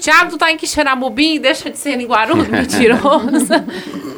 Thiago, 0.00 0.30
tu 0.30 0.38
tá 0.38 0.52
em 0.52 0.56
Quixeramobim? 0.56 1.40
Deixa 1.40 1.68
de 1.68 1.76
ser 1.78 2.00
em 2.00 2.06
Guarulhos, 2.06 2.46
mentiroso. 2.48 3.48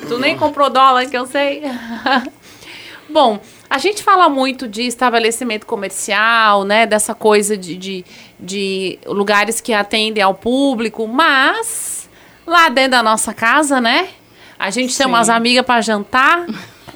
tu 0.07 0.19
nem 0.19 0.37
comprou 0.37 0.69
dólar, 0.69 1.07
que 1.07 1.17
eu 1.17 1.25
sei. 1.27 1.63
Bom, 3.09 3.39
a 3.75 3.79
gente 3.79 4.05
fala 4.05 4.29
muito 4.29 4.69
de 4.69 4.83
estabelecimento 4.83 5.67
comercial, 5.67 6.63
né? 6.63 6.87
Dessa 6.87 7.13
coisa 7.13 7.57
de, 7.57 7.77
de, 7.77 8.05
de 8.39 9.01
lugares 9.05 9.61
que 9.61 9.73
atendem 9.73 10.23
ao 10.23 10.33
público, 10.33 11.09
mas 11.09 12.09
lá 12.47 12.69
dentro 12.69 12.93
da 12.93 13.03
nossa 13.03 13.35
casa, 13.35 13.81
né? 13.81 14.11
A 14.57 14.71
gente 14.71 14.93
Sim. 14.93 15.03
chama 15.03 15.19
as 15.19 15.29
amigas 15.29 15.67
para 15.67 15.81
jantar 15.81 16.47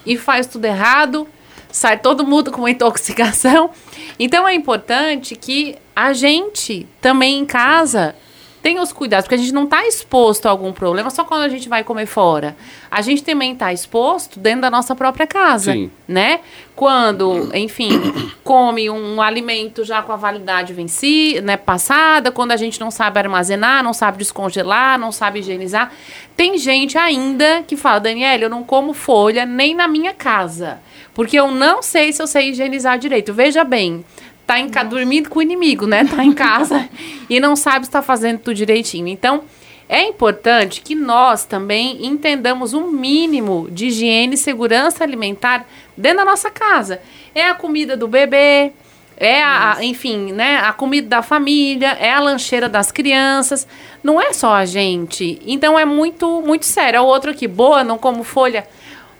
e 0.06 0.16
faz 0.16 0.46
tudo 0.46 0.66
errado, 0.66 1.26
sai 1.68 1.98
todo 1.98 2.24
mundo 2.24 2.52
com 2.52 2.60
uma 2.60 2.70
intoxicação. 2.70 3.70
Então 4.16 4.46
é 4.46 4.54
importante 4.54 5.34
que 5.34 5.74
a 5.96 6.12
gente 6.12 6.86
também 7.00 7.40
em 7.40 7.44
casa 7.44 8.14
tenha 8.62 8.82
os 8.82 8.92
cuidados, 8.92 9.24
porque 9.24 9.34
a 9.34 9.38
gente 9.38 9.52
não 9.52 9.64
está 9.64 9.86
exposto 9.86 10.46
a 10.46 10.50
algum 10.50 10.72
problema 10.72 11.10
só 11.10 11.24
quando 11.24 11.42
a 11.42 11.48
gente 11.48 11.68
vai 11.68 11.84
comer 11.84 12.06
fora. 12.06 12.56
A 12.90 13.00
gente 13.00 13.22
também 13.22 13.52
está 13.52 13.72
exposto 13.72 14.38
dentro 14.38 14.62
da 14.62 14.70
nossa 14.70 14.94
própria 14.94 15.26
casa, 15.26 15.72
Sim. 15.72 15.90
né? 16.06 16.40
Quando, 16.74 17.50
enfim, 17.54 17.90
come 18.44 18.88
um 18.88 19.20
alimento 19.20 19.84
já 19.84 20.02
com 20.02 20.12
a 20.12 20.16
validade 20.16 20.72
vencida, 20.72 21.40
né, 21.40 21.56
passada, 21.56 22.30
quando 22.30 22.52
a 22.52 22.56
gente 22.56 22.80
não 22.80 22.90
sabe 22.90 23.18
armazenar, 23.18 23.82
não 23.82 23.92
sabe 23.92 24.18
descongelar, 24.18 24.98
não 24.98 25.10
sabe 25.10 25.40
higienizar. 25.40 25.92
Tem 26.36 26.56
gente 26.56 26.96
ainda 26.96 27.62
que 27.66 27.76
fala, 27.76 28.00
Daniela, 28.00 28.44
eu 28.44 28.50
não 28.50 28.62
como 28.62 28.92
folha 28.92 29.44
nem 29.44 29.74
na 29.74 29.88
minha 29.88 30.14
casa, 30.14 30.80
porque 31.14 31.38
eu 31.38 31.50
não 31.50 31.82
sei 31.82 32.12
se 32.12 32.22
eu 32.22 32.26
sei 32.26 32.50
higienizar 32.50 32.98
direito. 32.98 33.34
Veja 33.34 33.64
bem, 33.64 34.04
tá 34.48 34.58
em 34.58 34.68
ca... 34.68 34.82
dormindo 34.82 35.28
com 35.28 35.38
o 35.38 35.42
inimigo, 35.42 35.86
né? 35.86 36.04
Tá 36.04 36.24
em 36.24 36.32
casa 36.32 36.88
e 37.28 37.38
não 37.38 37.54
sabe 37.54 37.84
se 37.84 37.90
está 37.90 38.00
fazendo 38.02 38.38
tudo 38.38 38.54
direitinho. 38.56 39.06
Então, 39.06 39.42
é 39.88 40.02
importante 40.02 40.80
que 40.80 40.94
nós 40.94 41.44
também 41.44 42.04
entendamos 42.06 42.72
um 42.74 42.90
mínimo 42.90 43.68
de 43.70 43.86
higiene 43.86 44.34
e 44.34 44.38
segurança 44.38 45.04
alimentar 45.04 45.66
dentro 45.96 46.18
da 46.18 46.24
nossa 46.24 46.50
casa. 46.50 47.00
É 47.34 47.46
a 47.48 47.54
comida 47.54 47.96
do 47.96 48.08
bebê, 48.08 48.72
é 49.16 49.42
a, 49.42 49.74
a- 49.76 49.84
enfim, 49.84 50.32
né, 50.32 50.58
a 50.58 50.72
comida 50.72 51.08
da 51.08 51.22
família, 51.22 51.96
é 52.00 52.10
a 52.12 52.20
lancheira 52.20 52.68
das 52.68 52.90
crianças. 52.90 53.66
Não 54.02 54.20
é 54.20 54.32
só 54.32 54.54
a 54.54 54.64
gente. 54.64 55.40
Então 55.46 55.78
é 55.78 55.84
muito, 55.84 56.40
muito 56.42 56.64
sério. 56.66 56.98
É 56.98 57.00
o 57.00 57.04
outro 57.06 57.30
aqui, 57.30 57.46
boa, 57.46 57.82
não 57.84 57.98
como 57.98 58.22
folha. 58.24 58.66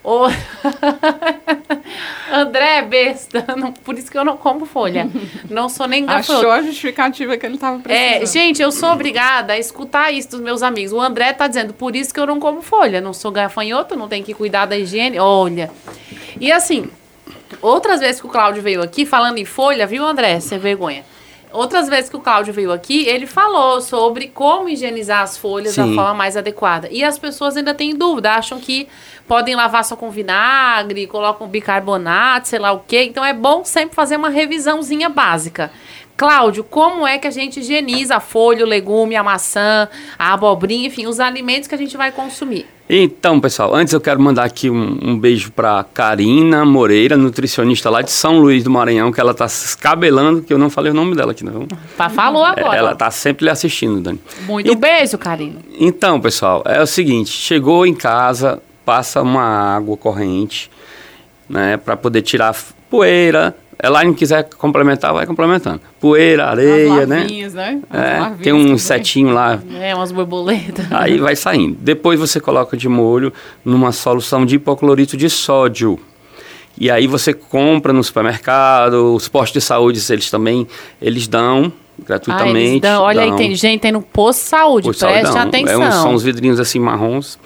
Ô, 0.03 0.27
André 2.31 2.77
é 2.77 2.81
besta, 2.81 3.45
não- 3.57 3.73
por 3.73 3.97
isso 3.97 4.09
que 4.09 4.17
eu 4.17 4.23
não 4.23 4.37
como 4.37 4.65
folha. 4.65 5.09
Não 5.49 5.67
sou 5.69 5.87
nem 5.87 6.05
gafanhoto. 6.05 6.31
Achou 6.39 6.51
a 6.51 6.61
justificativa 6.61 7.37
que 7.37 7.45
ele 7.45 7.55
estava 7.55 7.77
É, 7.87 8.19
precisando. 8.19 8.33
gente, 8.33 8.61
eu 8.61 8.71
sou 8.71 8.91
obrigada 8.91 9.53
a 9.53 9.57
escutar 9.57 10.11
isso 10.11 10.29
dos 10.31 10.41
meus 10.41 10.61
amigos. 10.63 10.93
O 10.93 11.01
André 11.01 11.33
tá 11.33 11.47
dizendo, 11.47 11.73
por 11.73 11.95
isso 11.95 12.13
que 12.13 12.19
eu 12.19 12.27
não 12.27 12.39
como 12.39 12.61
folha. 12.61 13.01
Não 13.01 13.13
sou 13.13 13.31
gafanhoto, 13.31 13.95
não 13.95 14.07
tenho 14.07 14.23
que 14.23 14.33
cuidar 14.33 14.65
da 14.65 14.77
higiene. 14.77 15.19
Olha. 15.19 15.71
E 16.39 16.51
assim, 16.51 16.89
outras 17.61 17.99
vezes 17.99 18.21
que 18.21 18.27
o 18.27 18.29
Cláudio 18.29 18.61
veio 18.61 18.81
aqui, 18.81 19.05
falando 19.05 19.37
em 19.37 19.45
folha, 19.45 19.85
viu, 19.87 20.05
André? 20.05 20.39
Sem 20.39 20.59
vergonha. 20.59 21.03
Outras 21.51 21.89
vezes 21.89 22.09
que 22.09 22.15
o 22.15 22.19
Cláudio 22.19 22.53
veio 22.53 22.71
aqui, 22.71 23.07
ele 23.07 23.25
falou 23.25 23.81
sobre 23.81 24.27
como 24.27 24.69
higienizar 24.69 25.23
as 25.23 25.35
folhas 25.35 25.75
da 25.75 25.83
Sim. 25.83 25.95
forma 25.95 26.13
mais 26.13 26.37
adequada. 26.37 26.87
E 26.91 27.03
as 27.03 27.17
pessoas 27.17 27.57
ainda 27.57 27.73
têm 27.73 27.95
dúvida, 27.95 28.33
acham 28.33 28.59
que 28.59 28.87
podem 29.27 29.55
lavar 29.55 29.83
só 29.83 29.95
com 29.95 30.11
vinagre, 30.11 31.07
colocam 31.07 31.47
bicarbonato, 31.47 32.47
sei 32.47 32.59
lá 32.59 32.71
o 32.71 32.79
quê. 32.79 33.03
Então 33.03 33.25
é 33.25 33.33
bom 33.33 33.65
sempre 33.65 33.95
fazer 33.95 34.15
uma 34.17 34.29
revisãozinha 34.29 35.09
básica. 35.09 35.71
Cláudio, 36.15 36.63
como 36.63 37.07
é 37.07 37.17
que 37.17 37.27
a 37.27 37.31
gente 37.31 37.61
higieniza 37.61 38.17
a 38.17 38.19
folha, 38.19 38.65
o 38.65 38.67
legume, 38.67 39.15
a 39.15 39.23
maçã, 39.23 39.87
a 40.19 40.33
abobrinha, 40.33 40.87
enfim, 40.87 41.07
os 41.07 41.19
alimentos 41.19 41.67
que 41.67 41.73
a 41.73 41.77
gente 41.77 41.95
vai 41.95 42.11
consumir? 42.11 42.67
Então, 42.91 43.39
pessoal, 43.39 43.75
antes 43.75 43.93
eu 43.93 44.01
quero 44.01 44.19
mandar 44.19 44.45
aqui 44.45 44.67
um, 44.67 44.97
um 44.99 45.19
beijo 45.19 45.51
para 45.51 45.85
Karina 45.93 46.65
Moreira, 46.65 47.15
nutricionista 47.15 47.87
lá 47.87 48.01
de 48.01 48.09
São 48.09 48.39
Luís 48.39 48.63
do 48.63 48.71
Maranhão, 48.71 49.11
que 49.11 49.21
ela 49.21 49.31
tá 49.31 49.47
se 49.47 49.63
escabelando, 49.67 50.41
que 50.41 50.51
eu 50.51 50.57
não 50.57 50.71
falei 50.71 50.91
o 50.91 50.95
nome 50.95 51.15
dela 51.15 51.33
aqui, 51.33 51.45
não. 51.45 51.67
Pá, 51.95 52.09
Falou 52.09 52.43
agora. 52.43 52.75
Ela 52.75 52.95
tá 52.95 53.11
sempre 53.11 53.45
lhe 53.45 53.51
assistindo, 53.51 54.01
Dani. 54.01 54.19
Muito 54.47 54.75
beijo, 54.75 55.19
carinho. 55.19 55.57
Então, 55.79 56.19
pessoal, 56.19 56.63
é 56.65 56.81
o 56.81 56.87
seguinte: 56.87 57.29
chegou 57.29 57.85
em 57.85 57.93
casa, 57.93 58.59
passa 58.83 59.21
uma 59.21 59.75
água 59.75 59.95
corrente, 59.95 60.71
né, 61.47 61.77
para 61.77 61.95
poder 61.95 62.23
tirar 62.23 62.55
poeira. 62.89 63.55
Ela 63.81 64.03
não 64.03 64.13
quiser 64.13 64.43
complementar, 64.57 65.13
vai 65.13 65.25
complementando. 65.25 65.79
Poeira, 66.01 66.47
areia, 66.47 67.05
né? 67.05 67.25
né? 67.53 67.81
É, 67.89 68.43
tem 68.43 68.51
um 68.51 68.77
setinho 68.77 69.33
lá, 69.33 69.57
É, 69.79 69.95
umas 69.95 70.11
borboletas. 70.11 70.85
aí 70.91 71.17
vai 71.17 71.33
saindo. 71.33 71.77
Depois 71.79 72.19
você 72.19 72.41
coloca 72.41 72.75
de 72.75 72.89
molho 72.89 73.31
numa 73.63 73.93
solução 73.93 74.45
de 74.45 74.55
hipoclorito 74.55 75.15
de 75.15 75.29
sódio. 75.29 75.97
E 76.77 76.91
aí 76.91 77.07
você 77.07 77.33
compra 77.33 77.93
no 77.93 78.03
supermercado, 78.03 79.15
os 79.15 79.29
postos 79.29 79.61
de 79.61 79.65
saúde, 79.65 79.99
eles 80.09 80.29
também, 80.29 80.67
eles 81.01 81.27
dão 81.27 81.71
gratuitamente. 82.05 82.57
eles 82.57 82.81
dão- 82.81 83.01
olha 83.03 83.21
aí, 83.21 83.29
dão. 83.29 83.37
tem 83.37 83.55
gente, 83.55 83.81
tem 83.81 83.91
no 83.91 84.01
posto 84.01 84.41
de 84.43 84.47
saúde, 84.49 84.83
Pois 84.85 84.97
preste 84.97 85.23
saudão. 85.25 85.41
atenção. 85.43 85.83
É 85.83 85.87
um- 85.87 85.91
são 85.91 86.13
os 86.13 86.23
vidrinhos 86.23 86.59
assim 86.59 86.79
marrons. 86.79 87.37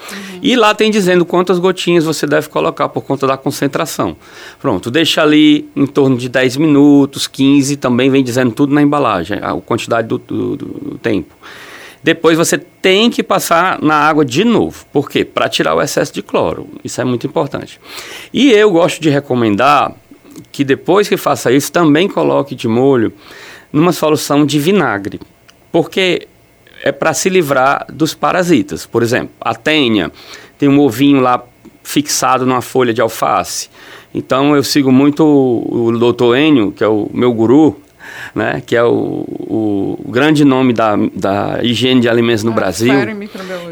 E 0.41 0.55
lá 0.55 0.73
tem 0.73 0.89
dizendo 0.91 1.25
quantas 1.25 1.59
gotinhas 1.59 2.05
você 2.05 2.25
deve 2.27 2.49
colocar 2.49 2.89
por 2.89 3.01
conta 3.03 3.25
da 3.27 3.37
concentração. 3.37 4.15
Pronto, 4.61 4.89
deixa 4.91 5.21
ali 5.21 5.69
em 5.75 5.85
torno 5.85 6.17
de 6.17 6.29
10 6.29 6.57
minutos, 6.57 7.27
15, 7.27 7.75
também 7.77 8.09
vem 8.09 8.23
dizendo 8.23 8.51
tudo 8.51 8.73
na 8.73 8.81
embalagem, 8.81 9.39
a 9.41 9.53
quantidade 9.61 10.07
do, 10.07 10.17
do- 10.17 10.55
do 10.57 10.97
tempo. 11.01 11.33
Depois 12.03 12.37
você 12.37 12.57
tem 12.57 13.09
que 13.09 13.23
passar 13.23 13.81
na 13.81 13.95
água 13.95 14.25
de 14.25 14.43
novo. 14.43 14.85
Por 14.91 15.09
quê? 15.09 15.23
Para 15.23 15.47
tirar 15.47 15.73
o 15.73 15.81
excesso 15.81 16.13
de 16.13 16.21
cloro. 16.21 16.67
Isso 16.83 16.99
é 16.99 17.05
muito 17.05 17.25
importante. 17.25 17.79
E 18.33 18.51
eu 18.51 18.69
gosto 18.71 19.01
de 19.01 19.09
recomendar 19.09 19.93
que 20.51 20.65
depois 20.65 21.07
que 21.07 21.15
faça 21.15 21.49
isso, 21.51 21.71
também 21.71 22.09
coloque 22.09 22.55
de 22.55 22.67
molho 22.67 23.13
numa 23.73 23.91
solução 23.91 24.45
de 24.45 24.59
vinagre. 24.59 25.19
Porque 25.71 26.27
é 26.83 26.91
para 26.91 27.13
se 27.13 27.27
livrar 27.27 27.87
dos 27.91 28.13
parasitas. 28.13 28.85
Por 28.85 29.01
exemplo, 29.01 29.31
a 29.41 29.55
tenha 29.55 30.11
tem 30.57 30.69
um 30.69 30.79
ovinho 30.79 31.19
lá 31.19 31.43
fixado 31.83 32.45
numa 32.45 32.61
folha 32.61 32.93
de 32.93 33.01
alface. 33.01 33.69
Então 34.13 34.55
eu 34.55 34.63
sigo 34.63 34.91
muito 34.91 35.25
o, 35.25 35.87
o 35.87 35.97
doutor 35.97 36.37
Enio, 36.37 36.71
que 36.71 36.83
é 36.83 36.87
o 36.87 37.09
meu 37.11 37.33
guru, 37.33 37.81
né, 38.33 38.61
que 38.65 38.75
é 38.75 38.83
o, 38.83 39.25
o 39.29 40.05
grande 40.07 40.43
nome 40.45 40.73
da, 40.73 40.95
da 41.15 41.59
higiene 41.61 42.01
de 42.01 42.09
alimentos 42.09 42.43
no 42.43 42.51
Ah, 42.51 42.55
Brasil. 42.55 42.93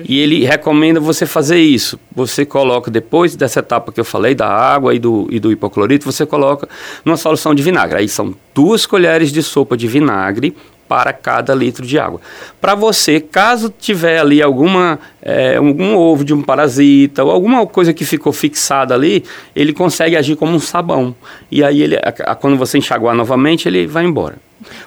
E 0.07 0.19
ele 0.19 0.43
recomenda 0.45 0.99
você 0.99 1.25
fazer 1.25 1.59
isso. 1.59 1.99
Você 2.15 2.45
coloca, 2.45 2.89
depois 2.91 3.35
dessa 3.35 3.59
etapa 3.59 3.91
que 3.91 3.99
eu 3.99 4.05
falei, 4.05 4.35
da 4.35 4.47
água 4.47 4.93
e 4.93 4.99
do, 4.99 5.27
e 5.29 5.39
do 5.39 5.51
hipoclorito, 5.51 6.05
você 6.05 6.25
coloca 6.25 6.67
numa 7.05 7.17
solução 7.17 7.53
de 7.55 7.61
vinagre. 7.63 7.99
Aí 7.99 8.09
são 8.09 8.33
duas 8.53 8.85
colheres 8.85 9.31
de 9.31 9.41
sopa 9.41 9.77
de 9.77 9.87
vinagre 9.87 10.55
para 10.91 11.13
cada 11.13 11.55
litro 11.55 11.85
de 11.87 11.97
água. 11.97 12.19
Para 12.59 12.75
você, 12.75 13.21
caso 13.21 13.73
tiver 13.79 14.19
ali 14.19 14.41
alguma 14.41 14.99
é, 15.21 15.55
algum 15.55 15.95
ovo 15.95 16.25
de 16.25 16.33
um 16.33 16.41
parasita 16.41 17.23
ou 17.23 17.31
alguma 17.31 17.65
coisa 17.65 17.93
que 17.93 18.03
ficou 18.03 18.33
fixada 18.33 18.93
ali, 18.93 19.23
ele 19.55 19.71
consegue 19.71 20.17
agir 20.17 20.35
como 20.35 20.51
um 20.51 20.59
sabão. 20.59 21.15
E 21.49 21.63
aí 21.63 21.81
ele, 21.81 21.95
a, 21.95 22.31
a, 22.31 22.35
quando 22.35 22.57
você 22.57 22.77
enxaguar 22.77 23.15
novamente, 23.15 23.69
ele 23.69 23.87
vai 23.87 24.03
embora. 24.03 24.35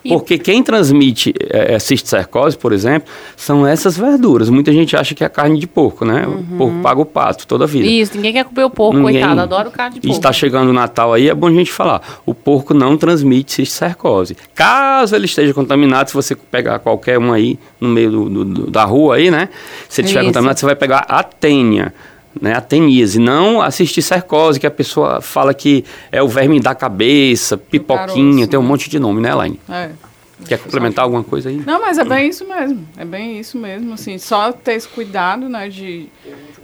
Porque 0.06 0.38
quem 0.38 0.62
transmite 0.62 1.34
é, 1.50 1.74
é, 1.74 1.78
cisticercose, 1.78 2.56
por 2.56 2.72
exemplo, 2.72 3.08
são 3.36 3.66
essas 3.66 3.96
verduras. 3.96 4.48
Muita 4.48 4.72
gente 4.72 4.96
acha 4.96 5.14
que 5.14 5.24
é 5.24 5.28
carne 5.28 5.58
de 5.58 5.66
porco, 5.66 6.04
né? 6.04 6.26
Uhum. 6.26 6.38
O 6.38 6.58
porco 6.58 6.78
paga 6.82 7.00
o 7.00 7.04
pato 7.04 7.46
toda 7.46 7.64
a 7.64 7.66
vida. 7.66 7.86
Isso, 7.86 8.16
ninguém 8.16 8.32
quer 8.32 8.44
comer 8.44 8.64
o 8.64 8.70
porco, 8.70 8.98
ninguém... 8.98 9.20
coitado, 9.20 9.40
adoro 9.40 9.70
carne 9.70 9.94
de 9.94 10.00
porco. 10.00 10.14
E 10.14 10.16
está 10.16 10.32
chegando 10.32 10.70
o 10.70 10.72
Natal 10.72 11.12
aí, 11.12 11.28
é 11.28 11.34
bom 11.34 11.48
a 11.48 11.52
gente 11.52 11.72
falar. 11.72 12.00
O 12.24 12.34
porco 12.34 12.74
não 12.74 12.96
transmite 12.96 13.52
cisticercose. 13.52 14.36
Caso 14.54 15.14
ele 15.14 15.26
esteja 15.26 15.52
contaminado, 15.52 16.08
se 16.08 16.14
você 16.14 16.34
pegar 16.34 16.78
qualquer 16.78 17.18
um 17.18 17.32
aí 17.32 17.58
no 17.80 17.88
meio 17.88 18.10
do, 18.10 18.44
do, 18.44 18.70
da 18.70 18.84
rua 18.84 19.16
aí, 19.16 19.30
né? 19.30 19.48
Se 19.88 20.00
ele 20.00 20.06
estiver 20.06 20.24
contaminado, 20.24 20.58
você 20.58 20.66
vai 20.66 20.76
pegar 20.76 21.06
a 21.08 21.22
tênia 21.22 21.92
né, 22.40 22.54
a 22.54 22.60
tenise, 22.60 23.18
não 23.18 23.60
assistir 23.60 24.02
cercose, 24.02 24.60
que 24.60 24.66
a 24.66 24.70
pessoa 24.70 25.20
fala 25.20 25.54
que 25.54 25.84
é 26.10 26.22
o 26.22 26.28
verme 26.28 26.60
da 26.60 26.74
cabeça, 26.74 27.56
pipoquinha, 27.56 28.46
tem 28.46 28.58
um 28.58 28.62
monte 28.62 28.88
de 28.88 28.98
nome, 28.98 29.20
né, 29.20 29.30
Elaine? 29.30 29.60
É. 29.68 29.90
Quer 30.46 30.58
complementar 30.58 31.04
alguma 31.04 31.22
coisa 31.22 31.48
aí? 31.48 31.62
Não, 31.64 31.80
mas 31.80 31.96
é 31.96 32.04
bem 32.04 32.28
isso 32.28 32.46
mesmo. 32.46 32.86
É 32.98 33.04
bem 33.04 33.38
isso 33.38 33.56
mesmo, 33.56 33.94
assim, 33.94 34.18
só 34.18 34.52
ter 34.52 34.74
esse 34.74 34.88
cuidado, 34.88 35.48
né, 35.48 35.68
de, 35.68 36.08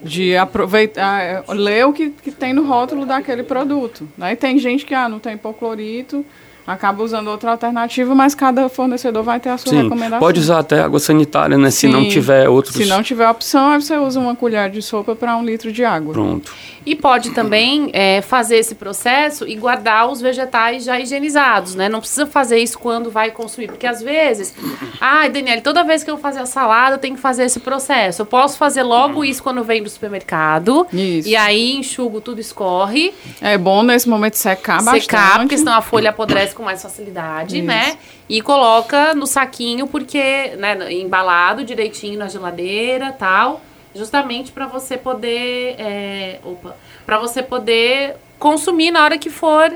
de 0.02 0.36
aproveitar, 0.36 1.22
é, 1.22 1.42
ler 1.48 1.86
o 1.86 1.92
que, 1.92 2.10
que 2.10 2.30
tem 2.30 2.52
no 2.52 2.64
rótulo 2.64 3.06
daquele 3.06 3.42
produto. 3.42 4.08
Né? 4.18 4.32
E 4.32 4.36
tem 4.36 4.58
gente 4.58 4.84
que, 4.84 4.94
ah, 4.94 5.08
não 5.08 5.18
tem 5.18 5.34
hipoclorito, 5.34 6.24
acaba 6.72 7.02
usando 7.02 7.28
outra 7.28 7.52
alternativa, 7.52 8.14
mas 8.14 8.34
cada 8.34 8.68
fornecedor 8.68 9.22
vai 9.22 9.40
ter 9.40 9.50
a 9.50 9.58
sua 9.58 9.70
Sim, 9.70 9.82
recomendação. 9.84 10.18
Pode 10.18 10.40
usar 10.40 10.58
até 10.60 10.80
água 10.80 10.98
sanitária, 10.98 11.58
né? 11.58 11.70
Se 11.70 11.80
Sim, 11.80 11.88
não 11.88 12.08
tiver 12.08 12.48
outros. 12.48 12.74
Se 12.74 12.86
não 12.86 13.02
tiver 13.02 13.28
opção, 13.28 13.72
aí 13.72 13.80
você 13.80 13.96
usa 13.96 14.20
uma 14.20 14.36
colher 14.36 14.70
de 14.70 14.82
sopa 14.82 15.14
para 15.14 15.36
um 15.36 15.44
litro 15.44 15.72
de 15.72 15.84
água. 15.84 16.12
Pronto. 16.12 16.52
E 16.84 16.96
pode 16.96 17.30
também 17.30 17.90
é, 17.92 18.22
fazer 18.22 18.56
esse 18.56 18.74
processo 18.74 19.46
e 19.46 19.54
guardar 19.54 20.10
os 20.10 20.20
vegetais 20.20 20.84
já 20.84 20.98
higienizados, 20.98 21.74
né? 21.74 21.90
Não 21.90 22.00
precisa 22.00 22.26
fazer 22.26 22.58
isso 22.58 22.78
quando 22.78 23.10
vai 23.10 23.30
consumir, 23.30 23.68
porque 23.68 23.86
às 23.86 24.00
vezes, 24.00 24.54
ai, 24.98 25.26
ah, 25.26 25.28
Daniela, 25.28 25.60
toda 25.60 25.84
vez 25.84 26.02
que 26.02 26.10
eu 26.10 26.16
fazer 26.16 26.40
a 26.40 26.46
salada, 26.46 26.94
eu 26.94 26.98
tenho 26.98 27.16
que 27.16 27.20
fazer 27.20 27.44
esse 27.44 27.60
processo. 27.60 28.22
Eu 28.22 28.26
posso 28.26 28.56
fazer 28.56 28.82
logo 28.82 29.22
isso 29.24 29.42
quando 29.42 29.62
vem 29.62 29.82
do 29.82 29.90
supermercado. 29.90 30.86
Isso. 30.92 31.28
E 31.28 31.36
aí 31.36 31.76
enxugo 31.76 32.20
tudo, 32.20 32.40
escorre. 32.40 33.12
É 33.42 33.58
bom 33.58 33.82
nesse 33.82 34.08
momento 34.08 34.34
secar, 34.36 34.78
secar 34.78 34.84
bastante. 34.84 35.02
Secar, 35.02 35.38
porque 35.40 35.58
senão 35.58 35.74
a 35.74 35.82
folha 35.82 36.10
apodrece 36.10 36.54
com 36.60 36.64
mais 36.64 36.82
facilidade, 36.82 37.58
isso. 37.58 37.66
né? 37.66 37.96
E 38.28 38.40
coloca 38.40 39.14
no 39.14 39.26
saquinho, 39.26 39.86
porque, 39.86 40.52
né, 40.58 40.92
embalado 40.92 41.64
direitinho 41.64 42.18
na 42.18 42.28
geladeira 42.28 43.12
tal 43.12 43.62
justamente 43.94 44.52
para 44.52 44.66
você 44.66 44.96
poder, 44.96 45.74
é, 45.78 46.38
opa, 46.44 46.76
para 47.04 47.18
você 47.18 47.42
poder 47.42 48.14
consumir 48.38 48.90
na 48.90 49.02
hora 49.02 49.18
que 49.18 49.30
for 49.30 49.72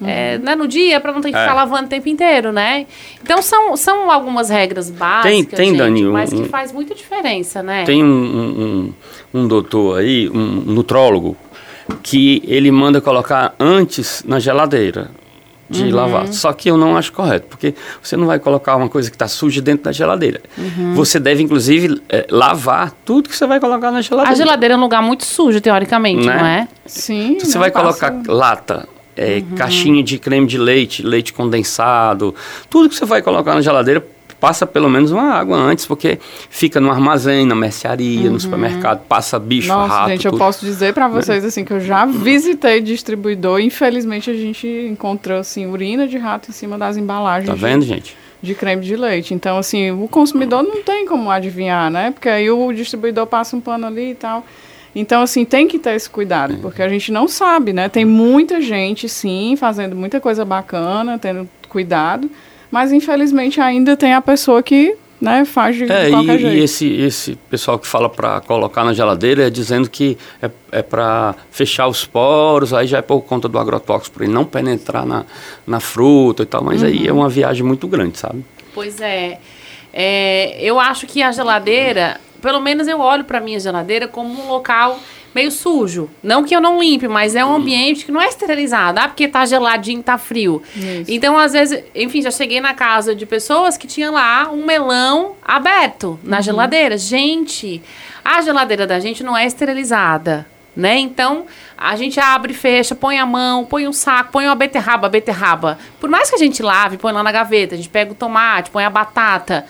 Uhum. 0.00 0.06
É, 0.08 0.38
né, 0.38 0.54
no 0.54 0.68
dia, 0.68 1.00
para 1.00 1.10
não 1.12 1.20
ter 1.20 1.32
que 1.32 1.36
é. 1.36 1.40
ficar 1.40 1.54
lavando 1.54 1.86
o 1.86 1.88
tempo 1.88 2.08
inteiro, 2.08 2.52
né? 2.52 2.86
Então 3.20 3.42
são, 3.42 3.76
são 3.76 4.08
algumas 4.08 4.48
regras 4.48 4.88
básicas, 4.90 5.32
tem, 5.32 5.44
tem, 5.44 5.66
gente, 5.70 5.78
Dani, 5.78 6.04
mas 6.04 6.32
um, 6.32 6.42
que 6.42 6.48
faz 6.48 6.70
muita 6.70 6.94
diferença, 6.94 7.64
né? 7.64 7.82
Tem 7.82 8.04
um, 8.04 8.06
um, 8.06 8.94
um 9.34 9.48
doutor 9.48 9.98
aí, 9.98 10.30
um 10.30 10.36
nutrólogo, 10.36 11.36
que 12.00 12.40
ele 12.46 12.70
manda 12.70 13.00
colocar 13.00 13.56
antes 13.58 14.22
na 14.24 14.38
geladeira 14.38 15.10
de 15.68 15.84
uhum. 15.84 15.94
lavar. 15.94 16.28
Só 16.32 16.52
que 16.52 16.70
eu 16.70 16.76
não 16.76 16.96
acho 16.96 17.12
correto, 17.12 17.46
porque 17.48 17.74
você 18.02 18.16
não 18.16 18.26
vai 18.26 18.38
colocar 18.38 18.76
uma 18.76 18.88
coisa 18.88 19.10
que 19.10 19.16
está 19.16 19.28
suja 19.28 19.60
dentro 19.60 19.84
da 19.84 19.92
geladeira. 19.92 20.40
Uhum. 20.56 20.94
Você 20.94 21.20
deve, 21.20 21.42
inclusive, 21.42 22.00
é, 22.08 22.26
lavar 22.30 22.92
tudo 23.04 23.28
que 23.28 23.36
você 23.36 23.46
vai 23.46 23.60
colocar 23.60 23.90
na 23.90 24.00
geladeira. 24.00 24.32
A 24.32 24.34
geladeira 24.34 24.74
é 24.74 24.76
um 24.76 24.80
lugar 24.80 25.02
muito 25.02 25.24
sujo, 25.24 25.60
teoricamente, 25.60 26.26
né? 26.26 26.36
não 26.36 26.46
é? 26.46 26.68
Sim. 26.86 27.38
Se 27.40 27.46
você 27.46 27.58
vai 27.58 27.70
colocar 27.70 28.14
lata, 28.26 28.88
é, 29.16 29.36
uhum. 29.36 29.56
caixinha 29.56 30.02
de 30.02 30.18
creme 30.18 30.46
de 30.46 30.56
leite, 30.56 31.02
leite 31.02 31.32
condensado, 31.32 32.34
tudo 32.70 32.88
que 32.88 32.94
você 32.94 33.04
vai 33.04 33.20
colocar 33.20 33.54
na 33.54 33.60
geladeira 33.60 34.04
passa 34.40 34.66
pelo 34.66 34.88
menos 34.88 35.10
uma 35.10 35.32
água 35.34 35.56
antes, 35.56 35.86
porque 35.86 36.18
fica 36.48 36.80
no 36.80 36.90
armazém, 36.90 37.44
na 37.44 37.54
mercearia, 37.54 38.26
uhum. 38.26 38.34
no 38.34 38.40
supermercado, 38.40 39.00
passa 39.06 39.38
bicho, 39.38 39.68
Nossa, 39.68 39.94
rato. 39.94 40.10
gente, 40.10 40.22
tudo. 40.22 40.34
eu 40.34 40.38
posso 40.38 40.64
dizer 40.64 40.94
para 40.94 41.08
vocês 41.08 41.44
assim 41.44 41.64
que 41.64 41.72
eu 41.72 41.80
já 41.80 42.06
visitei 42.06 42.80
distribuidor, 42.80 43.60
infelizmente 43.60 44.30
a 44.30 44.34
gente 44.34 44.66
encontrou 44.90 45.38
assim 45.38 45.66
urina 45.66 46.06
de 46.06 46.18
rato 46.18 46.50
em 46.50 46.52
cima 46.52 46.78
das 46.78 46.96
embalagens. 46.96 47.48
Tá 47.48 47.54
vendo, 47.54 47.82
de, 47.82 47.88
gente? 47.88 48.16
De 48.40 48.54
creme 48.54 48.84
de 48.84 48.96
leite. 48.96 49.34
Então, 49.34 49.58
assim, 49.58 49.90
o 49.90 50.06
consumidor 50.06 50.62
não 50.62 50.82
tem 50.82 51.04
como 51.06 51.28
adivinhar, 51.30 51.90
né? 51.90 52.12
Porque 52.12 52.28
aí 52.28 52.48
o 52.48 52.72
distribuidor 52.72 53.26
passa 53.26 53.56
um 53.56 53.60
pano 53.60 53.86
ali 53.86 54.12
e 54.12 54.14
tal. 54.14 54.44
Então, 54.94 55.22
assim, 55.22 55.44
tem 55.44 55.68
que 55.68 55.78
ter 55.78 55.94
esse 55.94 56.08
cuidado, 56.08 56.56
porque 56.62 56.82
a 56.82 56.88
gente 56.88 57.12
não 57.12 57.28
sabe, 57.28 57.72
né? 57.72 57.88
Tem 57.88 58.04
muita 58.04 58.60
gente, 58.60 59.08
sim, 59.08 59.54
fazendo 59.56 59.94
muita 59.94 60.20
coisa 60.20 60.44
bacana, 60.44 61.18
tendo 61.18 61.48
cuidado, 61.68 62.30
mas 62.70 62.92
infelizmente 62.92 63.60
ainda 63.60 63.96
tem 63.96 64.14
a 64.14 64.20
pessoa 64.20 64.62
que 64.62 64.96
né, 65.20 65.44
faz 65.44 65.76
de, 65.76 65.90
é, 65.90 66.10
qualquer 66.10 66.36
e, 66.36 66.38
jeito. 66.38 66.56
E 66.56 66.62
esse, 66.62 66.92
esse 66.94 67.36
pessoal 67.50 67.78
que 67.78 67.86
fala 67.86 68.08
para 68.08 68.40
colocar 68.40 68.84
na 68.84 68.92
geladeira 68.92 69.46
é 69.46 69.50
dizendo 69.50 69.90
que 69.90 70.16
é, 70.40 70.50
é 70.70 70.82
para 70.82 71.34
fechar 71.50 71.88
os 71.88 72.04
poros, 72.04 72.72
aí 72.72 72.86
já 72.86 72.98
é 72.98 73.02
por 73.02 73.20
conta 73.22 73.48
do 73.48 73.58
agrotóxico, 73.58 74.16
para 74.16 74.24
ele 74.24 74.32
não 74.32 74.44
penetrar 74.44 75.04
na, 75.04 75.24
na 75.66 75.80
fruta 75.80 76.44
e 76.44 76.46
tal, 76.46 76.62
mas 76.62 76.82
uhum. 76.82 76.88
aí 76.88 77.08
é 77.08 77.12
uma 77.12 77.28
viagem 77.28 77.64
muito 77.64 77.88
grande, 77.88 78.18
sabe? 78.18 78.44
Pois 78.72 79.00
é. 79.00 79.38
é. 79.92 80.62
Eu 80.62 80.78
acho 80.78 81.06
que 81.06 81.22
a 81.22 81.32
geladeira, 81.32 82.20
pelo 82.40 82.60
menos 82.60 82.86
eu 82.86 83.00
olho 83.00 83.24
para 83.24 83.40
minha 83.40 83.58
geladeira 83.58 84.06
como 84.06 84.40
um 84.40 84.48
local 84.48 84.98
meio 85.38 85.52
sujo. 85.52 86.10
Não 86.20 86.42
que 86.42 86.54
eu 86.54 86.60
não 86.60 86.80
limpe, 86.80 87.06
mas 87.06 87.36
é 87.36 87.44
um 87.44 87.54
ambiente 87.54 88.04
que 88.04 88.10
não 88.10 88.20
é 88.20 88.26
esterilizado. 88.26 88.98
Ah, 88.98 89.06
porque 89.06 89.28
tá 89.28 89.46
geladinho, 89.46 90.02
tá 90.02 90.18
frio. 90.18 90.60
Isso. 90.74 91.04
Então, 91.06 91.38
às 91.38 91.52
vezes, 91.52 91.84
enfim, 91.94 92.20
já 92.20 92.30
cheguei 92.32 92.60
na 92.60 92.74
casa 92.74 93.14
de 93.14 93.24
pessoas 93.24 93.76
que 93.76 93.86
tinha 93.86 94.10
lá 94.10 94.50
um 94.50 94.66
melão 94.66 95.36
aberto 95.40 96.18
na 96.24 96.38
uhum. 96.38 96.42
geladeira. 96.42 96.98
Gente, 96.98 97.80
a 98.24 98.42
geladeira 98.42 98.84
da 98.84 98.98
gente 98.98 99.22
não 99.22 99.36
é 99.36 99.46
esterilizada. 99.46 100.44
Né? 100.74 100.98
Então, 100.98 101.46
a 101.76 101.96
gente 101.96 102.20
abre, 102.20 102.54
fecha, 102.54 102.94
põe 102.94 103.18
a 103.18 103.26
mão, 103.26 103.64
põe 103.64 103.88
um 103.88 103.92
saco, 103.92 104.30
põe 104.30 104.46
uma 104.46 104.54
beterraba, 104.54 105.08
beterraba. 105.08 105.78
Por 106.00 106.08
mais 106.08 106.30
que 106.30 106.36
a 106.36 106.38
gente 106.38 106.62
lave, 106.62 106.98
põe 106.98 107.12
lá 107.12 107.22
na 107.22 107.32
gaveta, 107.32 107.74
a 107.74 107.76
gente 107.76 107.88
pega 107.88 108.12
o 108.12 108.14
tomate, 108.14 108.70
põe 108.70 108.84
a 108.84 108.90
batata. 108.90 109.66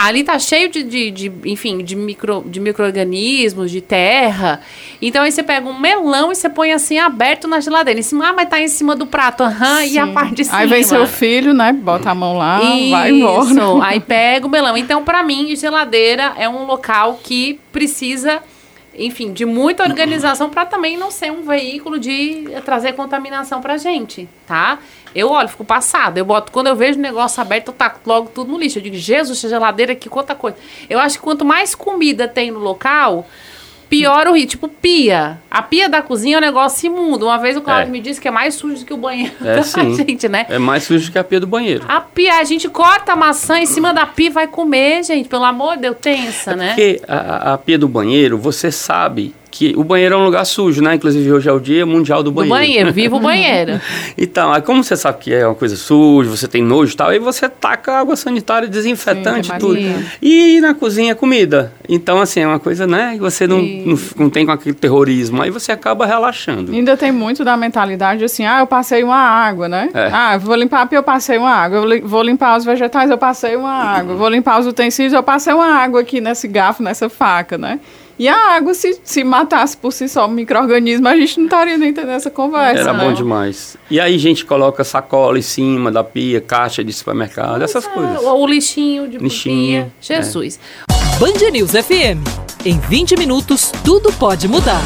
Ali 0.00 0.22
tá 0.22 0.38
cheio 0.38 0.70
de, 0.70 0.84
de, 0.84 1.10
de 1.10 1.32
enfim, 1.44 1.82
de, 1.82 1.96
micro, 1.96 2.44
de 2.46 2.60
micro-organismos, 2.60 3.68
de 3.68 3.80
terra. 3.80 4.60
Então 5.02 5.24
aí 5.24 5.32
você 5.32 5.42
pega 5.42 5.68
um 5.68 5.76
melão 5.76 6.30
e 6.30 6.36
você 6.36 6.48
põe 6.48 6.72
assim 6.72 7.00
aberto 7.00 7.48
na 7.48 7.58
geladeira. 7.58 7.98
Em 7.98 8.02
cima, 8.04 8.28
ah, 8.28 8.32
mas 8.32 8.48
tá 8.48 8.60
em 8.60 8.68
cima 8.68 8.94
do 8.94 9.06
prato, 9.06 9.42
aham, 9.42 9.84
e 9.84 9.98
a 9.98 10.06
parte 10.06 10.36
de 10.36 10.44
cima. 10.44 10.58
Aí 10.58 10.68
vem 10.68 10.84
seu 10.84 11.04
filho, 11.04 11.52
né? 11.52 11.72
Bota 11.72 12.10
a 12.10 12.14
mão 12.14 12.38
lá, 12.38 12.62
Isso. 12.62 12.90
vai 12.90 13.10
embora. 13.10 13.48
Aí 13.82 13.98
pega 13.98 14.46
o 14.46 14.50
melão. 14.50 14.76
Então, 14.76 15.02
para 15.02 15.24
mim, 15.24 15.56
geladeira 15.56 16.32
é 16.38 16.48
um 16.48 16.64
local 16.64 17.18
que 17.20 17.58
precisa 17.72 18.40
enfim, 18.98 19.32
de 19.32 19.44
muita 19.44 19.84
organização 19.84 20.50
para 20.50 20.66
também 20.66 20.96
não 20.96 21.10
ser 21.10 21.30
um 21.30 21.42
veículo 21.42 21.98
de 22.00 22.44
trazer 22.64 22.94
contaminação 22.94 23.60
para 23.60 23.76
gente, 23.76 24.28
tá? 24.44 24.80
Eu 25.14 25.30
olho, 25.30 25.48
fico 25.48 25.64
passada. 25.64 26.18
Eu 26.18 26.24
boto, 26.24 26.52
quando 26.52 26.68
eu 26.68 26.76
vejo 26.76 26.98
o 26.98 27.02
negócio 27.02 27.40
aberto, 27.40 27.68
eu 27.68 27.74
taco 27.74 28.00
logo 28.06 28.30
tudo 28.34 28.50
no 28.50 28.58
lixo. 28.58 28.78
Eu 28.78 28.82
digo, 28.82 28.96
Jesus, 28.96 29.38
essa 29.38 29.48
geladeira 29.48 29.92
aqui, 29.92 30.08
quanta 30.08 30.34
coisa. 30.34 30.56
Eu 30.88 30.98
acho 30.98 31.18
que 31.18 31.24
quanto 31.24 31.44
mais 31.44 31.74
comida 31.74 32.28
tem 32.28 32.50
no 32.50 32.58
local, 32.58 33.26
pior 33.88 34.26
o 34.28 34.32
rio. 34.32 34.46
Tipo, 34.46 34.68
pia. 34.68 35.38
A 35.50 35.62
pia 35.62 35.88
da 35.88 36.02
cozinha 36.02 36.36
é 36.36 36.38
um 36.38 36.40
negócio 36.40 36.86
imundo. 36.86 37.26
Uma 37.26 37.38
vez 37.38 37.56
o 37.56 37.60
Claudio 37.60 37.88
é. 37.88 37.90
me 37.90 38.00
disse 38.00 38.20
que 38.20 38.28
é 38.28 38.30
mais 38.30 38.54
sujo 38.54 38.80
do 38.80 38.84
que 38.84 38.92
o 38.92 38.96
banheiro 38.96 39.34
é, 39.44 39.62
sim. 39.62 39.94
gente, 39.94 40.28
né? 40.28 40.46
É 40.48 40.58
mais 40.58 40.84
sujo 40.84 41.10
que 41.10 41.18
a 41.18 41.24
pia 41.24 41.40
do 41.40 41.46
banheiro. 41.46 41.84
A 41.88 42.00
pia, 42.00 42.38
a 42.38 42.44
gente 42.44 42.68
corta 42.68 43.12
a 43.12 43.16
maçã 43.16 43.58
em 43.58 43.66
cima 43.66 43.92
da 43.92 44.06
pia 44.06 44.26
e 44.26 44.30
vai 44.30 44.46
comer, 44.46 45.02
gente. 45.04 45.28
Pelo 45.28 45.44
amor 45.44 45.76
de 45.76 45.82
Deus, 45.82 45.96
tensa, 46.00 46.52
é 46.52 46.56
né? 46.56 46.68
Porque 46.68 47.02
a, 47.08 47.54
a 47.54 47.58
pia 47.58 47.78
do 47.78 47.88
banheiro, 47.88 48.38
você 48.38 48.70
sabe 48.70 49.34
que 49.58 49.74
o 49.76 49.82
banheiro 49.82 50.14
é 50.14 50.18
um 50.18 50.24
lugar 50.24 50.44
sujo, 50.44 50.80
né? 50.80 50.94
Inclusive 50.94 51.32
hoje 51.32 51.48
é 51.48 51.52
o 51.52 51.58
dia 51.58 51.84
mundial 51.84 52.22
do 52.22 52.30
banheiro. 52.30 52.54
Do 52.54 52.60
banheiro, 52.60 52.92
viva 52.92 53.16
o 53.16 53.18
banheiro. 53.18 53.80
então, 54.16 54.52
aí 54.52 54.62
como 54.62 54.84
você 54.84 54.96
sabe 54.96 55.18
que 55.18 55.34
é 55.34 55.44
uma 55.44 55.54
coisa 55.56 55.74
suja, 55.74 56.30
você 56.30 56.46
tem 56.46 56.62
nojo 56.62 56.92
e 56.92 56.96
tal, 56.96 57.08
aí 57.08 57.18
você 57.18 57.48
taca 57.48 57.98
água 57.98 58.14
sanitária, 58.14 58.68
desinfetante, 58.68 59.48
Sim, 59.48 59.58
tudo. 59.58 59.80
E 60.22 60.60
na 60.60 60.74
cozinha 60.74 61.16
comida. 61.16 61.72
Então, 61.88 62.20
assim, 62.20 62.38
é 62.38 62.46
uma 62.46 62.60
coisa, 62.60 62.86
né? 62.86 63.14
Que 63.14 63.18
você 63.18 63.48
não, 63.48 63.60
não, 63.60 63.98
não, 64.16 64.30
tem 64.30 64.46
com 64.46 64.52
aquele 64.52 64.76
terrorismo, 64.76 65.42
aí 65.42 65.50
você 65.50 65.72
acaba 65.72 66.06
relaxando. 66.06 66.70
Ainda 66.70 66.96
tem 66.96 67.10
muito 67.10 67.42
da 67.44 67.56
mentalidade 67.56 68.22
assim, 68.22 68.46
ah, 68.46 68.60
eu 68.60 68.66
passei 68.66 69.02
uma 69.02 69.16
água, 69.16 69.68
né? 69.68 69.90
É. 69.92 70.08
Ah, 70.12 70.38
vou 70.38 70.54
limpar 70.54 70.82
a 70.82 70.86
pia, 70.86 70.98
eu 70.98 71.02
passei 71.02 71.36
uma 71.36 71.50
água. 71.50 71.78
Eu 71.78 72.06
vou 72.06 72.22
limpar 72.22 72.56
os 72.56 72.64
vegetais, 72.64 73.10
eu 73.10 73.18
passei 73.18 73.56
uma 73.56 73.72
água. 73.72 74.14
Vou 74.14 74.28
limpar 74.28 74.60
os 74.60 74.68
utensílios, 74.68 75.12
eu 75.12 75.22
passei 75.24 75.52
uma 75.52 75.66
água 75.66 76.00
aqui 76.00 76.20
nesse 76.20 76.46
garfo, 76.46 76.80
nessa 76.80 77.08
faca, 77.08 77.58
né? 77.58 77.80
E 78.18 78.26
a 78.28 78.56
água, 78.56 78.74
se, 78.74 78.98
se 79.04 79.22
matasse 79.22 79.76
por 79.76 79.92
si 79.92 80.08
só 80.08 80.26
o 80.26 80.28
micro-organismo, 80.30 81.06
a 81.06 81.16
gente 81.16 81.38
não 81.38 81.44
estaria 81.44 81.78
nem 81.78 81.92
tendo 81.92 82.10
essa 82.10 82.28
conversa. 82.30 82.80
Era 82.80 82.92
né? 82.92 83.04
bom 83.04 83.12
demais. 83.12 83.76
E 83.88 84.00
aí 84.00 84.14
a 84.14 84.18
gente 84.18 84.44
coloca 84.44 84.82
sacola 84.82 85.38
em 85.38 85.42
cima 85.42 85.92
da 85.92 86.02
pia, 86.02 86.40
caixa 86.40 86.82
de 86.82 86.92
supermercado, 86.92 87.62
essas 87.62 87.86
É, 87.86 87.88
coisas. 87.90 88.20
O, 88.22 88.34
o 88.34 88.46
lixinho 88.46 89.06
de 89.08 89.18
Lixinho, 89.18 89.84
pia. 89.84 89.92
Jesus. 90.18 90.58
Band 91.20 91.50
News 91.52 91.70
FM. 91.70 92.26
Em 92.64 92.78
20 92.80 93.16
minutos, 93.16 93.70
tudo 93.84 94.12
pode 94.14 94.48
mudar. 94.48 94.80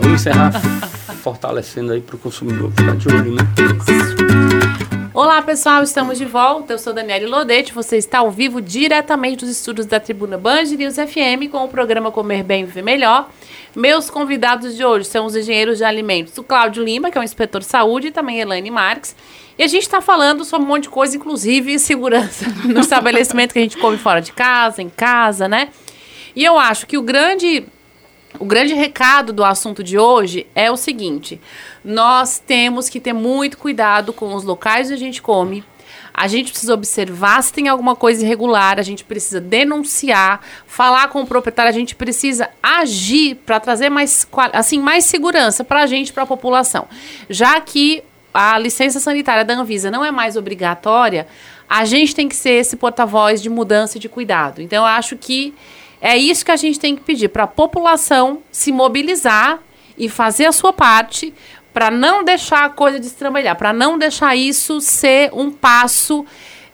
Vamos 0.00 0.20
encerrar 0.20 0.52
fortalecendo 1.14 1.92
aí 1.92 2.00
para 2.00 2.16
o 2.16 2.18
consumidor 2.18 2.70
ficar 2.72 2.96
de 2.96 3.08
olho, 3.08 3.34
né? 3.34 3.42
Olá 5.14 5.42
pessoal, 5.42 5.82
estamos 5.82 6.16
de 6.16 6.24
volta. 6.24 6.74
Eu 6.74 6.78
sou 6.78 6.92
Daniele 6.92 7.26
Lodete. 7.26 7.72
Você 7.72 7.96
está 7.96 8.20
ao 8.20 8.30
vivo 8.30 8.60
diretamente 8.60 9.38
dos 9.44 9.50
estúdios 9.50 9.84
da 9.84 9.98
Tribuna 9.98 10.38
Band 10.38 10.64
News 10.64 10.94
FM 10.94 11.50
com 11.50 11.64
o 11.64 11.68
programa 11.68 12.12
Comer 12.12 12.44
Bem 12.44 12.64
Viver 12.64 12.82
Melhor. 12.82 13.28
Meus 13.74 14.08
convidados 14.10 14.76
de 14.76 14.84
hoje 14.84 15.06
são 15.06 15.26
os 15.26 15.34
engenheiros 15.34 15.78
de 15.78 15.84
alimentos, 15.84 16.38
o 16.38 16.44
Cláudio 16.44 16.84
Lima, 16.84 17.10
que 17.10 17.18
é 17.18 17.20
um 17.20 17.24
inspetor 17.24 17.60
de 17.60 17.66
saúde, 17.66 18.08
e 18.08 18.10
também 18.12 18.40
Elaine 18.40 18.70
Marques. 18.70 19.16
E 19.58 19.62
a 19.64 19.66
gente 19.66 19.82
está 19.82 20.00
falando 20.00 20.44
sobre 20.44 20.64
um 20.64 20.68
monte 20.68 20.84
de 20.84 20.88
coisa, 20.88 21.16
inclusive 21.16 21.78
segurança 21.80 22.46
no 22.64 22.78
estabelecimento 22.78 23.52
que 23.52 23.58
a 23.58 23.62
gente 23.62 23.76
come 23.76 23.98
fora 23.98 24.20
de 24.20 24.32
casa, 24.32 24.80
em 24.80 24.88
casa, 24.88 25.48
né? 25.48 25.70
E 26.36 26.44
eu 26.44 26.56
acho 26.56 26.86
que 26.86 26.96
o 26.96 27.02
grande 27.02 27.66
o 28.38 28.44
grande 28.44 28.74
recado 28.74 29.32
do 29.32 29.44
assunto 29.44 29.82
de 29.82 29.98
hoje 29.98 30.46
é 30.54 30.70
o 30.70 30.76
seguinte: 30.76 31.40
nós 31.84 32.38
temos 32.38 32.88
que 32.88 33.00
ter 33.00 33.12
muito 33.12 33.58
cuidado 33.58 34.12
com 34.12 34.34
os 34.34 34.44
locais 34.44 34.90
onde 34.90 34.94
a 34.94 35.06
gente 35.06 35.22
come. 35.22 35.64
A 36.12 36.26
gente 36.26 36.50
precisa 36.50 36.74
observar 36.74 37.40
se 37.44 37.52
tem 37.52 37.68
alguma 37.68 37.94
coisa 37.94 38.24
irregular, 38.24 38.80
a 38.80 38.82
gente 38.82 39.04
precisa 39.04 39.40
denunciar, 39.40 40.40
falar 40.66 41.08
com 41.08 41.22
o 41.22 41.26
proprietário, 41.26 41.70
a 41.70 41.72
gente 41.72 41.94
precisa 41.94 42.50
agir 42.60 43.36
para 43.46 43.60
trazer 43.60 43.88
mais, 43.88 44.26
assim, 44.52 44.80
mais 44.80 45.04
segurança 45.04 45.62
para 45.62 45.82
a 45.82 45.86
gente, 45.86 46.12
para 46.12 46.24
a 46.24 46.26
população. 46.26 46.88
Já 47.30 47.60
que 47.60 48.02
a 48.34 48.58
licença 48.58 48.98
sanitária 48.98 49.44
da 49.44 49.54
Anvisa 49.54 49.92
não 49.92 50.04
é 50.04 50.10
mais 50.10 50.36
obrigatória, 50.36 51.28
a 51.68 51.84
gente 51.84 52.16
tem 52.16 52.28
que 52.28 52.34
ser 52.34 52.50
esse 52.50 52.76
porta-voz 52.76 53.40
de 53.40 53.48
mudança 53.48 53.96
e 53.96 54.00
de 54.00 54.08
cuidado. 54.08 54.60
Então, 54.60 54.82
eu 54.82 54.86
acho 54.86 55.16
que 55.16 55.54
é 56.00 56.16
isso 56.16 56.44
que 56.44 56.50
a 56.50 56.56
gente 56.56 56.78
tem 56.78 56.94
que 56.94 57.02
pedir 57.02 57.28
para 57.28 57.44
a 57.44 57.46
população 57.46 58.38
se 58.50 58.72
mobilizar 58.72 59.60
e 59.96 60.08
fazer 60.08 60.46
a 60.46 60.52
sua 60.52 60.72
parte 60.72 61.34
para 61.72 61.90
não 61.90 62.24
deixar 62.24 62.64
a 62.64 62.68
coisa 62.68 62.98
destrambelhar, 62.98 63.56
para 63.56 63.72
não 63.72 63.98
deixar 63.98 64.34
isso 64.34 64.80
ser 64.80 65.30
um 65.32 65.50
passo, 65.50 66.24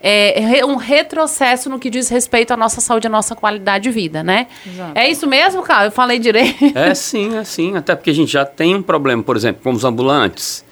é, 0.01 0.65
um 0.65 0.77
retrocesso 0.77 1.69
no 1.69 1.79
que 1.79 1.91
diz 1.91 2.09
respeito 2.09 2.53
à 2.53 2.57
nossa 2.57 2.81
saúde, 2.81 3.07
à 3.07 3.11
nossa 3.11 3.35
qualidade 3.35 3.85
de 3.85 3.91
vida, 3.91 4.23
né? 4.23 4.47
Exato. 4.67 4.93
É 4.95 5.11
isso 5.11 5.27
mesmo, 5.27 5.63
cara? 5.63 5.87
Eu 5.87 5.93
falei 5.93 6.19
direito. 6.19 6.77
É 6.77 6.95
sim, 6.95 7.37
é 7.37 7.45
sim. 7.45 7.77
Até 7.77 7.95
porque 7.95 8.11
a 8.11 8.15
gente 8.15 8.33
já 8.33 8.45
tem 8.45 8.75
um 8.75 8.83
problema, 8.83 9.23
por 9.23 9.37
exemplo, 9.37 9.63
com 9.63 9.73
os 9.73 9.85
ambulantes. 9.85 10.65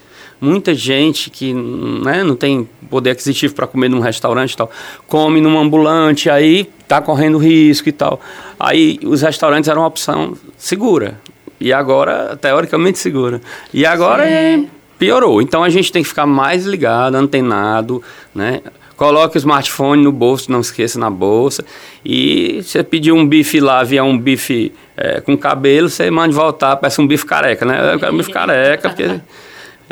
Muita 0.42 0.74
gente 0.74 1.30
que 1.30 1.54
né, 1.54 2.24
não 2.24 2.34
tem 2.34 2.68
poder 2.90 3.12
aquisitivo 3.12 3.54
para 3.54 3.64
comer 3.64 3.88
num 3.88 4.00
restaurante 4.00 4.54
e 4.54 4.56
tal, 4.56 4.68
come 5.06 5.40
num 5.40 5.56
ambulante, 5.56 6.28
aí 6.28 6.68
tá 6.88 7.00
correndo 7.00 7.38
risco 7.38 7.88
e 7.88 7.92
tal. 7.92 8.20
Aí 8.58 8.98
os 9.04 9.22
restaurantes 9.22 9.68
eram 9.68 9.82
uma 9.82 9.86
opção 9.86 10.36
segura. 10.56 11.20
E 11.60 11.72
agora, 11.72 12.36
teoricamente 12.36 12.98
segura. 12.98 13.40
E 13.72 13.86
agora 13.86 14.28
é, 14.28 14.64
piorou. 14.98 15.40
Então 15.40 15.62
a 15.62 15.68
gente 15.68 15.92
tem 15.92 16.02
que 16.02 16.08
ficar 16.08 16.26
mais 16.26 16.66
ligado, 16.66 17.14
antenado, 17.14 18.02
né? 18.34 18.62
Coloque 18.96 19.36
o 19.36 19.38
smartphone 19.38 20.02
no 20.02 20.10
bolso, 20.10 20.50
não 20.50 20.60
esqueça 20.60 20.98
na 20.98 21.08
bolsa. 21.08 21.64
E 22.04 22.60
você 22.62 22.82
pedir 22.82 23.12
um 23.12 23.24
bife 23.24 23.60
lá, 23.60 23.84
vier 23.84 24.02
um 24.02 24.18
bife 24.18 24.72
é, 24.96 25.20
com 25.20 25.38
cabelo, 25.38 25.88
você 25.88 26.10
manda 26.10 26.34
voltar, 26.34 26.74
peça 26.76 27.00
um 27.00 27.06
bife 27.06 27.24
careca, 27.24 27.64
né? 27.64 27.94
Eu 27.94 28.00
quero 28.00 28.12
um 28.12 28.16
bife 28.16 28.32
careca, 28.32 28.88
porque 28.88 29.20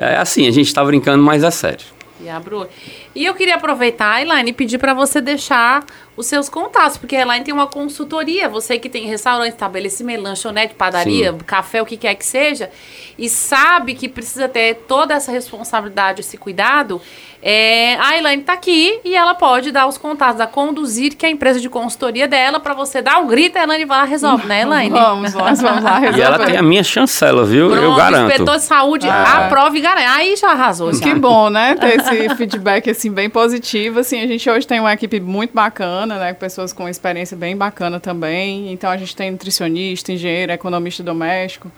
é 0.00 0.16
assim, 0.16 0.48
a 0.48 0.50
gente 0.50 0.66
está 0.66 0.82
brincando, 0.82 1.22
mas 1.22 1.44
é 1.44 1.50
sério. 1.50 1.86
E 2.22 2.28
abro. 2.28 2.68
E 3.14 3.24
eu 3.24 3.34
queria 3.34 3.54
aproveitar, 3.54 4.20
Elaine, 4.20 4.50
e 4.50 4.52
pedir 4.52 4.78
para 4.78 4.92
você 4.92 5.20
deixar 5.20 5.84
os 6.16 6.26
seus 6.26 6.50
contatos, 6.50 6.98
porque 6.98 7.16
a 7.16 7.22
Elaine 7.22 7.44
tem 7.44 7.54
uma 7.54 7.66
consultoria, 7.66 8.46
você 8.46 8.78
que 8.78 8.90
tem 8.90 9.06
restaurante, 9.06 9.52
estabelecimento, 9.52 10.22
lanchonete, 10.22 10.74
padaria, 10.74 11.32
Sim. 11.32 11.38
café, 11.38 11.80
o 11.80 11.86
que 11.86 11.96
quer 11.96 12.14
que 12.14 12.26
seja, 12.26 12.70
e 13.18 13.28
sabe 13.28 13.94
que 13.94 14.06
precisa 14.06 14.48
ter 14.48 14.84
toda 14.86 15.14
essa 15.14 15.32
responsabilidade, 15.32 16.20
esse 16.20 16.36
cuidado, 16.36 17.00
é, 17.42 17.94
a 17.96 18.18
Elaine 18.18 18.42
tá 18.42 18.52
aqui 18.52 19.00
e 19.02 19.16
ela 19.16 19.34
pode 19.34 19.72
dar 19.72 19.86
os 19.86 19.96
contatos, 19.96 20.40
a 20.40 20.46
conduzir, 20.46 21.16
que 21.16 21.24
é 21.24 21.28
a 21.28 21.32
empresa 21.32 21.58
de 21.58 21.70
consultoria 21.70 22.28
dela, 22.28 22.60
para 22.60 22.74
você 22.74 23.00
dar 23.00 23.18
um 23.18 23.26
grito, 23.26 23.56
a 23.56 23.62
Elaine 23.62 23.86
vai 23.86 23.98
lá 23.98 24.06
e 24.06 24.10
resolve, 24.10 24.46
né, 24.46 24.62
Elaine? 24.62 24.90
Vamos, 25.00 25.32
nós 25.32 25.60
vamos 25.60 25.82
lá 25.82 25.96
resolver. 25.98 26.18
E 26.18 26.22
ela 26.22 26.38
tem 26.38 26.56
a 26.56 26.62
minha 26.62 26.84
chancela, 26.84 27.44
viu? 27.44 27.74
Eu 27.74 27.80
Pronto, 27.80 27.96
garanto. 27.96 28.30
inspetor 28.30 28.56
de 28.56 28.62
saúde, 28.62 29.08
aprova 29.08 29.76
e 29.76 29.80
garante. 29.80 30.06
Aí 30.06 30.36
já 30.36 30.50
arrasou. 30.50 30.92
Já. 30.92 31.00
Que 31.00 31.14
bom, 31.14 31.48
né? 31.48 31.74
Ter 31.80 31.98
esse 31.98 32.34
feedback 32.36 32.90
assim 32.90 33.10
bem 33.10 33.30
positivo. 33.30 34.00
Assim, 34.00 34.20
a 34.20 34.26
gente 34.26 34.48
hoje 34.48 34.66
tem 34.66 34.80
uma 34.80 34.92
equipe 34.92 35.18
muito 35.20 35.54
bacana, 35.54 36.18
né? 36.18 36.34
Com 36.34 36.40
pessoas 36.40 36.72
com 36.72 36.88
experiência 36.88 37.36
bem 37.36 37.56
bacana 37.56 37.98
também. 37.98 38.72
Então 38.72 38.90
a 38.90 38.96
gente 38.96 39.16
tem 39.16 39.30
nutricionista, 39.30 40.12
engenheiro, 40.12 40.52
economista 40.52 41.02
doméstico. 41.02 41.70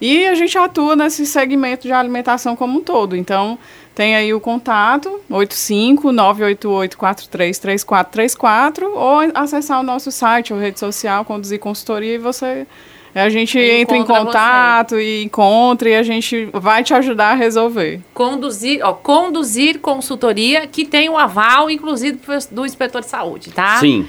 E 0.00 0.26
a 0.26 0.34
gente 0.34 0.56
atua 0.58 0.94
nesse 0.94 1.24
segmento 1.24 1.86
de 1.86 1.92
alimentação 1.92 2.54
como 2.54 2.78
um 2.78 2.82
todo. 2.82 3.16
Então, 3.16 3.58
tem 3.96 4.14
aí 4.14 4.34
o 4.34 4.38
contato 4.38 5.20
85 5.30 6.12
988 6.12 6.98
433434 6.98 8.92
ou 8.94 9.20
acessar 9.34 9.80
o 9.80 9.82
nosso 9.82 10.12
site 10.12 10.52
ou 10.52 10.60
rede 10.60 10.78
social, 10.78 11.24
conduzir 11.24 11.58
consultoria 11.58 12.14
e 12.14 12.18
você 12.18 12.66
a 13.14 13.30
gente 13.30 13.58
entra 13.58 13.96
em 13.96 14.04
contato 14.04 15.00
e 15.00 15.24
encontra 15.24 15.88
e 15.88 15.96
a 15.96 16.02
gente 16.02 16.50
vai 16.52 16.84
te 16.84 16.92
ajudar 16.92 17.30
a 17.30 17.34
resolver. 17.34 18.02
conduzir, 18.12 18.80
ó, 18.84 18.92
conduzir 18.92 19.80
consultoria 19.80 20.66
que 20.66 20.84
tem 20.84 21.08
o 21.08 21.16
aval, 21.16 21.70
inclusive 21.70 22.20
do 22.50 22.66
inspetor 22.66 23.00
de 23.00 23.08
saúde, 23.08 23.50
tá? 23.50 23.78
Sim. 23.78 24.06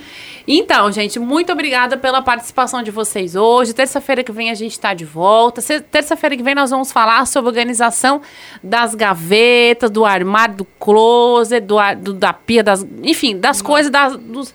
Então, 0.49 0.89
gente, 0.93 1.19
muito 1.19 1.51
obrigada 1.51 1.97
pela 1.97 2.21
participação 2.21 2.81
de 2.81 2.89
vocês 2.89 3.35
hoje. 3.35 3.73
Terça-feira 3.73 4.23
que 4.23 4.31
vem 4.31 4.49
a 4.49 4.53
gente 4.53 4.71
está 4.71 4.93
de 4.93 5.03
volta. 5.03 5.61
Terça-feira 5.91 6.37
que 6.37 6.41
vem 6.43 6.55
nós 6.55 6.69
vamos 6.69 6.89
falar 6.89 7.25
sobre 7.27 7.49
organização 7.49 8.21
das 8.63 8.95
gavetas, 8.95 9.91
do 9.91 10.05
armário, 10.05 10.55
do 10.55 10.65
closet, 10.79 11.59
do, 11.65 11.75
do- 12.01 12.13
da 12.13 12.31
pia, 12.31 12.63
das, 12.63 12.85
enfim, 13.03 13.37
das 13.37 13.61
coisas, 13.61 13.91
das, 13.91 14.15
dos- 14.15 14.53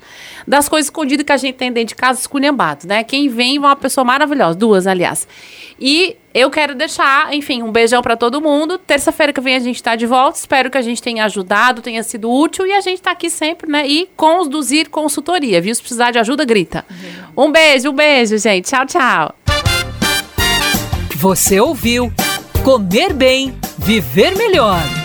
das 0.48 0.66
coisas 0.66 0.86
escondidas 0.86 1.26
que 1.26 1.32
a 1.32 1.36
gente 1.36 1.56
tem 1.56 1.70
dentro 1.70 1.88
de 1.88 1.94
casa, 1.94 2.20
esculhambados, 2.20 2.86
né? 2.86 3.04
Quem 3.04 3.28
vem 3.28 3.56
é 3.56 3.60
uma 3.60 3.76
pessoa 3.76 4.02
maravilhosa, 4.04 4.56
duas, 4.58 4.86
aliás. 4.86 5.28
E 5.78 6.16
eu 6.34 6.50
quero 6.50 6.74
deixar, 6.74 7.32
enfim, 7.34 7.62
um 7.62 7.70
beijão 7.70 8.02
para 8.02 8.16
todo 8.16 8.40
mundo. 8.40 8.78
Terça-feira 8.78 9.32
que 9.32 9.40
vem 9.40 9.56
a 9.56 9.60
gente 9.60 9.76
está 9.76 9.94
de 9.96 10.06
volta. 10.06 10.38
Espero 10.38 10.70
que 10.70 10.78
a 10.78 10.82
gente 10.82 11.02
tenha 11.02 11.24
ajudado, 11.24 11.82
tenha 11.82 12.02
sido 12.02 12.30
útil 12.30 12.66
e 12.66 12.72
a 12.72 12.80
gente 12.80 12.98
está 12.98 13.10
aqui 13.10 13.28
sempre, 13.28 13.70
né? 13.70 13.86
E 13.86 14.08
conduzir 14.16 14.88
consultoria, 14.88 15.60
viu? 15.60 15.74
Se 15.74 15.80
precisar 15.80 16.10
de 16.10 16.18
ajuda, 16.18 16.44
grita. 16.44 16.84
Um 17.36 17.50
beijo, 17.50 17.90
um 17.90 17.94
beijo, 17.94 18.38
gente. 18.38 18.68
Tchau, 18.68 18.86
tchau. 18.86 19.34
Você 21.16 21.60
ouviu 21.60 22.12
Comer 22.64 23.12
Bem, 23.12 23.54
Viver 23.78 24.36
Melhor. 24.36 25.01